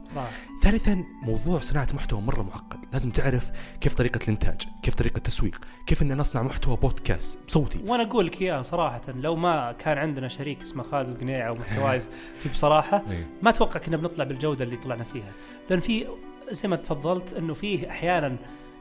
ثالثا 0.62 1.04
موضوع 1.24 1.60
صناعة 1.60 1.88
محتوى 1.94 2.22
مرة 2.22 2.42
معقد، 2.42 2.86
لازم 2.94 3.10
تعرف 3.12 3.52
كيف 3.82 3.94
طريقة 3.94 4.20
الإنتاج، 4.24 4.62
كيف 4.84 4.96
طريقة 4.96 5.18
التسويق، 5.18 5.62
كيف 5.86 6.02
إن 6.02 6.18
نصنع 6.18 6.44
محتوى 6.44 6.78
بودكاست 6.78 7.40
صوتي. 7.48 7.80
وأنا 7.86 8.04
أقول 8.04 8.26
لك 8.26 8.42
اياها 8.42 8.62
صراحة 8.62 9.02
لو 9.08 9.36
ما 9.36 9.72
كان 9.72 9.98
عندنا 9.98 10.28
شريك 10.28 10.62
اسمه 10.62 10.84
خالد 10.84 11.10
القنيع 11.10 11.50
ومحتواي 11.50 12.02
في 12.44 12.50
بصراحة 12.50 13.04
إيه. 13.12 13.28
ما 13.42 13.50
أتوقع 13.50 13.80
كنا 13.80 13.98
بنطلع 13.98 14.24
بالجودة 14.24 14.66
اللي 14.66 14.76
طلعنا 14.76 15.04
فيها 15.04 15.32
لأن 15.70 15.80
في 15.80 16.08
زي 16.52 16.70
ما 16.70 16.76
تفضلت 16.76 17.34
إنه 17.34 17.54
فيه 17.54 17.90
أحيانا 17.90 18.38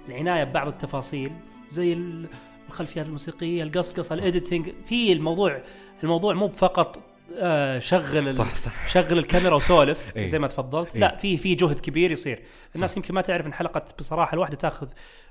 العناية 0.09 0.45
ببعض 0.45 0.69
التفاصيل 0.69 1.33
زي 1.71 1.93
ال- 1.93 2.27
الخلفيات 2.69 3.07
الموسيقية 3.07 3.63
القصقصة 3.63 4.15
الايديتنج 4.15 4.71
في 4.87 5.13
الموضوع 5.13 5.61
الموضوع 6.03 6.35
مو 6.35 6.49
فقط 6.49 6.99
آه 7.39 7.79
شغل 7.79 8.35
صح 8.35 8.57
صح. 8.57 8.89
شغل 8.89 9.19
الكاميرا 9.19 9.55
وسولف 9.55 10.13
إيه. 10.17 10.27
زي 10.27 10.39
ما 10.39 10.47
تفضلت. 10.49 10.95
إيه. 10.95 11.01
لا 11.01 11.17
في 11.17 11.37
في 11.37 11.55
جهد 11.55 11.81
كبير 11.81 12.11
يصير. 12.11 12.43
الناس 12.77 12.91
صح. 12.91 12.97
يمكن 12.97 13.15
ما 13.15 13.21
تعرف 13.21 13.47
إن 13.47 13.53
حلقة 13.53 13.83
بصراحة 13.99 14.35
الواحدة 14.35 14.57
تأخذ 14.57 14.89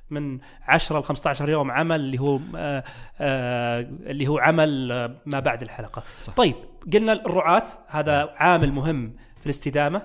من 0.10 0.39
10 0.67 1.00
ل 1.00 1.04
15 1.04 1.50
يوم 1.50 1.71
عمل 1.71 1.95
اللي 2.00 2.19
هو 2.19 2.39
آه 2.56 2.84
آه 3.19 3.82
اللي 3.82 4.28
هو 4.28 4.38
عمل 4.39 4.91
آه 4.91 5.15
ما 5.26 5.39
بعد 5.39 5.62
الحلقة. 5.62 6.04
صح. 6.19 6.34
طيب 6.36 6.56
قلنا 6.93 7.13
الرعاة 7.13 7.63
هذا 7.88 8.34
عامل 8.36 8.71
مهم 8.71 9.15
في 9.39 9.45
الاستدامة. 9.45 10.02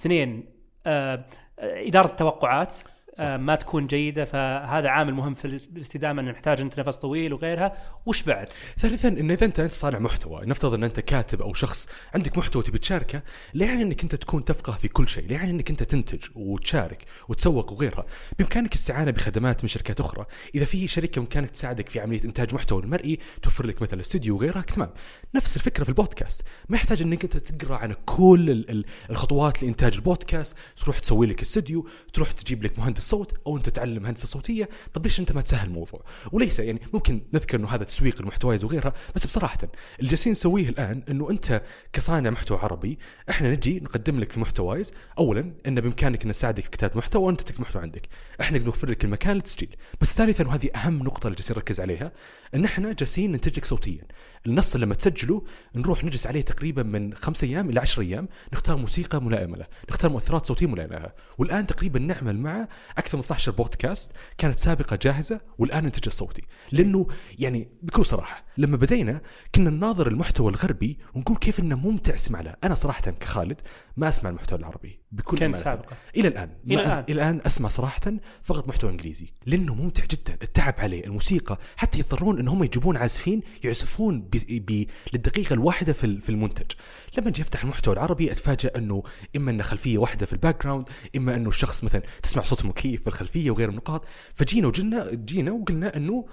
اثنين 0.00 0.44
آه 0.86 1.24
آه، 1.58 1.86
إدارة 1.88 2.06
التوقعات. 2.06 2.76
ما 3.24 3.54
تكون 3.54 3.86
جيدة 3.86 4.24
فهذا 4.24 4.88
عامل 4.88 5.14
مهم 5.14 5.34
في 5.34 5.44
الاستدامه 5.44 6.22
إنه 6.22 6.30
محتاج 6.30 6.60
انت 6.60 6.80
نفس 6.80 6.96
طويل 6.96 7.32
وغيرها. 7.32 7.76
وش 8.06 8.22
بعد؟ 8.22 8.48
ثالثا 8.78 9.08
ان 9.08 9.30
إذا 9.30 9.46
أنت 9.46 9.60
أنت 9.60 9.72
صانع 9.72 9.98
محتوى 9.98 10.46
نفترض 10.46 10.74
إن 10.74 10.84
أنت 10.84 11.00
كاتب 11.00 11.42
أو 11.42 11.52
شخص 11.52 11.88
عندك 12.14 12.38
محتوى 12.38 12.62
تبي 12.62 12.78
تشاركه 12.78 13.22
لا 13.54 13.66
يعني 13.66 13.82
إنك 13.82 14.02
أنت 14.02 14.14
تكون 14.14 14.44
تفقه 14.44 14.72
في 14.72 14.88
كل 14.88 15.08
شيء 15.08 15.26
لا 15.28 15.32
يعني 15.34 15.50
إنك 15.50 15.70
أنت 15.70 15.82
تنتج 15.82 16.24
وتشارك 16.34 17.04
وتسوق 17.28 17.72
وغيرها. 17.72 18.06
بإمكانك 18.38 18.68
الاستعانه 18.74 19.10
بخدمات 19.10 19.62
من 19.64 19.68
شركات 19.68 20.00
أخرى. 20.00 20.26
إذا 20.54 20.64
في 20.64 20.86
شركة 20.88 21.20
بإمكانك 21.20 21.50
تساعدك 21.50 21.88
في 21.88 22.00
عملية 22.00 22.24
إنتاج 22.24 22.54
محتوى 22.54 22.82
المرئي 22.82 23.18
توفر 23.42 23.66
لك 23.66 23.82
مثلا 23.82 24.00
استوديو 24.00 24.36
وغيرها 24.36 24.62
تمام. 24.62 24.90
نفس 25.34 25.56
الفكرة 25.56 25.82
في 25.84 25.88
البودكاست. 25.88 26.42
ما 26.68 26.76
يحتاج 26.76 27.02
إنك 27.02 27.24
أنت 27.24 27.36
تقرأ 27.36 27.76
عن 27.76 27.94
كل 28.06 28.50
ال- 28.50 28.70
ال- 28.70 28.84
الخطوات 29.10 29.62
لإنتاج 29.62 29.94
البودكاست. 29.94 30.56
تروح 30.76 30.98
تسوي 30.98 31.26
لك 31.26 31.42
استوديو 31.42 31.88
تروح 32.12 32.32
تجيب 32.32 32.64
لك 32.64 32.78
مهندس 32.78 33.02
صوت 33.10 33.38
أو 33.46 33.56
أنت 33.56 33.68
تعلم 33.68 34.06
هندسة 34.06 34.26
صوتية 34.26 34.68
طب 34.94 35.04
ليش 35.04 35.20
أنت 35.20 35.32
ما 35.32 35.40
تسهل 35.40 35.68
الموضوع؟ 35.68 36.04
وليس 36.32 36.60
يعني 36.60 36.80
ممكن 36.92 37.22
نذكر 37.34 37.58
إنه 37.58 37.68
هذا 37.68 37.84
تسويق 37.84 38.20
المحتوايز 38.20 38.64
وغيرها 38.64 38.92
بس 39.14 39.26
بصراحة 39.26 39.58
اللي 39.98 40.10
جالسين 40.10 40.32
نسويه 40.32 40.68
الآن 40.68 41.02
إنه 41.08 41.30
أنت 41.30 41.62
كصانع 41.92 42.30
محتوى 42.30 42.58
عربي 42.58 42.98
إحنا 43.30 43.50
نجي 43.50 43.80
نقدم 43.80 44.20
لك 44.20 44.32
في 44.32 44.40
محتوايز 44.40 44.92
اولا 45.18 45.52
إن 45.66 45.80
بإمكانك 45.80 46.22
إن 46.22 46.28
نساعدك 46.28 46.62
في 46.64 46.70
كتابة 46.70 46.98
محتوى 46.98 47.22
وأنت 47.22 47.40
تكتب 47.40 47.60
محتوى 47.60 47.82
عندك. 47.82 48.08
إحنا 48.40 48.58
نوفر 48.58 48.90
لك 48.90 49.04
المكان 49.04 49.36
للتسجيل. 49.36 49.76
بس 50.00 50.12
ثالثا 50.14 50.46
وهذه 50.46 50.70
أهم 50.76 50.98
نقطة 51.02 51.26
اللي 51.26 51.36
جالسين 51.36 51.56
نركز 51.56 51.80
عليها 51.80 52.12
إن 52.54 52.64
إحنا 52.64 52.92
جالسين 52.92 53.32
ننتج 53.32 53.56
لك 53.58 53.64
صوتيا. 53.64 54.02
النص 54.46 54.76
لما 54.76 54.94
تسجله 54.94 55.44
نروح 55.76 56.04
نجلس 56.04 56.26
عليه 56.26 56.40
تقريبا 56.40 56.82
من 56.82 57.14
خمسة 57.14 57.46
أيام 57.46 57.70
إلى 57.70 57.80
10 57.80 58.02
أيام 58.02 58.28
نختار 58.52 58.76
موسيقى 58.76 59.22
ملائمة 59.22 59.56
له 59.56 59.66
نختار 59.90 60.10
مؤثرات 60.10 60.46
صوتية 60.46 60.66
ملائمة 60.66 60.98
له. 60.98 61.12
والآن 61.38 61.66
تقريبا 61.66 61.98
نعمل 61.98 62.38
مع 62.38 62.68
أكثر 62.98 63.16
من 63.18 63.24
12 63.24 63.52
بودكاست 63.52 64.12
كانت 64.38 64.58
سابقة 64.58 64.98
جاهزة 65.02 65.40
والآن 65.58 65.84
انتج 65.84 66.02
الصوتي 66.06 66.42
لأنه 66.72 67.06
يعني 67.38 67.68
بكل 67.82 68.04
صراحة 68.04 68.44
لما 68.58 68.76
بدينا 68.76 69.20
كنا 69.54 69.70
نناظر 69.70 70.08
المحتوى 70.08 70.50
الغربي 70.50 70.98
ونقول 71.14 71.36
كيف 71.36 71.60
إنه 71.60 71.76
ممتع 71.76 72.14
أسمع 72.14 72.40
له. 72.40 72.54
أنا 72.64 72.74
صراحة 72.74 73.10
كخالد 73.10 73.60
ما 73.96 74.08
أسمع 74.08 74.30
المحتوى 74.30 74.58
العربي 74.58 75.00
بكل 75.12 75.36
أمانة. 75.36 75.64
سابقا 75.64 75.96
إلى 76.16 76.28
الآن. 76.28 76.50
الآن. 76.66 76.78
الآن. 76.78 77.04
إلى 77.08 77.12
الآن 77.12 77.40
أسمع 77.46 77.68
صراحة 77.68 78.00
فقط 78.42 78.68
محتوى 78.68 78.90
إنجليزي 78.90 79.26
لأنه 79.46 79.74
ممتع 79.74 80.04
جدا. 80.04 80.38
التعب 80.42 80.74
عليه 80.78 81.04
الموسيقى 81.04 81.58
حتى 81.76 81.98
يضطرون 81.98 82.38
إن 82.38 82.48
هم 82.48 82.64
يجيبون 82.64 82.96
عازفين 82.96 83.40
يعزفون 83.64 84.20
ب... 84.32 84.66
ب... 84.66 84.86
للدقيقة 85.12 85.54
الواحدة 85.54 85.92
في 85.92 86.20
في 86.20 86.30
المنتج. 86.30 86.72
لما 87.18 87.28
أجي 87.28 87.42
افتح 87.42 87.62
المحتوى 87.62 87.94
العربي 87.94 88.32
اتفاجئ 88.32 88.78
أنه 88.78 89.02
إما 89.36 89.50
انه 89.50 89.62
خلفية 89.62 89.98
واحدة 89.98 90.26
في 90.26 90.32
ال 90.32 90.62
background 90.62 90.88
إما 91.16 91.36
أنه 91.36 91.48
الشخص 91.48 91.84
مثلا 91.84 92.02
تسمع 92.22 92.42
صوت 92.42 92.60
المكيف 92.60 93.00
في 93.00 93.06
الخلفية 93.06 93.50
وغير 93.50 93.68
النقاط 93.68 94.04
فجينا 94.34 94.68
وجينا 94.68 95.14
جينا 95.14 95.52
وقلنا 95.52 95.96
أنه 95.96 96.26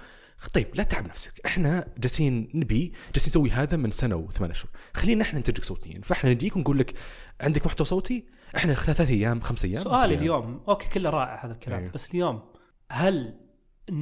طيب 0.54 0.66
لا 0.74 0.82
تتعب 0.82 1.06
نفسك 1.06 1.32
إحنا 1.46 1.88
جالسين 1.98 2.48
نبي 2.54 2.92
جالسين 3.14 3.30
نسوي 3.30 3.50
هذا 3.50 3.76
من 3.76 3.90
سنة 3.90 4.16
وثمان 4.16 4.50
اشهر 4.50 4.70
خلينا 4.94 5.22
إحنا 5.22 5.38
ننتجك 5.38 5.64
صوتيا 5.64 6.00
فإحنا 6.04 6.30
نجيك 6.30 6.56
ونقول 6.56 6.78
لك 6.78 6.94
عندك 7.40 7.66
محتوى 7.66 7.86
صوتي؟ 7.86 8.24
إحنا 8.56 8.74
ثلاثة 8.74 9.08
أيام 9.08 9.40
خمس 9.40 9.64
أيام 9.64 9.82
سؤالي. 9.82 10.14
اليوم. 10.14 10.60
أوكي 10.68 10.88
كله 10.88 11.10
رائع 11.10 11.44
هذا 11.44 11.52
الكلام. 11.52 11.78
أيوه. 11.78 11.92
بس 11.92 12.10
اليوم 12.10 12.42
هل 12.90 13.34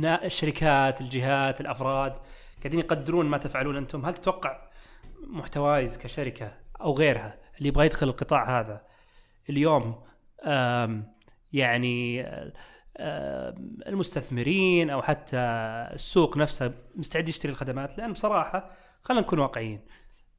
الشركات 0.04 1.00
الجهات 1.00 1.60
الأفراد 1.60 2.14
قاعدين 2.66 2.80
يقدرون 2.80 3.26
ما 3.26 3.38
تفعلون 3.38 3.76
أنتم. 3.76 4.06
هل 4.06 4.14
تتوقع 4.14 4.68
محتوايز 5.26 5.98
كشركة 5.98 6.52
أو 6.80 6.92
غيرها 6.94 7.38
اللي 7.58 7.68
يبغى 7.68 7.86
يدخل 7.86 8.08
القطاع 8.08 8.60
هذا 8.60 8.82
اليوم 9.50 10.02
يعني 11.52 12.26
المستثمرين 13.88 14.90
أو 14.90 15.02
حتى 15.02 15.36
السوق 15.92 16.36
نفسه 16.36 16.72
مستعد 16.96 17.28
يشتري 17.28 17.52
الخدمات؟ 17.52 17.98
لأن 17.98 18.12
بصراحة 18.12 18.70
خلينا 19.02 19.22
نكون 19.22 19.38
واقعيين 19.38 19.80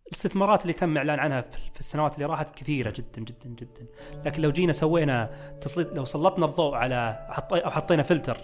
الاستثمارات 0.07 0.61
اللي 0.61 0.73
تم 0.73 0.97
إعلان 0.97 1.19
عنها 1.19 1.41
في 1.73 1.79
السنوات 1.79 2.15
اللي 2.15 2.25
راحت 2.25 2.55
كثيرة 2.55 2.89
جدا 2.89 3.21
جدا 3.21 3.49
جدا. 3.49 3.87
لكن 4.25 4.41
لو 4.41 4.51
جينا 4.51 4.73
سوينا 4.73 5.29
تسليط 5.61 5.93
لو 5.93 6.05
سلطنا 6.05 6.45
الضوء 6.45 6.75
على 6.75 7.27
أو 7.51 7.71
حطينا 7.71 8.03
فلتر 8.03 8.37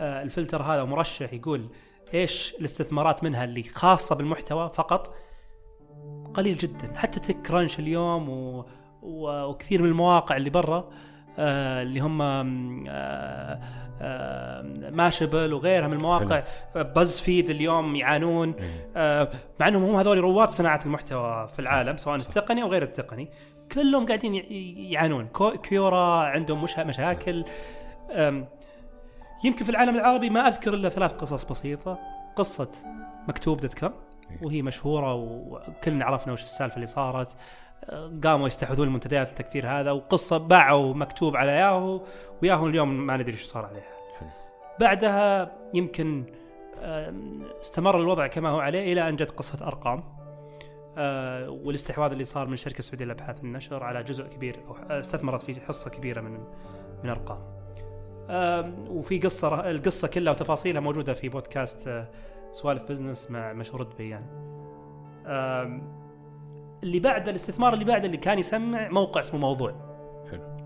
آه، 0.00 0.22
الفلتر 0.22 0.62
هذا 0.62 0.84
مرشح 0.84 1.32
يقول 1.32 1.68
إيش 2.14 2.54
الاستثمارات 2.60 3.24
منها 3.24 3.44
اللي 3.44 3.62
خاصة 3.62 4.14
بالمحتوى 4.14 4.70
فقط؟ 4.74 5.14
قليل 6.34 6.58
جدا. 6.58 6.92
حتى 6.96 7.20
TechCrunch 7.20 7.78
اليوم 7.78 8.28
و... 8.28 8.64
و... 9.02 9.44
وكثير 9.44 9.82
من 9.82 9.88
المواقع 9.88 10.36
اللي 10.36 10.50
برا 10.50 10.90
آه 11.38 11.82
اللي 11.82 12.00
هم 12.00 12.22
آه 12.22 13.60
آه 14.00 14.62
Mashable 14.90 15.52
وغيرها 15.52 15.86
من 15.86 15.96
المواقع 15.96 16.42
BuzzFeed 16.74 17.50
اليوم 17.50 17.96
يعانون. 17.96 18.54
إيه. 18.54 18.90
آه 18.96 19.30
مع 19.60 19.68
إنهم 19.68 19.84
هم 19.84 19.96
هذول 19.96 20.18
رواد 20.18 20.50
صناعة 20.50 20.80
المحتوى 20.86 21.48
في 21.48 21.58
العالم 21.58 21.96
سواء 21.96 22.16
التقني 22.16 22.62
أو 22.62 22.68
غير 22.68 22.82
التقني. 22.82 23.30
كلهم 23.72 24.06
قاعدين 24.06 24.34
يعانون. 24.92 25.28
Quora 25.62 26.22
عندهم 26.22 26.62
مش 26.64 26.78
مشاكل. 26.78 27.44
يمكن 29.44 29.64
في 29.64 29.70
العالم 29.70 29.96
العربي 29.96 30.30
ما 30.30 30.48
أذكر 30.48 30.74
إلا 30.74 30.88
ثلاث 30.88 31.12
قصص 31.12 31.44
بسيطة. 31.44 31.98
قصة 32.36 32.70
مكتوب 33.28 33.60
dot 33.60 33.78
com 33.78 33.92
وهي 34.42 34.62
مشهورة 34.62 35.14
وكلنا 35.14 36.04
عرفنا 36.04 36.32
وش 36.32 36.44
السالفة 36.44 36.76
اللي 36.76 36.86
صارت. 36.86 37.36
قاموا 38.24 38.46
يستحوذون 38.46 38.88
المنتديات 38.88 39.28
التكفير 39.28 39.68
هذا 39.68 39.90
وقصة 39.90 40.36
باعوا 40.36 40.94
مكتوب 40.94 41.36
على 41.36 41.52
ياهو 41.52 42.02
وياهو 42.42 42.66
اليوم 42.66 43.06
ما 43.06 43.16
ندري 43.16 43.32
إيش 43.32 43.42
صار 43.42 43.66
عليها. 43.66 43.98
بعدها 44.80 45.52
يمكن 45.74 46.24
استمر 47.62 48.00
الوضع 48.00 48.26
كما 48.26 48.48
هو 48.48 48.58
عليه 48.60 48.92
إلى 48.92 49.08
أن 49.08 49.16
جت 49.16 49.30
قصة 49.30 49.66
أرقام. 49.66 50.04
آه، 50.98 51.50
والاستحواذ 51.50 52.12
اللي 52.12 52.24
صار 52.24 52.46
من 52.46 52.56
شركة 52.56 52.82
سعوديه 52.82 53.04
للابحاث 53.04 53.44
النشر 53.44 53.84
على 53.84 54.02
جزء 54.02 54.24
كبير 54.24 54.56
أو 54.68 54.74
استثمرت 54.90 55.40
في 55.40 55.60
حصة 55.60 55.90
كبيرة 55.90 56.20
من 56.20 56.40
من 57.04 57.10
أرقام. 57.10 57.57
وفي 58.90 59.18
قصة 59.18 59.70
القصة 59.70 60.08
كلها 60.08 60.32
وتفاصيلها 60.32 60.80
موجودة 60.80 61.14
في 61.14 61.28
بودكاست 61.28 61.88
آه، 61.88 62.08
سوالف 62.52 62.82
بزنس 62.82 63.30
مع 63.30 63.52
مشهور 63.52 63.82
الدبيان. 63.82 64.22
آم، 65.26 65.98
اللي 66.82 67.00
بعد 67.00 67.28
الاستثمار 67.28 67.74
اللي 67.74 67.84
بعد 67.84 68.04
اللي 68.04 68.16
كان 68.16 68.38
يسمع 68.38 68.88
موقع 68.88 69.20
اسمه 69.20 69.40
موضوع. 69.40 69.74
حلو 70.30 70.56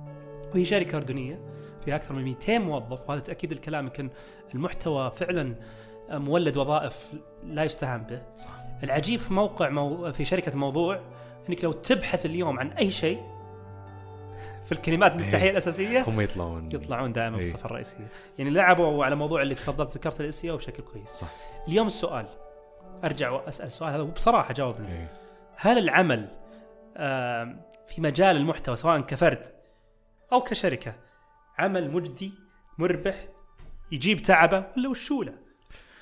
وهي 0.54 0.64
شركة 0.64 0.96
أردنية 0.96 1.40
فيها 1.84 1.96
أكثر 1.96 2.14
من 2.14 2.24
200 2.24 2.58
موظف 2.58 3.08
وهذا 3.10 3.20
تأكيد 3.20 3.52
الكلام 3.52 3.84
يمكن 3.84 4.10
المحتوى 4.54 5.10
فعلا 5.10 5.54
مولد 6.10 6.56
وظائف 6.56 7.12
لا 7.44 7.64
يستهان 7.64 8.02
به. 8.02 8.22
صح 8.36 8.50
العجيب 8.82 9.20
في 9.20 9.34
موقع 9.34 9.68
مو... 9.68 10.12
في 10.12 10.24
شركة 10.24 10.56
موضوع 10.56 11.00
إنك 11.48 11.64
لو 11.64 11.72
تبحث 11.72 12.26
اليوم 12.26 12.58
عن 12.58 12.68
أي 12.70 12.90
شيء 12.90 13.22
في 14.66 14.72
الكلمات 14.72 15.12
المفتاحية 15.12 15.44
إيه. 15.44 15.50
الأساسية 15.50 16.02
هم 16.08 16.20
يطلعون 16.20 16.68
يطلعون 16.72 17.12
دائما 17.12 17.36
في 17.36 17.42
إيه. 17.42 17.48
الصفحه 17.48 17.66
الرئيسية 17.66 18.08
يعني 18.38 18.50
لعبوا 18.50 19.04
على 19.04 19.14
موضوع 19.14 19.42
اللي 19.42 19.54
تفضلت 19.54 19.94
ذكرت 19.94 20.20
الاس 20.20 20.46
بشكل 20.46 20.82
كويس 20.82 21.08
صح 21.08 21.28
اليوم 21.68 21.86
السؤال 21.86 22.26
أرجع 23.04 23.30
وأسأل 23.30 23.66
السؤال 23.66 23.92
هذا 23.92 24.02
وبصراحه 24.02 24.54
جاوبني 24.54 24.92
إيه. 24.92 25.12
هل 25.56 25.78
العمل 25.78 26.28
في 27.86 28.00
مجال 28.00 28.36
المحتوى 28.36 28.76
سواء 28.76 29.00
كفرد 29.00 29.46
أو 30.32 30.40
كشركة 30.40 30.94
عمل 31.58 31.90
مجدي 31.90 32.32
مربح 32.78 33.28
يجيب 33.92 34.22
تعبه 34.22 34.66
ولا 34.76 34.88
وشو 34.88 35.22
له؟ 35.22 35.34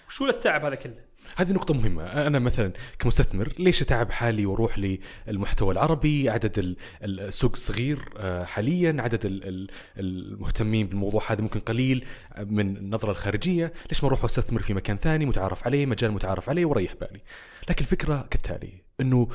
وشو 0.08 0.24
له 0.24 0.30
التعب 0.30 0.64
هذا 0.64 0.74
كله؟ 0.74 1.09
هذه 1.36 1.52
نقطة 1.52 1.74
مهمة، 1.74 2.02
أنا 2.02 2.38
مثلا 2.38 2.72
كمستثمر 2.98 3.52
ليش 3.58 3.82
أتعب 3.82 4.10
حالي 4.10 4.46
وأروح 4.46 4.98
للمحتوى 5.28 5.72
العربي؟ 5.72 6.30
عدد 6.30 6.58
ال- 6.58 6.76
السوق 7.02 7.56
صغير 7.56 7.98
آه، 8.16 8.44
حاليا، 8.44 8.96
عدد 8.98 9.26
ال- 9.26 9.48
ال- 9.48 9.70
المهتمين 9.98 10.86
بالموضوع 10.86 11.22
هذا 11.28 11.42
ممكن 11.42 11.60
قليل 11.60 12.04
من 12.38 12.76
النظرة 12.76 13.10
الخارجية، 13.10 13.72
ليش 13.90 14.02
ما 14.04 14.08
أروح 14.08 14.22
وأستثمر 14.22 14.62
في 14.62 14.74
مكان 14.74 14.96
ثاني 14.96 15.26
متعارف 15.26 15.66
عليه، 15.66 15.86
مجال 15.86 16.12
متعارف 16.12 16.48
عليه 16.48 16.64
وأريح 16.64 16.94
بالي. 17.00 17.20
لكن 17.68 17.84
الفكرة 17.84 18.26
كالتالي، 18.30 18.72
إنه 19.00 19.28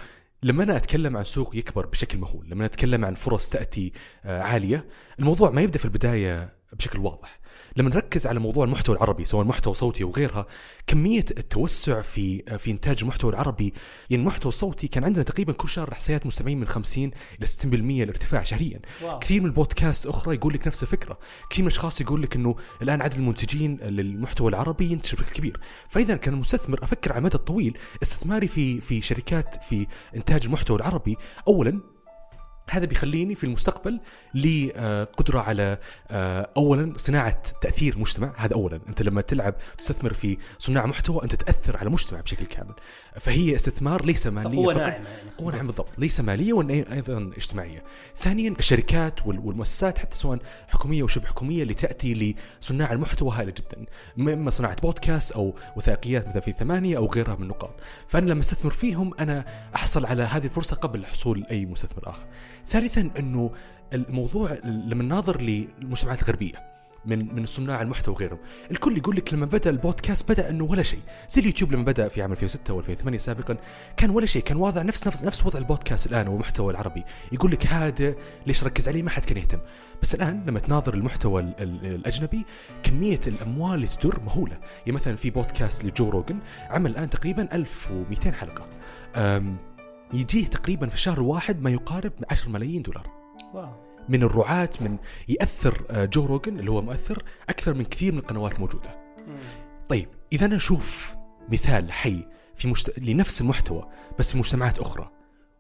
لما 0.44 0.64
أنا 0.64 0.78
أتكلم 0.78 1.18
عن 1.18 1.24
سوق 1.24 1.56
يكبر 1.56 1.86
بشكل 1.86 2.18
مهول، 2.18 2.46
لما 2.46 2.56
أنا 2.56 2.66
أتكلم 2.66 3.06
عن 3.06 3.14
فرص 3.14 3.50
تأتي 3.50 3.94
آه، 4.26 4.42
عالية، 4.42 4.86
الموضوع 5.20 5.52
ما 5.52 5.62
يبدأ 5.62 5.80
في 5.80 5.86
البداية 5.86 6.56
بشكل 6.80 7.00
واضح. 7.00 7.40
لما 7.78 7.90
نركز 7.90 8.28
على 8.28 8.40
موضوع 8.40 8.66
المحتوى 8.66 8.96
العربي 8.96 9.26
سواء 9.26 9.46
محتوى 9.46 9.74
صوتي 9.74 10.04
أو 10.04 10.12
غيرها 10.12 10.46
كمية 10.88 11.26
التوسع 11.38 12.02
في 12.02 12.58
في 12.58 12.72
إنتاج 12.72 12.98
المحتوى 13.02 13.32
العربي 13.32 13.74
يعني 14.10 14.22
المحتوى 14.22 14.50
الصوتي 14.50 14.88
كان 14.88 15.04
عندنا 15.04 15.24
تقريبا 15.24 15.54
كل 15.54 15.70
شهر 15.70 15.92
احصائيات 15.92 16.26
مستمعين 16.26 16.60
من 16.60 16.68
50 16.68 17.12
إلى 17.40 17.48
60% 17.48 18.04
الارتفاع 18.04 18.44
شهريا. 18.44 18.80
واو. 19.04 19.20
كثير 19.20 19.42
من 19.42 19.48
البودكاست 19.48 20.08
أخرى 20.08 20.36
يقول 20.36 20.54
لك 20.54 20.68
نفس 20.68 20.84
الفكرة. 20.84 21.20
كثير 21.50 21.64
من 21.64 21.68
الأشخاص 21.68 22.02
يقول 22.02 22.22
لك 22.22 22.36
إنه 22.36 22.56
الآن 22.82 23.02
عدد 23.02 23.18
المنتجين 23.18 23.78
للمحتوى 23.78 24.50
العربي 24.50 24.92
ينتشر 24.92 25.18
بشكل 25.18 25.34
كبير. 25.34 25.60
فإذا 25.90 26.16
كان 26.16 26.34
المستثمر 26.34 26.84
أفكر 26.84 27.12
على 27.12 27.20
المدى 27.20 27.36
الطويل 27.36 27.78
استثماري 28.04 28.48
في 28.48 28.82
في 28.82 29.02
شركات 29.02 29.64
في 29.64 29.88
إنتاج 30.16 30.46
المحتوى 30.46 30.78
العربي. 30.78 31.18
اولا 31.48 31.95
هذا 32.70 32.86
بيخليني 32.86 33.36
في 33.36 33.44
المستقبل 33.44 34.00
لي 34.34 34.72
آه، 34.76 35.04
قدرة 35.04 35.40
على 35.40 35.78
آه، 36.12 36.50
أولا 36.58 36.94
صناعة 36.98 37.42
تأثير 37.62 38.00
مجتمع 38.00 38.34
هذا 38.38 38.54
أولا. 38.54 38.80
أنت 38.90 39.02
لما 39.02 39.22
تلعب 39.22 39.56
تستثمر 39.78 40.14
في 40.14 40.38
صناع 40.60 40.86
محتوى 40.86 41.24
أنت 41.24 41.36
تأثر 41.36 41.78
على 41.78 41.90
مجتمع 41.90 42.22
بشكل 42.22 42.46
كامل. 42.46 42.74
فهي 43.20 43.56
استثمار 43.56 44.06
ليس 44.06 44.28
مالية 44.28 44.58
قوة. 44.58 44.74
ناعمة 44.74 44.92
يعني. 44.94 45.30
قوة 45.38 45.52
ناعمة 45.52 45.68
بالضبط. 45.68 46.00
ليس 46.00 46.20
مالية 46.22 46.54
وأيضا 46.54 47.32
اجتماعية. 47.38 47.84
ثانيا 48.18 48.54
الشركات 48.60 49.28
وال- 49.28 49.40
والمؤسسات 49.40 49.98
حتى 50.00 50.18
سواء 50.18 50.40
حكومية 50.68 51.04
وشبه 51.04 51.26
حكومية 51.26 51.64
اللي 51.64 51.74
تأتي 51.74 52.36
لصناع 52.62 52.92
المحتوى 52.92 53.32
هائلة 53.36 53.54
جدا. 53.58 53.86
إما 54.34 54.50
صناعة 54.50 54.82
بودكاست 54.82 55.32
أو 55.32 55.56
وثائقيات 55.76 56.28
مثلا 56.28 56.42
في 56.42 56.52
ثمانية 56.60 56.98
أو 56.98 57.06
غيرها 57.06 57.36
من 57.36 57.44
النقاط 57.44 57.80
فأنا 58.08 58.30
لما 58.32 58.42
أستثمر 58.42 58.72
فيهم 58.72 59.14
أنا 59.20 59.46
أحصل 59.76 60.06
على 60.06 60.24
هذه 60.24 60.46
الفرصة 60.46 60.76
قبل 60.76 61.06
حصول 61.06 61.46
أي 61.52 61.66
مستثمر 61.66 62.10
آخر. 62.10 62.26
ثالثا 62.70 63.10
أنه 63.20 63.52
الموضوع 63.94 64.58
لما 64.64 65.04
نناظر 65.04 65.42
للمجتمعات 65.42 66.22
الغربية 66.22 66.76
من 67.06 67.36
من 67.36 67.46
صناع 67.46 67.82
المحتوى 67.82 68.16
وغيرهم 68.16 68.38
الكل 68.72 68.98
يقول 68.98 69.16
لك 69.16 69.34
لما 69.34 69.46
بدأ 69.46 69.70
البودكاست 69.70 70.32
بدأ 70.32 70.50
إنه 70.50 70.64
ولا 70.64 70.84
شيء. 70.84 71.00
زي 71.30 71.42
اليوتيوب 71.42 71.72
لما 71.72 71.84
بدأ 71.84 72.08
في 72.08 72.22
عام 72.22 72.32
2006 72.32 72.82
و2008 72.82 73.16
سابقا 73.18 73.58
كان 73.98 74.10
ولا 74.10 74.26
شيء 74.26 74.42
كان 74.44 74.58
واضع 74.58 74.82
نفس 74.82 75.08
نفس 75.08 75.24
نفس 75.24 75.46
وضع 75.46 75.60
البودكاست 75.60 76.08
الآن 76.08 76.28
والمحتوى 76.28 76.72
العربي. 76.72 77.04
يقول 77.32 77.52
لك 77.52 77.68
هذا 77.68 78.16
ليش 78.48 78.64
ركز 78.64 78.90
عليه؟ 78.90 79.04
ما 79.04 79.10
حد 79.10 79.26
كان 79.26 79.38
يهتم. 79.38 79.60
بس 80.02 80.16
الآن 80.16 80.44
لما 80.48 80.60
تناظر 80.60 80.94
المحتوى 80.94 81.42
ال- 81.42 81.54
ال- 81.60 81.86
الأجنبي 81.86 82.46
كمية 82.84 83.20
الأموال 83.28 83.74
اللي 83.76 83.88
تدر 83.88 84.20
مهولة. 84.26 84.58
يعني 84.80 84.92
مثلا 84.92 85.16
في 85.16 85.30
بودكاست 85.30 85.86
لجو 85.86 86.10
روجن 86.10 86.40
عمل 86.70 86.92
الآن 86.92 87.10
تقريبا 87.10 87.48
1200 87.56 88.32
حلقة. 88.34 88.66
أم، 89.16 89.58
يجيه 90.16 90.48
تقريبا 90.48 90.88
في 90.88 90.96
الشهر 90.96 91.18
الواحد 91.18 91.62
ما 91.62 91.70
يقارب 91.70 92.12
10 92.30 92.50
ملايين 92.50 92.82
دولار. 92.82 93.10
واو. 93.54 93.86
من 94.10 94.24
الرعاة 94.24 94.70
من 94.82 94.98
يأثر 95.28 95.86
آه، 95.90 96.06
جو 96.06 96.26
روجن 96.26 96.60
اللي 96.60 96.72
هو 96.72 96.82
مؤثر 96.82 97.24
أكثر 97.50 97.74
من 97.74 97.84
كثير 97.84 98.14
من 98.14 98.20
القنوات 98.20 98.56
الموجودة. 98.56 99.16
مم. 99.18 99.38
طيب 99.90 100.10
إذا 100.34 100.46
أنا 100.46 100.56
أشوف 100.56 101.16
مثال 101.50 101.92
حي 101.92 102.28
في 102.56 102.68
مشت... 102.68 103.00
لنفس 103.00 103.42
المحتوى 103.42 103.90
بس 104.20 104.32
في 104.32 104.38
مجتمعات 104.38 104.80
أخرى. 104.80 105.12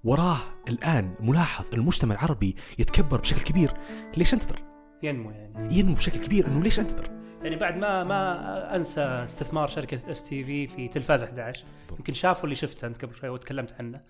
وراه 0.04 0.38
الآن 0.68 1.16
ملاحظ 1.20 1.66
المجتمع 1.74 2.16
العربي 2.16 2.56
يكبر 2.80 3.20
بشكل 3.20 3.42
كبير. 3.42 3.74
ليش 4.18 4.34
أنتظر؟ 4.34 4.60
ينمو 5.04 5.32
يعني. 5.32 5.78
ينمو 5.78 5.94
بشكل 5.96 6.20
كبير. 6.20 6.48
أنه 6.48 6.64
ليش 6.64 6.80
أنتظر؟ 6.80 7.10
يعني 7.44 7.56
بعد 7.56 7.78
ما 7.78 8.04
ما 8.04 8.76
أنسى 8.76 9.02
استثمار 9.02 9.68
شركة 9.68 10.12
STV 10.12 10.68
في 10.68 10.88
تلفاز 10.88 11.24
11 11.24 11.64
يمكن 11.92 12.14
شافوا 12.14 12.44
اللي 12.44 12.56
شفته 12.56 12.88
أنت 12.88 13.06
قبل 13.06 13.16
شوي 13.16 13.30
وتكلمت 13.30 13.76
عنه. 13.80 14.02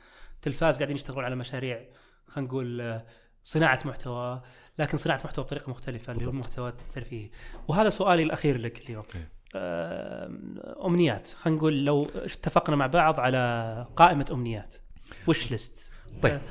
تلفاز 0.42 0.76
قاعدين 0.76 0.96
يشتغلون 0.96 1.26
على 1.26 1.36
مشاريع 1.36 1.86
خلينا 2.28 2.50
نقول 2.50 2.82
آه، 2.82 3.06
صناعة 3.44 3.80
محتوى 3.86 4.42
لكن 4.80 4.98
صناعة 4.98 5.22
محتوى 5.26 5.46
بطريقة 5.46 5.70
مختلفة 5.70 6.14
اللي 6.14 6.26
هو 6.26 6.32
بالضبط. 6.32 6.46
المحتوى 6.46 6.70
الترفيهي 6.70 7.30
وهذا 7.68 7.90
سؤالي 7.90 8.24
الأخير 8.24 8.58
لك 8.58 8.82
اليوم 8.82 9.04
إيه. 9.16 9.30
أمنيات 10.86 11.28
خلينا 11.28 11.58
نقول 11.58 11.86
لو 11.86 12.06
اتفقنا 12.16 12.76
مع 12.76 12.88
بعض 12.88 13.20
على 13.20 13.88
قائمة 13.96 14.26
أمنيات 14.32 14.76
وش 15.28 15.52
ليست 15.52 15.92
طيب. 16.22 16.42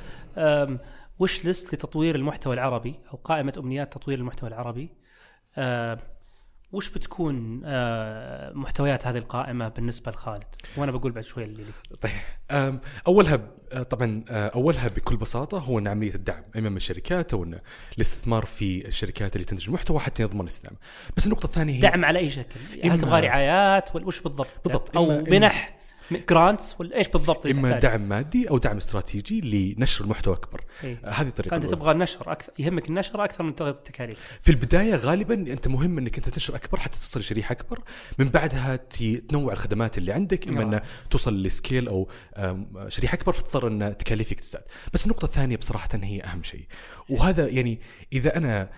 وش 1.19 1.45
ليست 1.45 1.75
لتطوير 1.75 2.15
المحتوى 2.15 2.53
العربي 2.53 2.99
أو 3.13 3.17
قائمة 3.17 3.53
أمنيات 3.57 3.93
تطوير 3.93 4.19
المحتوى 4.19 4.49
العربي 4.49 4.91
وش 6.75 6.89
بتكون 6.89 7.61
آه، 7.65 8.53
محتويات 8.53 9.07
هذه 9.07 9.17
القائمة 9.17 9.67
بالنسبة 9.69 10.11
لخالد؟ 10.11 10.43
وأنا 10.77 10.91
بقول 10.91 11.11
بعد 11.11 11.23
شوي 11.23 11.43
اللي 11.43 11.63
لي. 11.63 11.97
طيب 12.01 12.79
أولها 13.07 13.39
آه، 13.71 13.83
طبعا 13.83 14.23
آه، 14.29 14.47
أولها 14.47 14.87
بكل 14.87 15.17
بساطة 15.17 15.59
هو 15.59 15.79
إن 15.79 15.87
عملية 15.87 16.15
الدعم 16.15 16.43
اما 16.57 16.69
من 16.69 16.77
الشركات 16.77 17.33
أو 17.33 17.53
الاستثمار 17.97 18.45
في 18.45 18.87
الشركات 18.87 19.35
اللي 19.35 19.45
تنتج 19.45 19.67
المحتوى 19.67 19.99
حتى 19.99 20.23
يضمن 20.23 20.41
الاستدامه 20.41 20.77
بس 21.17 21.25
النقطة 21.25 21.45
الثانية 21.45 21.73
هي 21.73 21.79
دعم 21.79 22.05
على 22.05 22.19
أي 22.19 22.29
شكل؟ 22.29 22.59
هل 22.83 22.97
إما- 22.97 23.01
تبغى 23.01 23.21
رعايات 23.27 23.95
ولا 23.95 24.05
وش 24.07 24.21
بالضبط؟ 24.21 24.47
بالضبط. 24.65 24.97
أو 24.97 25.23
منح 25.23 25.75
grants 26.11 26.75
ولا 26.79 26.95
إيش 26.95 27.07
بالضبط 27.07 27.45
إما 27.45 27.71
تحتاج؟ 27.71 27.81
دعم 27.81 28.09
مادي 28.09 28.49
أو 28.49 28.57
دعم 28.57 28.77
استراتيجي 28.77 29.41
لنشر 29.77 30.03
المحتوى 30.03 30.33
أكبر 30.33 30.63
إيه. 30.83 30.99
هذه 31.05 31.27
الطريقة 31.27 31.59
فأنت. 31.59 31.65
تبغى 31.65 31.91
النشر 31.91 32.31
أكثر 32.31 32.53
يهمك 32.59 32.89
النشر 32.89 33.23
أكثر 33.23 33.43
من 33.43 33.53
التكاليف 33.61 34.39
في 34.41 34.49
البداية 34.49 34.95
غالبا 34.95 35.33
أنت 35.33 35.67
مهم 35.67 35.97
إنك 35.97 36.17
أنت 36.17 36.29
تنشر 36.29 36.55
أكبر 36.55 36.79
حتى 36.79 36.99
تصل 36.99 37.19
لشريحه 37.19 37.51
أكبر 37.51 37.79
من 38.19 38.29
بعدها 38.29 38.75
تنوع 39.29 39.53
الخدمات 39.53 39.97
اللي 39.97 40.11
عندك 40.11 40.47
إما 40.47 40.63
نعم. 40.63 40.73
ان 40.73 40.81
توصل 41.09 41.43
ل 41.43 41.50
scale 41.50 41.87
أو 41.87 42.09
شريحة 42.87 43.15
أكبر 43.15 43.33
فتضطر 43.33 43.67
إن 43.67 43.97
تكاليفك 43.97 44.39
تزداد 44.39 44.63
بس 44.93 45.05
النقطة 45.05 45.25
الثانية 45.25 45.57
بصراحة 45.57 45.89
هي 45.93 46.23
أهم 46.23 46.43
شيء 46.43 46.65
وهذا 47.09 47.47
يعني 47.47 47.79
إذا 48.13 48.37
أنا 48.37 48.69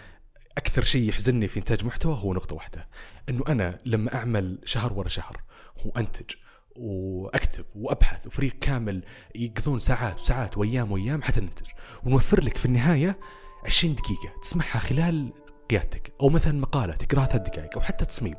أكثر 0.58 0.84
شيء 0.84 1.10
يحزنني 1.10 1.48
في 1.48 1.60
إنتاج 1.60 1.86
محتوى 1.86 2.18
هو 2.22 2.34
نقطة 2.34 2.56
واحدة 2.56 2.88
إنه 3.30 3.44
أنا 3.48 3.78
لما 3.86 4.16
أعمل 4.16 4.60
شهر 4.66 4.94
ورا 4.94 5.10
شهر 5.10 5.44
وانتج 5.86 6.36
وأكتب 6.78 7.66
وأبحث 7.76 8.28
وفريق 8.28 8.54
كامل 8.62 9.04
يقضون 9.36 9.80
ساعات 9.80 10.20
وساعات 10.20 10.58
وأيام 10.58 10.92
وأيام 10.92 11.22
حتى 11.24 11.42
ننتج 11.42 11.68
ونوفر 12.06 12.44
لك 12.44 12.58
في 12.58 12.66
النهاية 12.66 13.20
20 13.66 13.96
دقيقة 13.96 14.34
تسمعها 14.42 14.80
خلال 14.80 15.34
قيادتك 15.70 16.14
أو 16.22 16.30
مثلا 16.30 16.60
مقالة 16.60 16.94
تقراها 16.94 17.26
ثلاث 17.26 17.42
دقائق 17.50 17.76
أو 17.76 17.82
حتى 17.82 18.06
تصميم. 18.06 18.34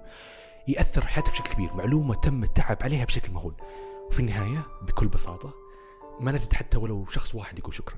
يأثر 0.69 1.07
حياتك 1.07 1.31
بشكل 1.31 1.55
كبير 1.55 1.75
معلومة 1.75 2.15
تم 2.15 2.43
التعب 2.43 2.77
عليها 2.83 3.05
بشكل 3.05 3.33
مهول. 3.33 3.55
وفي 4.09 4.21
النهاية 4.21 4.67
بكل 4.83 5.09
بساطة 5.09 5.55
ما 6.21 6.33
نجد 6.33 6.53
حتى 6.53 6.79
ولو 6.79 7.07
شخص 7.07 7.35
واحد 7.35 7.59
يقول 7.59 7.75
شكرا. 7.75 7.97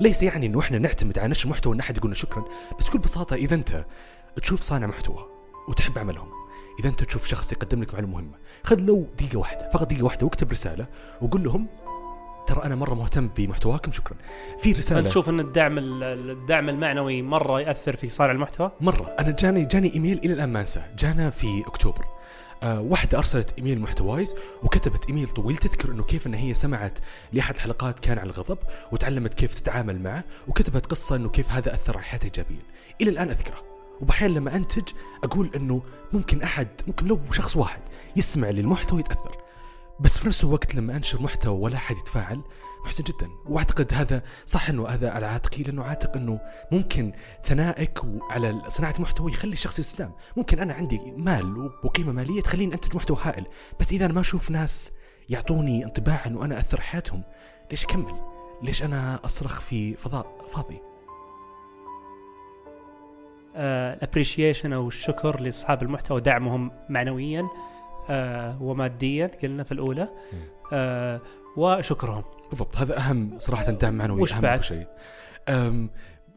ليس 0.00 0.22
يعني 0.22 0.46
إنه 0.46 0.60
إحنا 0.60 0.78
نعتمد 0.78 1.18
على 1.18 1.28
نشر 1.28 1.48
محتوى 1.48 1.74
إن 1.74 1.80
أحد 1.80 1.96
يقول 1.96 2.16
شكرا 2.16 2.44
بس 2.78 2.88
بكل 2.88 2.98
بساطة 2.98 3.36
إذا 3.36 3.54
أنت 3.54 3.86
تشوف 4.36 4.60
صانع 4.60 4.86
محتوى 4.86 5.28
وتحب 5.68 5.98
عملهم 5.98 6.35
إذا 6.80 6.88
أنت 6.88 7.04
تشوف 7.04 7.26
شخص 7.26 7.52
يقدم 7.52 7.82
لك 7.82 7.94
معلومة 7.94 8.12
مهمة 8.14 8.38
خذ 8.64 8.80
لو 8.80 9.06
دقيقة 9.18 9.38
واحدة 9.38 9.70
فقط 9.74 9.86
دقيقة 9.86 10.04
واحدة 10.04 10.26
واكتب 10.26 10.50
رسالة 10.52 10.86
وقول 11.20 11.44
لهم 11.44 11.66
ترى 12.46 12.64
أنا 12.64 12.74
مرة 12.74 12.94
مهتم 12.94 13.28
بمحتواكم 13.28 13.92
شكرا. 13.92 14.16
في 14.60 14.72
رسالة 14.72 15.00
فانت 15.00 15.08
تشوف 15.08 15.28
إن 15.28 15.40
الدعم 15.40 15.78
ال- 15.78 16.30
الدعم 16.30 16.68
المعنوي 16.68 17.22
مرة 17.22 17.60
يأثر 17.60 17.96
في 17.96 18.08
صانع 18.08 18.32
المحتوى؟ 18.32 18.72
مرة. 18.80 19.16
أنا 19.20 19.30
جاني 19.30 19.64
جاني 19.64 19.94
إيميل 19.94 20.18
إلى 20.18 20.32
الآن 20.32 20.52
ما 20.52 20.60
أنساه. 20.60 20.84
جانا 20.98 21.30
في 21.30 21.62
أكتوبر. 21.66 22.04
آه 22.62 22.80
واحدة 22.80 23.18
أرسلت 23.18 23.54
إيميل 23.58 23.80
محتوايز 23.80 24.34
وكتبت 24.62 25.06
إيميل 25.08 25.28
طويل 25.28 25.56
تذكر 25.56 25.90
إنه 25.92 26.02
كيف 26.04 26.26
إن 26.26 26.34
هي 26.34 26.54
سمعت 26.54 26.98
لأحد 27.32 27.54
الحلقات 27.54 28.00
كان 28.00 28.18
عن 28.18 28.26
الغضب 28.26 28.58
وتعلمت 28.92 29.34
كيف 29.34 29.60
تتعامل 29.60 30.02
معه 30.02 30.24
وكتبت 30.48 30.86
قصة 30.86 31.16
إنه 31.16 31.28
كيف 31.28 31.50
هذا 31.50 31.74
أثر 31.74 31.96
على 31.96 32.04
حياتها 32.06 32.24
إيجابيا. 32.24 32.62
إلى 33.00 33.10
الآن 33.10 33.28
أذكره. 33.28 33.75
وبحيان 34.00 34.34
لما 34.34 34.56
أنتج 34.56 34.88
أقول 35.24 35.50
إنه 35.56 35.82
ممكن 36.12 36.42
أحد 36.42 36.68
ممكن 36.86 37.06
لو 37.06 37.20
شخص 37.32 37.56
واحد 37.56 37.80
يسمع 38.16 38.50
للمحتوى 38.50 39.00
يتأثر. 39.00 39.36
بس 40.00 40.18
في 40.18 40.28
نفس 40.28 40.44
الوقت 40.44 40.74
لما 40.74 40.96
أنشر 40.96 41.22
محتوى 41.22 41.60
ولا 41.60 41.76
أحد 41.76 41.96
يتفاعل 41.96 42.40
محزن 42.84 43.04
جدا. 43.04 43.30
وأعتقد 43.46 43.94
هذا 43.94 44.22
صح 44.46 44.68
إنه 44.68 44.88
هذا 44.88 45.10
على 45.10 45.26
عاتقي 45.26 45.62
لأنه 45.62 45.84
عاتق 45.84 46.16
إنه 46.16 46.40
ممكن 46.72 47.12
ثنائك 47.44 47.98
على 48.30 48.62
صناعة 48.68 48.94
المحتوى 48.96 49.32
يخلي 49.32 49.52
الشخص 49.52 49.78
يستدام 49.78 50.12
ممكن 50.36 50.58
أنا 50.58 50.74
عندي 50.74 51.00
مال 51.16 51.72
وقيمة 51.84 52.12
مالية 52.12 52.42
تخليني 52.42 52.74
أنتج 52.74 52.96
محتوى 52.96 53.16
هائل. 53.22 53.46
بس 53.80 53.92
إذا 53.92 54.04
أنا 54.04 54.14
ما 54.14 54.20
أشوف 54.20 54.50
ناس 54.50 54.92
يعطوني 55.28 55.84
انطباع 55.84 56.26
إنه 56.26 56.44
أنا 56.44 56.58
أثر 56.58 56.80
حياتهم 56.80 57.22
ليش 57.70 57.84
أكمل؟ 57.84 58.14
ليش 58.62 58.82
أنا 58.82 59.24
أصرخ 59.24 59.60
في 59.60 59.94
فضاء 59.94 60.46
فاضي؟ 60.52 60.85
الابريشيشن 63.56 64.72
أو 64.72 64.88
الشكر 64.88 65.40
لأصحاب 65.40 65.82
المحتوى 65.82 66.20
دعمهم 66.20 66.70
معنويا 66.88 67.48
آه، 68.10 68.62
وماديا 68.62 69.30
قلنا 69.42 69.62
في 69.62 69.72
الأولى. 69.72 70.08
آه، 70.72 71.20
وشكرهم. 71.56 72.24
بالضبط. 72.50 72.76
هذا 72.76 72.98
أهم 72.98 73.38
صراحة 73.38 73.70
دعم 73.70 73.94
معنوي 73.94 74.22
وش 74.22 74.32
أهم 74.32 74.40
بعد؟ 74.40 74.62
شيء. 74.62 74.86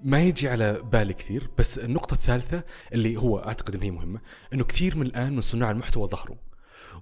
ما 0.02 0.22
يجي 0.22 0.50
على 0.50 0.82
بالي 0.92 1.14
كثير 1.14 1.50
بس 1.58 1.80
النقطة 1.80 2.14
الثالثة 2.14 2.64
اللي 2.94 3.18
هو 3.18 3.40
أعتقد 3.40 3.76
أن 3.76 3.82
هي 3.82 3.92
مهمة 3.92 4.20
أنه 4.54 4.64
كثير 4.64 4.98
من 4.98 5.06
الآن 5.06 5.36
من 5.36 5.42
صناع 5.42 5.72
المحتوى 5.72 6.08
ظهروا. 6.08 6.38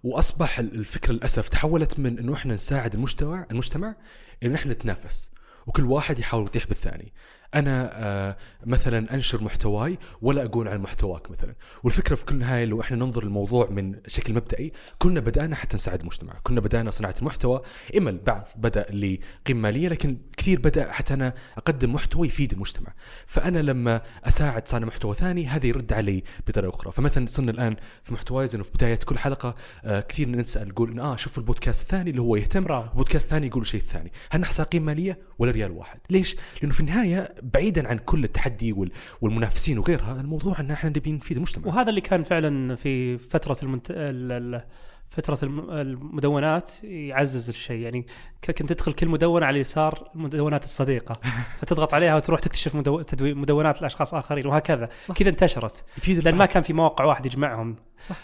وأصبح 0.03 0.59
الفكرة 0.59 1.11
للأسف 1.13 1.49
تحولت 1.49 1.99
من 1.99 2.19
أنه 2.19 2.33
إحنا 2.33 2.53
نساعد 2.55 2.93
المجتمع 2.93 3.45
المجتمع 3.51 3.95
أن 4.43 4.53
إحنا 4.53 4.73
نتنافس 4.73 5.31
وكل 5.67 5.83
واحد 5.85 6.19
يحاول 6.19 6.45
يطيح 6.45 6.67
بالثاني. 6.67 7.13
أنا 7.55 7.89
آه 7.93 8.37
مثلا 8.65 9.13
أنشر 9.13 9.43
محتواي 9.43 9.97
ولا 10.21 10.45
أقول 10.45 10.67
عن 10.67 10.79
محتواك 10.79 11.31
مثلا. 11.31 11.55
والفكرة 11.83 12.15
في 12.15 12.25
كل 12.25 12.43
هاي 12.43 12.65
لو 12.65 12.81
إحنا 12.81 12.97
ننظر 12.97 13.23
الموضوع 13.23 13.69
من 13.69 13.95
شكل 14.07 14.33
مبدئي 14.33 14.71
كنا 14.97 15.19
بدأنا 15.19 15.55
حتى 15.55 15.75
نساعد 15.75 15.99
المجتمع 15.99 16.33
كنا 16.43 16.61
بدأنا 16.61 16.91
صناعة 16.91 17.15
المحتوى. 17.19 17.61
إما 17.97 18.09
البعض 18.09 18.47
بدأ 18.55 18.85
لقيمة 18.91 19.61
مالية 19.61 19.87
لكن 19.87 20.17
كثير 20.37 20.59
بدأ 20.59 20.91
حتى 20.91 21.13
أنا 21.13 21.33
أقدم 21.57 21.93
محتوى 21.93 22.27
يفيد 22.27 22.51
المجتمع. 22.51 22.93
فأنا 23.25 23.59
لما 23.59 24.01
أساعد 24.23 24.67
صانع 24.67 24.87
محتوى 24.87 25.15
ثاني 25.15 25.47
هذا 25.47 25.65
يرد 25.65 25.93
علي 25.93 26.23
بطريقة 26.47 26.75
أخرى. 26.75 26.91
فمثلا 26.91 27.25
صرنا 27.25 27.51
الآن 27.51 27.75
في 28.03 28.13
محتوايز 28.13 28.55
انه 28.55 28.63
في 28.63 28.71
بداية 28.71 28.95
كل 28.95 29.17
حلقة 29.17 29.55
آه 29.85 29.99
كثير 29.99 30.29
نسأل 30.29 30.67
نقول 30.67 30.91
إن 30.91 30.99
آه 30.99 31.15
شوفوا 31.15 31.43
البودكاست 31.43 31.81
الثاني 31.81 32.09
اللي 32.09 32.21
هو 32.21 32.35
يهتم. 32.35 32.67
بودكاست 32.95 33.29
ثاني 33.29 33.47
يقول 33.47 33.67
شيء 33.67 33.81
ثاني. 33.81 34.11
هل 34.29 34.41
نحصل 34.41 34.63
قيمه 34.63 34.85
مالية 34.85 35.19
ولا 35.39 35.51
ريال 35.51 35.71
واحد؟ 35.71 35.99
ليش؟ 36.09 36.35
لأنه 36.61 36.73
في 36.73 36.79
النهاية 36.79 37.35
بعيدا 37.43 37.87
عن 37.87 37.97
كل 37.97 38.23
التحدي 38.23 38.73
وال- 38.73 38.91
والمنافسين 39.21 39.79
وغيرها 39.79 40.21
الموضوع 40.21 40.59
إن 40.59 40.71
إحنا 40.71 40.89
نبي 40.89 41.11
نفيد 41.11 41.37
المجتمع. 41.37 41.67
وهذا 41.67 41.89
اللي 41.89 42.01
كان 42.01 42.23
فعلا 42.23 42.75
في 42.75 43.17
فترة 43.17 43.57
المنت... 43.63 43.91
ال... 43.91 44.31
ال... 44.55 44.61
فترة 45.09 45.39
الم- 45.43 45.69
المدونات 45.71 46.83
يعزز 46.83 47.49
الشيء. 47.49 47.79
يعني 47.81 48.05
كنت 48.45 48.73
تدخل 48.73 48.93
كل 48.93 49.07
مدونة 49.07 49.45
على 49.45 49.55
اليسار 49.55 50.09
المدونات 50.15 50.63
الصديقة 50.63 51.19
فتضغط 51.61 51.93
عليها 51.93 52.15
وتروح 52.15 52.39
تكتشف 52.39 52.75
مدو... 52.75 53.01
تدوي... 53.01 53.33
مدونات 53.33 53.79
الأشخاص 53.79 54.13
آخرين 54.13 54.47
وهكذا. 54.47 54.89
كذا 55.15 55.29
انتشرت. 55.29 55.85
يفيد 55.97 56.19
لأن 56.23 56.35
ما 56.35 56.45
كان 56.45 56.63
في 56.63 56.73
موقع 56.73 57.05
واحد 57.05 57.25
يجمعهم. 57.25 57.75
صح. 58.01 58.17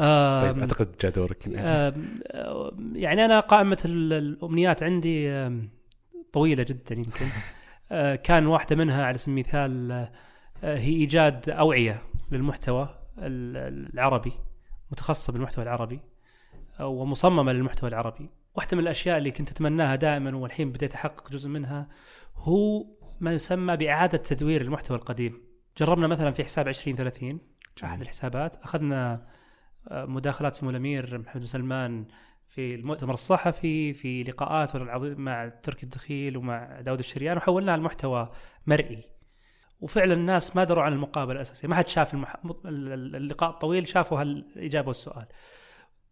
آم... 0.00 0.42
طيب 0.42 0.58
أعتقد 0.58 0.88
جاء 1.02 1.12
دورك. 1.12 1.46
يعني 2.94 3.24
أنا 3.24 3.40
قائمة 3.40 3.78
ال- 3.84 4.12
الأمنيات 4.12 4.82
عندي 4.82 5.30
آم، 5.30 5.68
طويلة 6.32 6.62
جدا 6.62 6.94
يمكن. 6.94 7.26
كان 8.16 8.46
واحدة 8.46 8.76
منها 8.76 9.04
على 9.04 9.18
سبيل 9.18 9.34
المثال 9.34 9.90
آه، 9.92 10.78
هي 10.78 10.92
إيجاد 10.92 11.50
أوعية 11.50 12.02
للمحتوى 12.30 12.98
ال- 13.18 13.90
العربي 13.94 14.32
متخصصة 14.92 15.32
بالمحتوى 15.32 15.64
العربي 15.64 16.00
آه، 16.80 16.86
ومصممة 16.86 17.52
للمحتوى 17.52 17.88
العربي. 17.88 18.30
واحدة 18.54 18.76
من 18.76 18.82
الأشياء 18.82 19.18
اللي 19.18 19.30
كنت 19.30 19.50
أتمناها 19.50 19.96
دائما 19.96 20.36
والحين 20.36 20.72
بديت 20.72 20.94
أحقق 20.94 21.30
جزء 21.30 21.48
منها 21.48 21.88
هو 22.36 22.86
ما 23.20 23.32
يسمى 23.32 23.76
بإعادة 23.76 24.18
تدوير 24.18 24.62
المحتوى 24.62 24.96
القديم. 24.96 25.42
جربنا 25.78 26.06
مثلا 26.06 26.30
في 26.30 26.44
حساب 26.44 26.68
2030 26.68 27.40
أحد 27.84 28.00
الحسابات 28.00 28.56
أخذنا 28.56 29.26
آه، 29.88 30.04
مداخلات 30.04 30.54
سمو 30.54 30.70
الأمير 30.70 31.18
محمد 31.18 31.40
بن 31.40 31.46
سلمان 31.46 32.06
في 32.48 32.74
المؤتمر 32.74 33.14
الصحفي 33.14 33.92
في 33.92 34.22
لقاءات 34.22 34.76
العظيم 34.76 35.20
مع 35.20 35.48
تركي 35.48 35.82
الدخيل 35.82 36.36
ومع 36.36 36.80
داود 36.80 36.98
الشريان 36.98 37.36
وحولناها 37.36 37.76
لمحتوى 37.76 38.30
مرئي. 38.66 39.02
وفعلا 39.80 40.14
الناس 40.14 40.56
ما 40.56 40.64
دروا 40.64 40.82
عن 40.82 40.92
المقابلة 40.92 41.36
الأساسية 41.36 41.68
ما 41.68 41.74
حد 41.74 41.88
شاف 41.88 42.14
المح... 42.14 42.36
ال- 42.44 42.92
ال- 42.92 43.16
اللقاء 43.16 43.50
الطويل 43.50 43.88
شافوا 43.88 44.20
هالإجابة 44.20 44.88
والسؤال. 44.88 45.26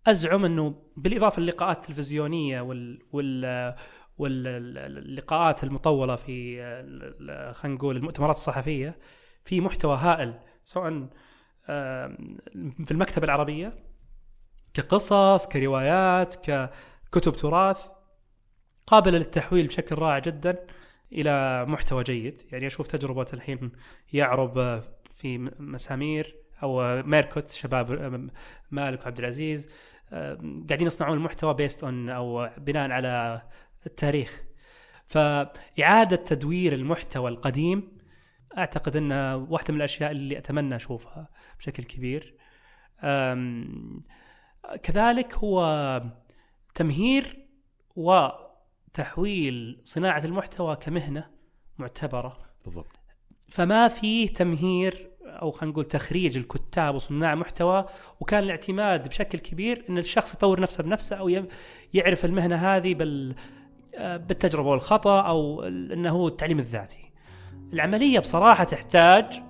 أزعم 0.07 0.45
إنه 0.45 0.83
بالإضافة 0.97 1.43
للقاءات 1.43 1.77
التلفزيونية 1.77 2.61
وال 2.61 2.99
وال 3.13 3.75
واللقاءات 4.19 5.65
المطولة 5.65 6.17
في 6.17 6.57
خلينا 7.55 7.77
نقول 7.77 7.97
المؤتمرات 7.97 8.37
الصحفية 8.37 8.99
في 9.45 9.61
محتوى 9.61 9.97
هائل 9.97 10.35
سواء 10.65 11.09
في 12.85 12.91
المكتبة 12.91 13.25
العربية 13.25 13.79
كقصص 14.77 15.49
كروايات 15.49 16.35
ككتب 16.51 17.37
تراث 17.37 17.87
قابله 18.87 19.19
للتحويل 19.19 19.67
بشكل 19.67 19.95
رائع 19.97 20.19
جدا 20.19 20.67
إلى 21.13 21.65
محتوى 21.65 22.03
جيد. 22.03 22.43
يعني 22.53 22.67
أشوف 22.67 22.87
تجربة 22.87 23.27
الحين 23.33 23.73
يعرب 24.13 24.83
في 25.13 25.39
مسامير 25.59 26.37
أو 26.63 27.03
ميركوت 27.03 27.49
شباب 27.49 27.91
مالك 28.71 29.03
وعبد 29.03 29.19
العزيز 29.19 29.69
قاعدين 30.69 30.87
يصنعون 30.87 31.17
المحتوى 31.17 31.55
based 31.55 31.85
on 31.85 32.11
أو 32.11 32.51
بناء 32.59 32.91
على 32.91 33.43
التاريخ. 33.87 34.43
فإعادة 35.07 36.17
تدوير 36.17 36.73
المحتوى 36.73 37.31
القديم 37.31 37.99
أعتقد 38.59 38.97
انها 38.97 39.35
واحدة 39.35 39.75
من 39.75 39.81
الأشياء 39.81 40.11
اللي 40.11 40.39
أتمنى 40.39 40.77
أشوفها 40.77 41.29
بشكل 41.59 41.83
كبير. 41.83 42.35
كذلك 44.83 45.35
هو 45.35 46.03
تمهير 46.75 47.47
وتحويل 47.97 49.81
صناعة 49.85 50.25
المحتوى 50.25 50.77
كمهنة 50.77 51.31
معتبرة. 51.79 52.37
بالضبط. 52.65 53.01
فما 53.49 53.89
في 53.89 54.29
تمهير 54.29 55.11
أو 55.27 55.51
خلينا 55.51 55.73
نقول 55.73 55.85
تخريج 55.85 56.37
الكتاب 56.37 56.95
وصناع 56.95 57.35
محتوى 57.35 57.85
وكان 58.21 58.43
الاعتماد 58.43 59.09
بشكل 59.09 59.39
كبير 59.39 59.85
إن 59.91 59.99
الشخص 59.99 60.35
يطور 60.35 60.61
نفسه 60.61 60.83
بنفسه 60.83 61.17
أو 61.17 61.47
يعرف 61.95 62.25
المهنة 62.25 62.57
هذه 62.57 62.95
بال 62.95 63.35
آه، 63.99 64.17
بالتجربة 64.17 64.69
والخطأ 64.71 65.21
أو 65.21 65.63
إنه 65.63 66.11
هو 66.11 66.29
التعليم 66.29 66.59
الذاتي. 66.59 67.13
العملية 67.73 68.19
بصراحة 68.19 68.65
تحتاج 68.65 69.43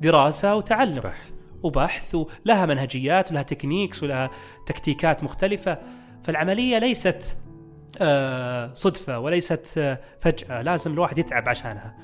دراسة 0.00 0.54
وتعلم. 0.54 1.00
بحث. 1.00 1.33
وبحث 1.64 2.14
ولها 2.14 2.66
منهجيات 2.66 3.30
ولها 3.30 3.42
تكنيكس 3.42 4.02
ولها 4.02 4.30
تكتيكات 4.66 5.24
مختلفة 5.24 5.78
فالعملية 6.22 6.78
ليست 6.78 7.38
آه، 8.00 8.74
صدفة 8.74 9.18
وليست 9.18 9.74
آه، 9.78 10.00
فجأة 10.20 10.62
لازم 10.62 10.92
الواحد 10.92 11.18
يتعب 11.18 11.48
عشانها. 11.48 11.96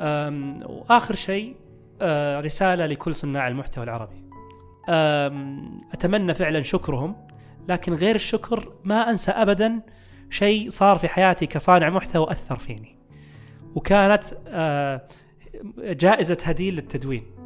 أم، 0.00 0.62
وآخر 0.66 1.14
شيء 1.14 1.56
آه، 2.02 2.40
رسالة 2.40 2.86
لكل 2.86 3.14
صناع 3.14 3.48
المحتوى 3.48 3.84
العربي. 3.84 4.24
أم، 4.88 5.80
أتمنى 5.92 6.34
فعلا 6.34 6.62
شكرهم 6.62 7.16
لكن 7.68 7.94
غير 7.94 8.14
الشكر 8.14 8.72
ما 8.84 9.10
أنسى 9.10 9.30
ابدا 9.30 9.80
شيء 10.30 10.70
صار 10.70 10.98
في 10.98 11.08
حياتي 11.08 11.46
كصانع 11.46 11.90
محتوى 11.90 12.30
اثر 12.30 12.58
فيني. 12.58 12.96
وكانت 13.74 14.24
جائزة 15.78 16.38
هديل 16.44 16.74
للتدوين. 16.74 17.39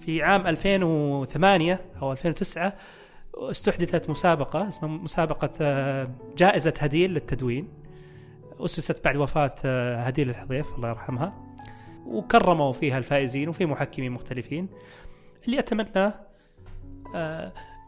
في 0.00 0.22
عام 0.22 0.46
2008 0.46 1.80
أو 2.02 2.12
2009 2.12 2.72
استحدثت 3.36 4.10
مسابقة 4.10 4.68
اسمها 4.68 4.90
مسابقة 4.90 5.50
آه، 5.60 6.10
جائزة 6.36 6.74
هديل 6.78 7.14
للتدوين. 7.14 7.68
أسست 8.60 9.04
بعد 9.04 9.16
وفاة 9.16 9.54
آه، 9.64 10.02
هديل 10.02 10.30
الحضيف 10.30 10.74
الله 10.74 10.88
يرحمها. 10.88 11.32
وكرموا 12.06 12.72
فيها 12.72 12.98
الفائزين 12.98 13.48
وفي 13.48 13.66
محكمين 13.66 14.12
مختلفين. 14.12 14.68
اللي 15.46 15.58
اتمناه 15.58 16.14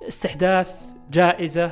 استحداث 0.09 0.83
جائزة 1.11 1.71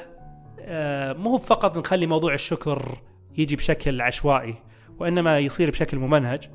آه، 0.60 1.12
مو 1.12 1.38
فقط 1.38 1.78
نخلي 1.78 2.06
موضوع 2.06 2.34
الشكر 2.34 2.98
يجي 3.38 3.56
بشكل 3.56 4.00
عشوائي 4.00 4.54
وإنما 4.98 5.38
يصير 5.38 5.70
بشكل 5.70 5.98
ممنهج. 5.98 6.50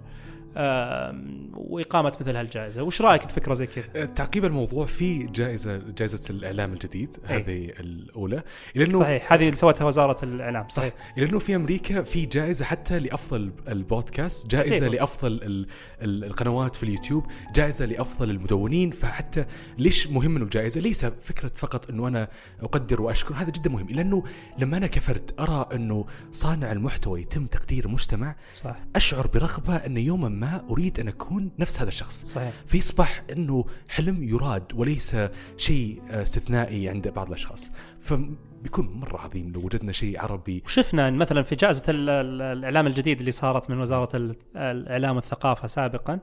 وإقامة 1.54 2.18
مثل 2.22 2.36
هالجائزة، 2.36 2.84
وش 2.84 3.02
رأيك 3.02 3.26
بفكرة 3.26 3.54
زي 3.54 3.68
كذا؟ 3.68 4.06
تعقيب 4.06 4.46
الموضوع 4.46 4.86
في 4.86 5.24
جائزه 5.24 5.78
جائزة 5.78 6.30
الإعلام 6.30 6.74
الجديد 6.74 7.18
أي. 7.30 7.36
هذه 7.36 7.66
الأولى. 7.80 8.44
لأنه 8.76 9.00
صحيح 9.00 9.34
هذه 9.34 9.42
اللي 9.44 9.56
سوتها 9.56 9.86
وزارة 9.86 10.26
الإعلام 10.26 10.70
صح؟ 10.70 10.84
لأنه 11.18 11.40
في 11.40 11.56
أمريكا 11.56 12.02
في 12.02 12.26
جائزة 12.26 12.66
حتى 12.66 13.00
لأفضل 13.00 13.52
البودكاست 13.68 14.48
جائزة 14.52 14.76
عجيب. 14.86 14.94
لأفضل 15.00 15.32
ال- 15.32 15.68
ال- 16.02 16.24
القنوات 16.24 16.76
في 16.76 16.84
اليوتيوب 16.84 17.26
جائزة 17.56 17.86
لأفضل 17.86 18.30
المدونين. 18.30 18.92
فحتى 18.92 19.46
ليش 19.78 20.08
مهم 20.08 20.36
إنه 20.36 20.44
الجائزه 20.46 20.82
ليس 20.82 21.06
فكرة 21.06 21.52
فقط 21.56 21.90
إنه 21.90 22.08
أنا 22.08 22.28
أقدر 22.62 23.02
وأشكر 23.02 23.34
هذا 23.36 23.50
جدا 23.50 23.70
مهم. 23.70 23.88
لأنه 23.90 24.24
لما 24.60 24.78
أنا 24.78 24.88
كفرد 24.88 25.32
أرى 25.40 25.70
إنه 25.74 26.06
صانع 26.32 26.72
المحتوى 26.72 27.22
يتم 27.22 27.46
تقدير 27.46 27.86
المجتمع 27.86 28.36
صح. 28.64 28.76
أشعر 28.96 29.28
برغبة 29.28 29.76
ان 29.76 29.98
يوما 29.98 30.30
ما 30.42 30.66
أريد 30.70 31.00
أن 31.00 31.08
أكون 31.08 31.52
نفس 31.60 31.80
هذا 31.80 31.88
الشخص. 31.88 32.26
صحيح. 32.26 32.52
فيصبح 32.68 33.24
إنه 33.32 33.66
حلم 33.90 34.24
يراد 34.24 34.64
وليس 34.76 35.18
شيء 35.58 36.02
آه، 36.12 36.22
استثنائي 36.22 36.90
عند 36.90 37.08
بعض 37.08 37.28
الأشخاص. 37.28 37.72
فبيكون 38.00 38.88
مرة 38.94 39.18
عظيم 39.18 39.52
لو 39.56 39.62
وجدنا 39.66 39.92
شيء 39.92 40.20
عربي. 40.22 40.62
وشفنا 40.66 41.08
إن 41.08 41.14
مثلا 41.18 41.44
في 41.44 41.56
جائزة 41.56 41.84
ال- 41.90 42.10
ال- 42.10 42.42
الإعلام 42.42 42.88
الجديد 42.88 43.20
اللي 43.20 43.32
صارت 43.32 43.70
من 43.70 43.80
وزارة 43.80 44.16
ال- 44.18 44.36
الإعلام 44.56 45.16
والثقافة 45.16 45.68
سابقا. 45.68 46.20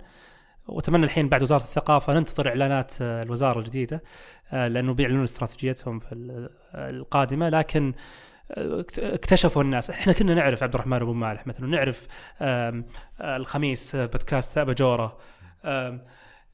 وأتمنى 0.69 1.05
الحين 1.05 1.29
بعد 1.29 1.43
وزارة 1.43 1.63
الثقافة 1.63 2.15
ننتظر 2.15 2.49
إعلانات 2.49 2.95
آه، 3.01 3.23
الوزارة 3.23 3.59
الجديدة 3.59 4.03
آه، 4.53 4.69
لأنه 4.69 4.95
بيعلنون 4.95 5.25
استراتيجيتهم 5.25 5.99
في 5.99 6.13
ال- 6.13 6.51
القادمة. 6.75 7.49
لكن 7.49 7.95
اكتشفوا 8.51 9.63
الناس. 9.63 9.91
إحنا 9.91 10.13
كنا 10.13 10.35
نعرف 10.35 10.63
عبد 10.63 10.75
الرحمن 10.75 11.03
أبو 11.03 11.13
مالح 11.13 11.47
مثلا 11.47 11.67
نعرف 11.67 12.09
الخميس 13.21 13.97
بودكاست 13.97 14.59
اباجوره 14.59 15.17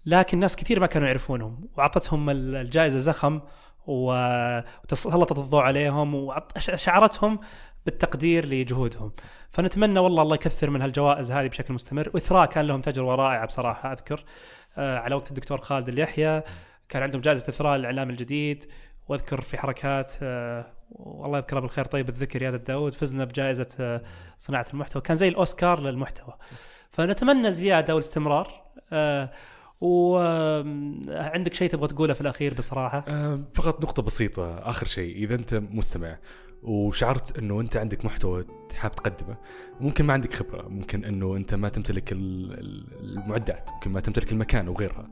لكن 0.07 0.39
ناس 0.39 0.57
كثير 0.57 0.81
ما 0.81 0.87
كانوا 0.87 1.09
يعرفونهم. 1.09 1.69
وأعطتهم 1.77 2.31
ال- 2.31 2.57
الجائزة 2.57 2.99
زخم 2.99 3.41
و- 3.87 4.59
وتسلطت 4.85 5.39
الضوء 5.39 5.63
عليهم 5.63 6.15
وشعرتهم 6.15 7.39
بالتقدير 7.87 8.47
لجهودهم. 8.47 9.13
فنتمنى 9.51 9.99
والله 9.99 10.23
الله 10.23 10.35
يكثر 10.35 10.71
من 10.71 10.83
هالجوائز 10.83 11.33
هذه 11.33 11.47
بشكل 11.47 11.75
مستمر. 11.75 12.11
وإثراء 12.15 12.47
كان 12.47 12.65
لهم 12.67 12.81
تجربة 12.81 13.15
رائعة 13.15 13.47
بصراحة 13.47 13.93
أذكر. 13.93 14.25
آه، 14.79 14.99
على 14.99 15.15
وقت 15.15 15.31
الدكتور 15.31 15.59
خالد 15.61 15.89
اليحيى 15.89 16.43
كان 16.89 17.03
عندهم 17.03 17.21
جائزة 17.21 17.49
إثراء 17.49 17.77
الإعلام 17.77 18.11
الجديد. 18.11 18.65
وأذكر 19.09 19.41
في 19.41 19.59
حركات 19.59 20.15
آه، 20.23 20.67
والله 20.91 21.39
يذكره 21.39 21.61
بالخير. 21.61 21.85
طيب 21.85 22.09
الذكر 22.09 22.43
يا 22.43 22.51
داود 22.51 22.95
فزنا 22.95 23.25
بجائزة 23.25 23.69
آه، 23.81 24.03
صناعة 24.39 24.67
المحتوى. 24.75 25.03
كان 25.03 25.17
زي 25.17 25.29
الأوسكار 25.29 25.81
للمحتوى. 25.81 26.35
فنتمنى 26.91 27.49
الزياده 27.49 27.95
والاستمرار 27.95 28.65
وعندك 29.81 31.55
شيء 31.55 31.71
تبغى 31.71 31.89
تقوله 31.89 32.15
في 32.15 32.21
الأخير 32.21 32.55
بصراحة؟ 32.55 33.01
فقط 33.55 33.85
نقطة 33.85 34.03
بسيطة. 34.03 34.59
آخر 34.59 34.87
شيء 34.87 35.17
إذا 35.17 35.35
أنت 35.35 35.55
مستمع 35.55 36.19
وشعرت 36.63 37.39
إنه 37.39 37.61
أنت 37.61 37.77
عندك 37.77 38.05
محتوى 38.05 38.45
حاب 38.75 38.95
تقدمه 38.95 39.37
ممكن 39.81 40.05
ما 40.05 40.13
عندك 40.13 40.33
خبرة. 40.33 40.69
ممكن 40.69 41.05
إنه 41.05 41.37
أنت 41.37 41.55
ما 41.55 41.69
تمتلك 41.69 42.13
المعدات. 42.13 43.71
ممكن 43.73 43.91
ما 43.91 44.01
تمتلك 44.01 44.33
المكان 44.33 44.69
وغيرها. 44.69 45.09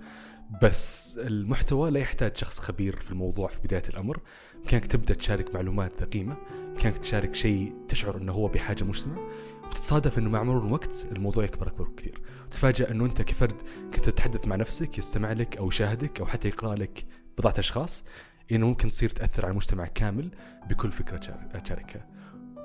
بس 0.63 1.19
المحتوى 1.19 1.91
لا 1.91 2.01
يحتاج 2.01 2.37
شخص 2.37 2.59
خبير 2.59 2.97
في 2.97 3.11
الموضوع 3.11 3.49
في 3.49 3.59
بداية 3.65 3.83
الأمر. 3.89 4.21
بامكانك 4.55 4.87
تبدأ 4.87 5.15
تشارك 5.15 5.55
معلومات 5.55 5.93
ثقيمه 5.99 6.37
بامكانك 6.67 6.99
تشارك 6.99 7.35
شيء 7.35 7.75
تشعر 7.89 8.17
إنه 8.17 8.33
هو 8.33 8.49
بحاجة 8.49 8.85
مجتمع. 8.85 9.17
وتتصادف 9.65 10.19
إنه 10.19 10.31
مع 10.31 10.43
مرور 10.43 10.67
الوقت 10.67 11.07
الموضوع 11.13 11.45
يكبر 11.45 11.69
أكبر 11.69 11.89
بكثير. 11.89 12.21
تتفاجأ 12.51 12.91
إنه 12.91 13.05
أنت 13.05 13.23
كفرد 13.23 13.63
كنت 13.95 14.05
تتحدث 14.05 14.49
مع 14.49 14.57
نفسك 14.57 14.99
يستمع 14.99 15.33
لك 15.33 15.57
أو 15.57 15.69
يشاهدك 15.69 16.21
أو 16.21 16.27
حتى 16.27 16.49
يقرأ 16.49 16.75
لك 16.75 17.05
بضعة 17.39 17.55
أشخاص 17.59 18.05
إنه 18.53 18.67
ممكن 18.67 18.89
تصير 18.89 19.11
تأثر 19.11 19.45
على 19.45 19.51
المجتمع 19.51 19.87
كامل 19.87 20.31
بكل 20.69 20.93
فكرة 20.93 21.17
تشاركها. 21.65 22.07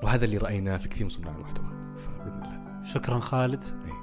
وهذا 0.03 0.25
اللي 0.25 0.37
رأيناه 0.37 0.77
في 0.77 0.89
كثير 0.89 1.03
من 1.03 1.09
صناع 1.09 1.35
المحتوى. 1.35 1.95
فبإذن 1.97 2.43
الله. 2.43 2.83
شكرا 2.93 3.19
خالد. 3.19 3.63
إيه، 3.63 3.93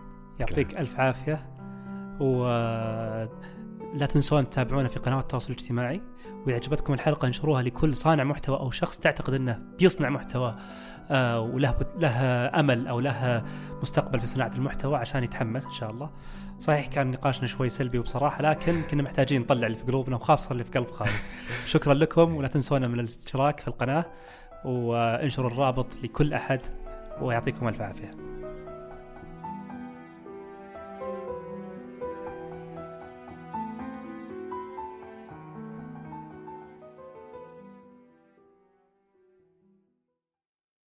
يعطيك 0.40 0.68
كلام. 0.68 0.80
ألف 0.80 1.00
عافية. 1.00 1.50
و 2.20 2.44
لا 3.94 4.06
تنسون 4.06 4.50
تتابعونا 4.50 4.88
في 4.88 4.98
قنوات 4.98 5.22
التواصل 5.22 5.52
الاجتماعي 5.52 6.00
واذا 6.46 6.56
عجبتكم 6.56 6.92
الحلقة 6.92 7.26
انشروها 7.26 7.62
لكل 7.62 7.96
صانع 7.96 8.24
محتوى 8.24 8.56
أو 8.56 8.70
شخص 8.70 8.98
تعتقد 8.98 9.34
إنه 9.34 9.62
بيصنع 9.78 10.08
محتوى 10.08 10.56
آه 11.10 11.40
وله 11.40 11.76
له 11.98 12.20
أمل 12.60 12.86
أو 12.86 13.00
له 13.00 13.44
مستقبل 13.82 14.20
في 14.20 14.26
صناعة 14.26 14.50
المحتوى 14.54 14.96
عشان 14.96 15.24
يتحمس 15.24 15.66
إن 15.66 15.72
شاء 15.72 15.90
الله. 15.90 16.10
صحيح 16.60 16.86
كان 16.86 17.10
نقاشنا 17.10 17.46
شوي 17.46 17.68
سلبي 17.68 17.98
وبصراحة 17.98 18.42
لكن 18.42 18.82
كنا 18.82 19.02
محتاجين 19.02 19.40
نطلع 19.40 19.66
اللي 19.66 19.78
في 19.78 19.84
قلوبنا 19.84 20.16
وخاصة 20.16 20.52
اللي 20.52 20.64
في 20.64 20.70
قلب 20.70 20.90
خالد. 20.90 21.10
شكرا 21.66 21.94
لكم 21.94 22.34
ولا 22.34 22.48
تنسونا 22.48 22.88
من 22.88 23.00
الاشتراك 23.00 23.60
في 23.60 23.68
القناة 23.68 24.04
وانشروا 24.64 25.50
الرابط 25.50 25.86
لكل 26.02 26.34
أحد 26.34 26.60
ويعطيكم 27.20 27.68
ألف 27.68 27.80
عافية. 27.80 28.33